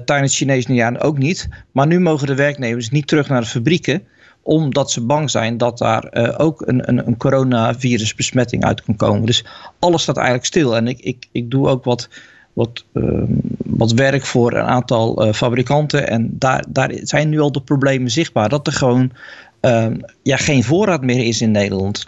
Tijdens 0.06 0.38
Chinees 0.38 0.66
nieuwjaar 0.66 1.02
ook 1.02 1.18
niet. 1.18 1.48
Maar 1.72 1.88
nu 1.88 2.00
mogen 2.00 2.28
de 2.28 2.36
werknemers 2.36 2.90
niet 2.90 3.08
terug 3.08 3.30
naar 3.30 3.42
de 3.42 3.48
fabrieken 3.48 4.04
omdat 4.44 4.92
ze 4.92 5.02
bang 5.02 5.30
zijn 5.30 5.58
dat 5.58 5.78
daar 5.78 6.38
ook 6.38 6.62
een, 6.68 6.90
een, 6.90 7.08
een 7.08 7.18
coronavirusbesmetting 7.18 8.66
uit 8.66 8.82
kan 8.82 8.96
komen. 8.96 9.26
Dus 9.26 9.46
alles 9.80 10.02
staat 10.02 10.16
eigenlijk 10.18 10.46
stil. 10.46 10.76
En 10.76 10.88
ik, 10.88 11.00
ik, 11.00 11.28
ik 11.32 11.52
doe 11.52 11.68
ook 11.68 11.84
wat, 11.84 12.10
wat, 12.54 12.86
ehm, 12.94 13.34
wat 13.66 13.92
werk 13.92 14.26
voor 14.26 14.54
een 14.54 14.66
aantal 14.66 15.26
eh, 15.26 15.34
fabrikanten. 15.34 16.08
En 16.08 16.30
daar, 16.32 16.64
daar 16.68 16.92
zijn 16.94 17.30
nu 17.30 17.40
al 17.40 17.52
de 17.52 17.62
problemen 17.62 18.12
zichtbaar. 18.12 18.50
Dat 18.50 18.68
er 18.68 18.74
gewoon 18.74 19.12
ehm, 19.60 20.00
ja, 20.24 20.38
geen 20.38 20.64
voorraad 20.64 21.02
meer 21.02 21.26
is 21.26 21.42
in 21.42 21.52
Nederland. 21.52 22.08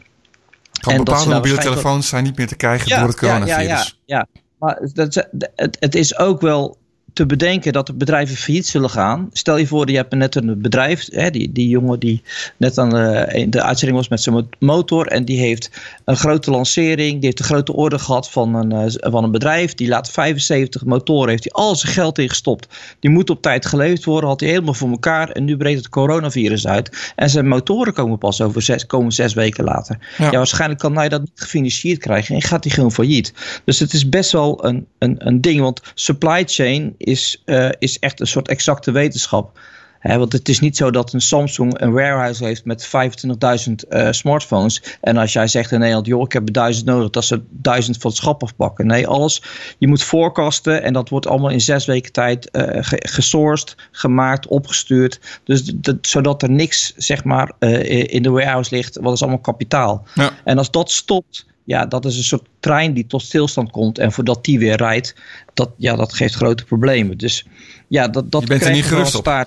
Gewoon 0.72 0.98
En 1.00 1.04
bepaalde 1.04 1.34
mobiele 1.34 1.58
telefoons 1.58 2.08
zijn 2.08 2.24
niet 2.24 2.38
meer 2.38 2.48
te 2.48 2.56
krijgen 2.56 3.00
door 3.00 3.08
het 3.08 3.18
coronavirus. 3.18 3.56
Ja, 3.56 3.62
ja, 3.62 3.86
ja, 4.06 4.28
ja. 4.34 4.42
maar 4.58 4.80
dat, 4.94 5.28
het, 5.56 5.78
het 5.80 5.96
is 5.96 6.18
ook 6.18 6.42
wel 6.42 6.78
te 7.14 7.26
bedenken 7.26 7.74
dat 7.74 7.88
de 7.88 7.94
bedrijven 7.94 8.36
failliet 8.36 8.68
zullen 8.68 8.90
gaan. 8.90 9.30
Stel 9.32 9.58
je 9.58 9.68
voor, 9.68 9.90
je 9.90 9.96
hebt 9.96 10.14
net 10.14 10.36
een 10.36 10.62
bedrijf, 10.62 11.08
hè, 11.12 11.30
die, 11.30 11.52
die 11.52 11.68
jongen 11.68 12.00
die 12.00 12.22
net 12.58 12.78
aan 12.78 12.90
de, 12.90 13.30
in 13.32 13.50
de 13.50 13.64
uitzending 13.64 14.00
was 14.00 14.08
met 14.08 14.22
zijn 14.22 14.36
mo- 14.36 14.48
motor. 14.60 15.08
En 15.08 15.26
die 15.26 15.40
heeft 15.40 15.70
een 16.06 16.16
grote 16.16 16.52
lancering, 16.52 17.12
die 17.14 17.26
heeft 17.26 17.40
een 17.40 17.46
grote 17.46 17.74
order 17.74 18.00
gehad 18.00 18.30
van 18.30 18.56
een, 18.56 18.72
eh, 18.72 19.12
van 19.12 19.24
een 19.24 19.32
bedrijf. 19.32 19.74
Die 19.74 19.88
laat 19.88 20.10
75 20.12 20.86
motoren, 20.86 21.30
heeft 21.30 21.44
hij 21.44 21.54
al 21.54 21.76
zijn 21.76 21.94
geld 21.94 22.20
in 22.20 22.30
gestopt. 22.30 22.68
Die 23.00 23.12
moet 23.12 23.30
op 23.30 23.42
tijd 23.42 23.66
geleverd 23.66 24.06
worden, 24.06 24.30
had 24.30 24.40
hij 24.40 24.50
helemaal 24.50 24.74
voor 24.74 24.90
elkaar. 24.90 25.30
En 25.30 25.44
nu 25.44 25.58
breekt 25.58 25.78
het 25.78 25.90
coronavirus 25.90 26.68
uit. 26.68 27.14
En 27.16 27.30
zijn 27.30 27.48
motoren 27.48 27.94
komen 27.94 28.18
pas 28.18 28.42
over 28.42 28.62
zes, 28.62 28.86
komen 28.86 29.12
zes 29.12 29.34
weken 29.34 29.64
later. 29.64 29.98
Ja. 30.18 30.26
Ja, 30.32 30.38
waarschijnlijk 30.38 30.80
kan 30.80 30.98
hij 30.98 31.10
dat 31.10 31.20
niet 31.22 31.32
gefinancierd 31.36 32.00
krijgen 32.00 32.36
en 32.36 32.42
gaat 32.42 32.64
hij 32.64 32.74
gewoon 32.74 32.92
failliet. 32.92 33.34
Dus 33.66 33.80
het 33.80 33.94
is 33.94 34.10
best 34.10 34.32
wel 34.32 34.66
een, 34.66 34.86
een, 34.98 35.16
een 35.28 35.42
ding, 35.42 35.60
want 35.60 35.82
supply 35.94 36.44
chain 36.46 36.96
is, 37.04 37.42
eh, 37.46 37.70
is 37.80 38.00
echt 38.00 38.20
een 38.20 38.28
soort 38.28 38.48
exacte 38.48 38.92
wetenschap. 38.92 39.60
Hè, 40.00 40.18
want 40.18 40.32
het 40.34 40.50
is 40.50 40.60
niet 40.60 40.78
zo 40.78 40.92
dat 40.92 41.14
een 41.14 41.22
Samsung 41.22 41.80
een 41.82 41.92
warehouse 41.92 42.46
heeft 42.46 42.66
met 42.66 42.86
25.000 42.86 43.88
eh, 43.90 44.12
smartphones. 44.12 44.98
En 45.02 45.18
als 45.18 45.34
jij 45.34 45.48
zegt 45.48 45.72
in 45.72 45.80
Nederland, 45.80 46.08
joh, 46.08 46.22
ik 46.22 46.32
heb 46.32 46.46
er 46.48 46.54
duizend 46.54 46.86
nodig, 46.86 47.10
dat 47.10 47.26
ze 47.26 47.42
duizend 47.50 47.98
van 47.98 48.10
het 48.10 48.20
schap 48.20 48.44
afpakken. 48.44 48.88
Nee, 48.88 49.08
alles. 49.08 49.44
Je 49.78 49.88
moet 49.88 50.04
forecasten 50.04 50.84
en 50.84 50.94
dat 50.94 51.10
wordt 51.10 51.28
allemaal 51.28 51.50
in 51.50 51.62
zes 51.62 51.86
weken 51.86 52.12
tijd 52.12 52.50
ge- 52.52 53.08
gesourced, 53.10 53.76
gemaakt, 53.92 54.48
opgestuurd. 54.48 55.20
Dus 55.44 55.62
d- 55.64 55.84
d- 55.84 56.08
zodat 56.08 56.42
er 56.42 56.50
niks, 56.50 56.94
zeg 56.98 57.24
maar, 57.24 57.52
in 57.60 58.24
de 58.24 58.30
warehouse 58.30 58.76
ligt. 58.76 58.98
Wat 59.02 59.14
is 59.14 59.22
allemaal 59.22 59.40
kapitaal. 59.40 60.04
Ja. 60.16 60.32
En 60.44 60.58
als 60.58 60.72
dat 60.72 60.92
stopt, 60.92 61.46
ja, 61.64 61.86
dat 61.86 62.06
is 62.06 62.18
een 62.18 62.24
soort 62.24 62.48
trein 62.60 62.94
die 62.94 63.06
tot 63.06 63.22
stilstand 63.22 63.72
komt. 63.72 63.98
En 63.98 64.12
voordat 64.12 64.46
die 64.46 64.60
weer 64.60 64.78
rijdt, 64.78 65.16
dat, 65.54 65.70
ja, 65.78 65.96
dat 65.96 66.14
geeft 66.14 66.34
grote 66.34 66.64
problemen. 66.64 67.18
Dus 67.18 67.46
ja, 67.88 68.08
dat, 68.08 68.32
dat 68.32 68.42
Je 68.42 68.48
bent 68.48 68.62
er 68.66 68.72
niet 68.72 68.86
gerust 68.86 69.16
op? 69.16 69.46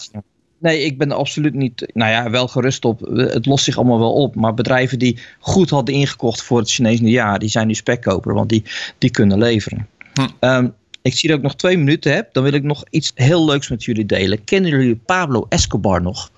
Nee, 0.59 0.85
ik 0.85 0.99
ben 0.99 1.11
er 1.11 1.17
absoluut 1.17 1.55
niet. 1.55 1.91
Nou 1.93 2.11
ja, 2.11 2.31
wel 2.31 2.49
gerust 2.49 2.85
op. 2.85 3.01
Het 3.01 3.47
lost 3.47 3.64
zich 3.64 3.77
allemaal 3.77 3.99
wel 3.99 4.12
op. 4.12 4.35
Maar 4.35 4.55
bedrijven 4.55 4.99
die 4.99 5.19
goed 5.39 5.71
hadden 5.71 5.95
ingekocht 5.95 6.43
voor 6.43 6.59
het 6.59 6.71
Chinees 6.71 7.01
nieuwjaar, 7.01 7.39
die 7.39 7.49
zijn 7.49 7.67
nu 7.67 7.75
spekkoper, 7.75 8.35
want 8.35 8.49
die, 8.49 8.62
die 8.99 9.11
kunnen 9.11 9.39
leveren. 9.39 9.89
Hm. 10.12 10.27
Ehm, 10.41 10.69
ik 11.03 11.14
zie 11.14 11.29
dat 11.29 11.39
ik 11.39 11.45
nog 11.45 11.57
twee 11.57 11.79
minuten 11.79 12.14
heb. 12.14 12.33
Dan 12.33 12.43
wil 12.43 12.53
ik 12.53 12.62
nog 12.62 12.85
iets 12.91 13.12
heel 13.14 13.45
leuks 13.45 13.69
met 13.69 13.85
jullie 13.85 14.07
delen. 14.07 14.45
Kennen 14.45 14.71
jullie 14.71 14.97
Pablo 14.97 15.47
Escobar 15.49 16.03
nog? 16.03 16.31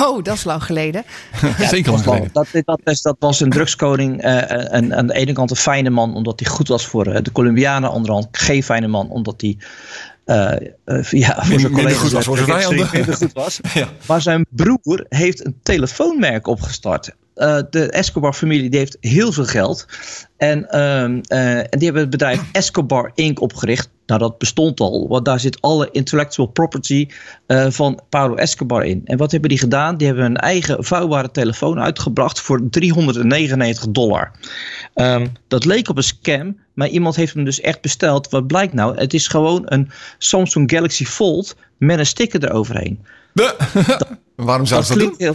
Oh, 0.00 0.22
dat 0.24 0.34
is 0.34 0.44
lang 0.44 0.64
geleden. 0.64 1.04
Zeker 1.58 1.90
lang 1.92 2.04
geleden. 2.04 2.30
Dat, 2.32 2.46
dat, 2.52 2.80
dat, 2.84 3.00
dat 3.02 3.16
was 3.18 3.40
een 3.40 3.50
drugskoning. 3.50 4.22
eh, 4.22 4.72
en 4.74 4.94
aan 4.96 5.06
de 5.06 5.14
ene 5.14 5.32
kant 5.32 5.50
een 5.50 5.56
fijne 5.56 5.90
man, 5.90 6.14
omdat 6.14 6.40
hij 6.40 6.48
goed 6.48 6.68
was 6.68 6.86
voor 6.86 7.06
eh, 7.06 7.22
de 7.22 7.32
Colombianen. 7.32 7.76
Aan 7.76 7.82
de 7.94 7.96
andere 7.96 8.12
kant 8.14 8.28
geen 8.30 8.62
fijne 8.62 8.86
man, 8.86 9.08
omdat 9.10 9.40
hij. 9.40 9.56
eh, 10.24 10.52
eh, 10.84 11.04
ja, 11.10 11.44
voor 11.44 11.60
zijn 11.60 11.72
collega's 11.72 11.98
goed 11.98 12.10
was 12.12 12.24
voor 12.24 12.36
zijn 12.36 12.48
vijanden. 12.48 13.14
goed 13.14 13.32
was. 13.32 13.60
Ja. 13.74 13.88
Maar 14.06 14.22
zijn 14.22 14.46
broer 14.50 15.06
heeft 15.08 15.44
een 15.44 15.58
telefoonmerk 15.62 16.46
opgestart. 16.46 17.10
Eh, 17.40 17.58
de 17.70 17.90
Escobar-familie 17.90 18.76
heeft 18.78 18.96
heel 19.00 19.32
veel 19.32 19.44
geld. 19.44 19.86
En, 20.36 20.68
ehm, 20.70 21.20
eh, 21.26 21.58
en 21.58 21.68
die 21.70 21.84
hebben 21.84 22.00
het 22.02 22.10
bedrijf 22.10 22.40
Escobar 22.52 23.10
Inc. 23.14 23.40
opgericht. 23.40 23.88
Nou, 24.06 24.20
dat 24.20 24.38
bestond 24.38 24.80
al, 24.80 25.08
want 25.08 25.24
daar 25.24 25.40
zit 25.40 25.60
alle 25.60 25.88
intellectual 25.92 26.46
property 26.48 27.08
eh, 27.46 27.66
van 27.70 28.00
Pablo 28.08 28.34
Escobar 28.34 28.84
in. 28.84 29.00
En 29.04 29.16
wat 29.16 29.30
hebben 29.30 29.48
die 29.48 29.58
gedaan? 29.58 29.96
Die 29.96 30.06
hebben 30.06 30.24
een 30.24 30.36
eigen 30.36 30.84
vouwbare 30.84 31.30
telefoon 31.30 31.80
uitgebracht 31.80 32.40
voor 32.40 32.60
399 32.70 33.88
dollar. 33.90 34.30
Ehm, 34.94 35.26
dat 35.48 35.64
leek 35.64 35.88
op 35.88 35.96
een 35.96 36.02
scam, 36.02 36.56
maar 36.74 36.88
iemand 36.88 37.16
heeft 37.16 37.34
hem 37.34 37.44
dus 37.44 37.60
echt 37.60 37.80
besteld. 37.80 38.28
Wat 38.28 38.46
blijkt 38.46 38.72
nou? 38.72 38.96
Het 38.98 39.14
is 39.14 39.28
gewoon 39.28 39.62
een 39.64 39.90
Samsung 40.18 40.70
Galaxy 40.70 41.04
Fold 41.04 41.56
met 41.78 41.98
een 41.98 42.06
sticker 42.06 42.44
eroverheen. 42.44 43.04
De- 43.32 43.56
Waarom 44.36 44.66
ze 44.66 44.74
dat 44.74 44.88
doen? 44.98 45.14
heel. 45.18 45.34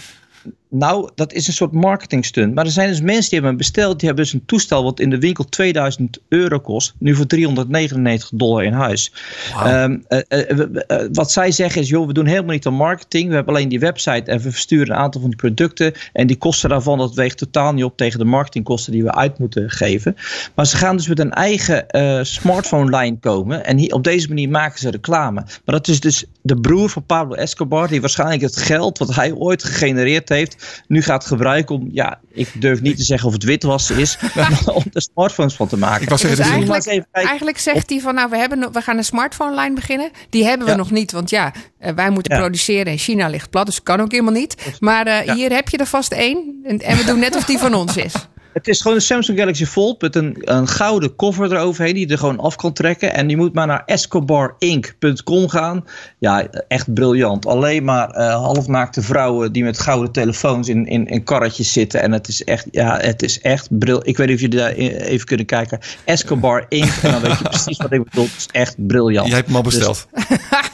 Nou, 0.78 1.10
dat 1.16 1.34
is 1.34 1.48
een 1.48 1.54
soort 1.54 1.72
marketing 1.72 2.26
stunt. 2.26 2.54
Maar 2.54 2.66
er 2.66 2.72
zijn 2.72 2.90
dus 2.90 3.02
mensen 3.02 3.30
die 3.30 3.40
hebben 3.40 3.58
besteld. 3.58 4.00
Die 4.00 4.08
hebben 4.08 4.26
dus 4.26 4.34
een 4.34 4.46
toestel 4.46 4.84
wat 4.84 5.00
in 5.00 5.10
de 5.10 5.20
winkel 5.20 5.44
2000 5.44 6.20
euro 6.30 6.60
kost. 6.60 6.94
Nu 6.98 7.16
voor 7.16 7.26
399 7.26 8.30
dollar 8.34 8.64
in 8.64 8.74
huis. 8.74 9.14
Ehm, 9.54 9.98
eh, 10.08 10.20
eh, 10.28 10.60
eh, 10.60 11.08
wat 11.12 11.32
zij 11.32 11.52
zeggen 11.52 11.82
is, 11.82 11.90
joh, 11.90 12.08
we 12.08 12.14
doen 12.14 12.26
helemaal 12.26 12.54
niet 12.54 12.66
aan 12.66 12.74
marketing. 12.74 13.30
We 13.30 13.36
hebben 13.36 13.56
alleen 13.56 13.70
die 13.70 13.80
website 13.80 14.32
en 14.32 14.40
we 14.40 14.52
versturen 14.52 14.90
een 14.90 15.02
aantal 15.02 15.22
van 15.22 15.30
die 15.30 15.40
producten. 15.40 15.94
En 16.14 16.28
die 16.28 16.38
kosten 16.38 16.70
daarvan, 16.70 16.98
dat 16.98 17.14
weegt 17.14 17.38
totaal 17.38 17.74
niet 17.74 17.84
op 17.84 17.98
tegen 17.98 18.20
de 18.20 18.26
marketingkosten 18.26 18.92
die 18.92 19.04
we 19.04 19.14
uit 19.14 19.40
moeten 19.40 19.70
geven. 19.70 20.16
Maar 20.56 20.66
ze 20.66 20.78
gaan 20.78 20.98
dus 20.98 21.08
met 21.08 21.20
een 21.20 21.34
eigen 21.34 21.86
smartphone-lijn 22.26 23.20
komen. 23.20 23.66
En 23.66 23.78
hier, 23.78 23.94
op 23.94 24.04
deze 24.04 24.28
manier 24.28 24.50
maken 24.50 24.80
ze 24.80 24.90
reclame. 24.90 25.42
Maar 25.42 25.76
dat 25.76 25.88
is 25.88 26.00
dus 26.00 26.26
de 26.42 26.60
broer 26.60 26.90
van 26.90 27.06
Pablo 27.06 27.36
Escobar, 27.36 27.88
die 27.88 28.02
waarschijnlijk 28.02 28.42
het 28.42 28.58
geld 28.58 28.98
wat 28.98 29.16
hij 29.16 29.34
ooit 29.34 29.64
gegenereerd 29.64 30.30
heeft, 30.30 30.65
nu 30.88 31.02
gaat 31.02 31.26
gebruiken 31.26 31.76
om, 31.76 31.88
ja, 31.92 32.20
ik 32.32 32.62
durf 32.62 32.82
niet 32.82 32.98
te 32.98 33.04
zeggen 33.04 33.28
of 33.28 33.34
het 33.34 33.44
witwassen 33.44 33.98
is, 33.98 34.18
maar 34.36 34.74
om 34.74 34.84
er 34.94 35.02
smartphones 35.02 35.54
van 35.56 35.68
te 35.68 35.78
maken. 35.78 36.02
Ik 36.04 36.10
was 36.10 36.22
zeggen, 36.22 36.66
Dus 36.66 36.86
is- 36.86 37.04
eigenlijk- 37.12 37.58
zegt 37.58 37.90
hij 37.90 38.00
van, 38.00 38.16
nou, 38.16 38.30
we, 38.30 38.38
hebben, 38.38 38.72
we 38.74 38.82
gaan 38.82 38.98
een 38.98 39.04
smartphone-lijn 39.04 39.76
beginnen. 39.76 40.10
Die 40.30 40.46
hebben 40.46 40.66
we 40.66 40.72
Ja. 40.72 40.78
nog 40.78 40.92
niet, 40.92 41.12
want 41.12 41.30
ja, 41.30 41.54
eh, 41.80 41.94
wij 41.94 42.10
moeten 42.10 42.34
Ja. 42.34 42.40
produceren 42.40 42.86
en 42.92 42.98
China 42.98 43.28
ligt 43.28 43.50
plat, 43.50 43.66
dus 43.66 43.84
kan 43.84 44.00
ook 44.02 44.12
helemaal 44.12 44.34
niet. 44.34 44.56
Maar 44.80 45.08
eh, 45.08 45.34
hier 45.34 45.52
heb 45.52 45.70
je 45.70 45.78
er 45.78 45.86
vast 45.86 46.12
één 46.12 46.60
en, 46.64 46.80
en 46.80 46.98
we 46.98 47.04
doen 47.06 47.20
net 47.20 47.36
of 47.36 47.46
die 47.46 47.58
van 47.58 47.74
ons 47.74 47.98
is. 47.98 48.14
Het 48.56 48.68
is 48.68 48.82
gewoon 48.82 48.98
een 48.98 49.04
Samsung 49.04 49.40
Galaxy 49.40 49.66
Fold 49.66 50.02
met 50.02 50.16
een, 50.16 50.38
een 50.40 50.68
gouden 50.68 51.16
cover 51.16 51.52
eroverheen 51.52 51.94
die 51.94 52.08
je 52.08 52.14
er 52.14 52.20
gewoon 52.20 52.40
af 52.40 52.56
kan 52.56 52.74
trekken. 52.74 53.14
En 53.14 53.30
je 53.30 53.38
moet 53.38 53.54
maar 53.54 53.68
naar 53.68 53.84
escobarinc.com 53.86 55.50
gaan. 55.50 55.86
Ja, 56.20 56.48
echt 56.68 56.94
briljant. 56.94 57.46
Alleen 57.46 57.84
maar 57.84 58.10
eh, 58.10 58.36
halfnaakte 58.36 59.02
vrouwen 59.02 59.52
die 59.52 59.64
met 59.64 59.80
gouden 59.80 60.12
telefoons 60.12 60.70
in, 60.70 60.86
in, 60.86 61.08
in 61.08 61.24
karretjes 61.24 61.74
zitten. 61.74 62.02
En 62.02 62.12
het 62.12 62.28
is 62.28 62.44
echt, 62.44 62.68
ja, 62.72 62.98
het 62.98 63.24
is 63.24 63.42
echt 63.42 63.78
briljant. 63.78 64.08
Ik 64.08 64.18
weet 64.18 64.28
niet 64.28 64.36
of 64.36 64.42
jullie 64.42 64.60
daar 64.60 64.72
even 64.72 65.26
kunnen 65.26 65.46
kijken. 65.46 65.80
Escobar 66.04 66.66
Inc. 66.70 66.94
En 67.02 67.12
dan 67.12 67.22
weet 67.22 67.38
je 67.38 67.44
precies 67.44 67.78
wat 67.78 67.92
ik 67.92 68.04
bedoel. 68.04 68.26
Het 68.26 68.36
is 68.38 68.48
echt 68.52 68.88
briljant. 68.88 69.28
Jij 69.28 69.36
hebt 69.36 69.48
hem 69.48 69.56
al 69.56 69.64
besteld. 69.64 70.08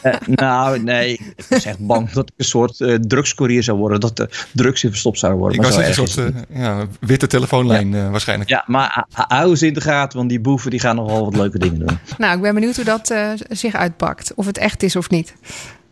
Eh, 0.01 0.13
nou, 0.25 0.83
nee. 0.83 1.11
Ik 1.13 1.45
was 1.49 1.65
echt 1.65 1.79
bang 1.79 2.11
dat 2.11 2.29
ik 2.29 2.33
een 2.37 2.45
soort 2.45 2.81
eh 2.81 2.95
drugscourier 2.95 3.63
zou 3.63 3.77
worden. 3.77 3.99
Dat 3.99 4.17
de 4.17 4.29
drugs 4.53 4.83
in 4.83 4.89
verstopt 4.89 5.19
zouden 5.19 5.41
worden. 5.41 5.57
ik 5.59 5.65
Maar 5.65 5.75
was 5.75 5.95
zo 5.95 6.01
een 6.01 6.07
soort 6.07 6.33
ja, 6.53 6.87
witte 6.99 7.27
telefoonlijn 7.71 8.05
eh, 8.05 8.11
waarschijnlijk. 8.11 8.49
Ja, 8.49 8.63
maar 8.67 9.05
hou 9.11 9.55
ze 9.55 9.67
in 9.67 9.73
de 9.73 9.81
gaten, 9.81 10.17
want 10.17 10.29
die 10.29 10.39
boeven 10.39 10.71
die 10.71 10.79
gaan 10.79 10.95
nog 10.95 11.05
wel 11.11 11.23
wat 11.23 11.35
leuke 11.35 11.59
dingen 11.59 11.79
doen. 11.79 11.99
Nou, 12.17 12.35
ik 12.35 12.41
ben 12.41 12.53
benieuwd 12.53 12.75
hoe 12.75 12.85
dat 12.85 13.09
eh, 13.09 13.29
zich 13.49 13.75
uitpakt. 13.75 14.33
Of 14.35 14.45
het 14.45 14.57
echt 14.57 14.83
is 14.83 14.95
of 14.95 15.09
niet. 15.09 15.33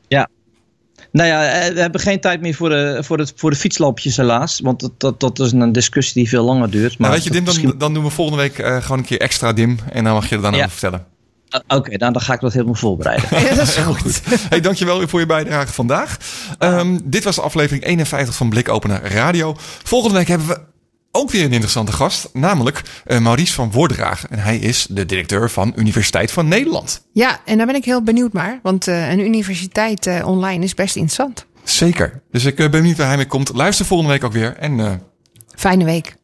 Ja. 0.07 0.27
Nou 1.11 1.27
ja, 1.27 1.45
eh, 1.45 1.73
we 1.73 1.79
hebben 1.81 2.01
geen 2.01 2.19
tijd 2.19 2.41
meer 2.41 2.53
voor 2.55 2.69
de, 2.69 2.99
voor 3.03 3.17
de, 3.17 3.27
voor 3.35 3.49
de 3.49 3.55
fietslampjes 3.55 4.17
helaas. 4.17 4.59
Want 4.59 4.79
dat, 4.79 4.91
dat, 4.97 5.19
dat 5.19 5.39
is 5.39 5.51
een 5.51 5.71
discussie 5.71 6.13
die 6.13 6.29
veel 6.29 6.43
langer 6.43 6.69
duurt. 6.69 6.97
Maar 6.97 7.09
Nou, 7.09 7.13
weet 7.13 7.23
je, 7.23 7.29
Dim, 7.31 7.45
dan, 7.45 7.53
misschien- 7.53 7.77
dan 7.79 7.93
doen 7.93 8.03
we 8.03 8.09
volgende 8.09 8.41
week 8.41 8.57
eh, 8.59 8.81
gewoon 8.81 8.97
een 8.97 9.05
keer 9.05 9.19
extra 9.19 9.53
Dim. 9.53 9.77
En 9.91 10.03
dan 10.03 10.13
mag 10.13 10.29
je 10.29 10.35
er 10.35 10.41
dan 10.41 10.51
Ja. 10.53 10.57
over 10.57 10.69
vertellen. 10.71 11.05
Oké, 11.67 11.97
dan, 11.97 12.13
dan 12.13 12.21
ga 12.21 12.33
ik 12.33 12.39
dat 12.39 12.53
helemaal 12.53 12.75
voorbereiden. 12.75 13.27
Ja, 13.43 13.55
dat 13.55 13.67
is 13.67 13.75
Heel 13.75 13.83
goed. 13.93 14.21
goed. 14.25 14.39
Hey, 14.49 14.61
dankjewel 14.61 15.07
voor 15.07 15.19
je 15.19 15.25
bijdrage 15.25 15.73
vandaag. 15.73 16.17
Ehm, 16.57 16.97
dit 17.03 17.23
was 17.23 17.39
aflevering 17.39 17.83
51 17.85 18.35
van 18.35 18.49
Blikopener 18.49 19.11
Radio. 19.11 19.55
Volgende 19.83 20.17
week 20.17 20.27
hebben 20.27 20.47
we 20.47 20.59
ook 21.19 21.31
weer 21.31 21.43
een 21.43 21.51
interessante 21.51 21.91
gast. 21.91 22.29
Namelijk 22.33 22.81
eh, 23.05 23.19
Maurice 23.19 23.53
van 23.53 23.71
Woordragen. 23.71 24.29
En 24.29 24.39
hij 24.39 24.57
is 24.57 24.87
de 24.89 25.05
directeur 25.05 25.49
van 25.49 25.73
Universiteit 25.75 26.31
van 26.31 26.47
Nederland. 26.47 27.01
Ja, 27.13 27.39
en 27.45 27.57
daar 27.57 27.65
ben 27.65 27.75
ik 27.75 27.85
heel 27.85 28.03
benieuwd 28.03 28.33
naar. 28.33 28.59
Want 28.63 28.87
eh, 28.87 29.11
een 29.11 29.19
universiteit 29.19 30.07
eh, 30.07 30.27
online 30.27 30.63
is 30.63 30.73
best 30.73 30.95
interessant. 30.95 31.45
Zeker. 31.63 32.21
Dus 32.31 32.45
ik 32.45 32.55
ben 32.55 32.71
benieuwd 32.71 32.97
waar 32.97 33.07
hij 33.07 33.17
mee 33.17 33.25
komt. 33.25 33.51
Luister 33.53 33.85
volgende 33.85 34.11
week 34.13 34.23
ook 34.23 34.33
weer. 34.33 34.57
En 34.57 35.01
Fijne 35.55 35.83
week. 35.83 36.17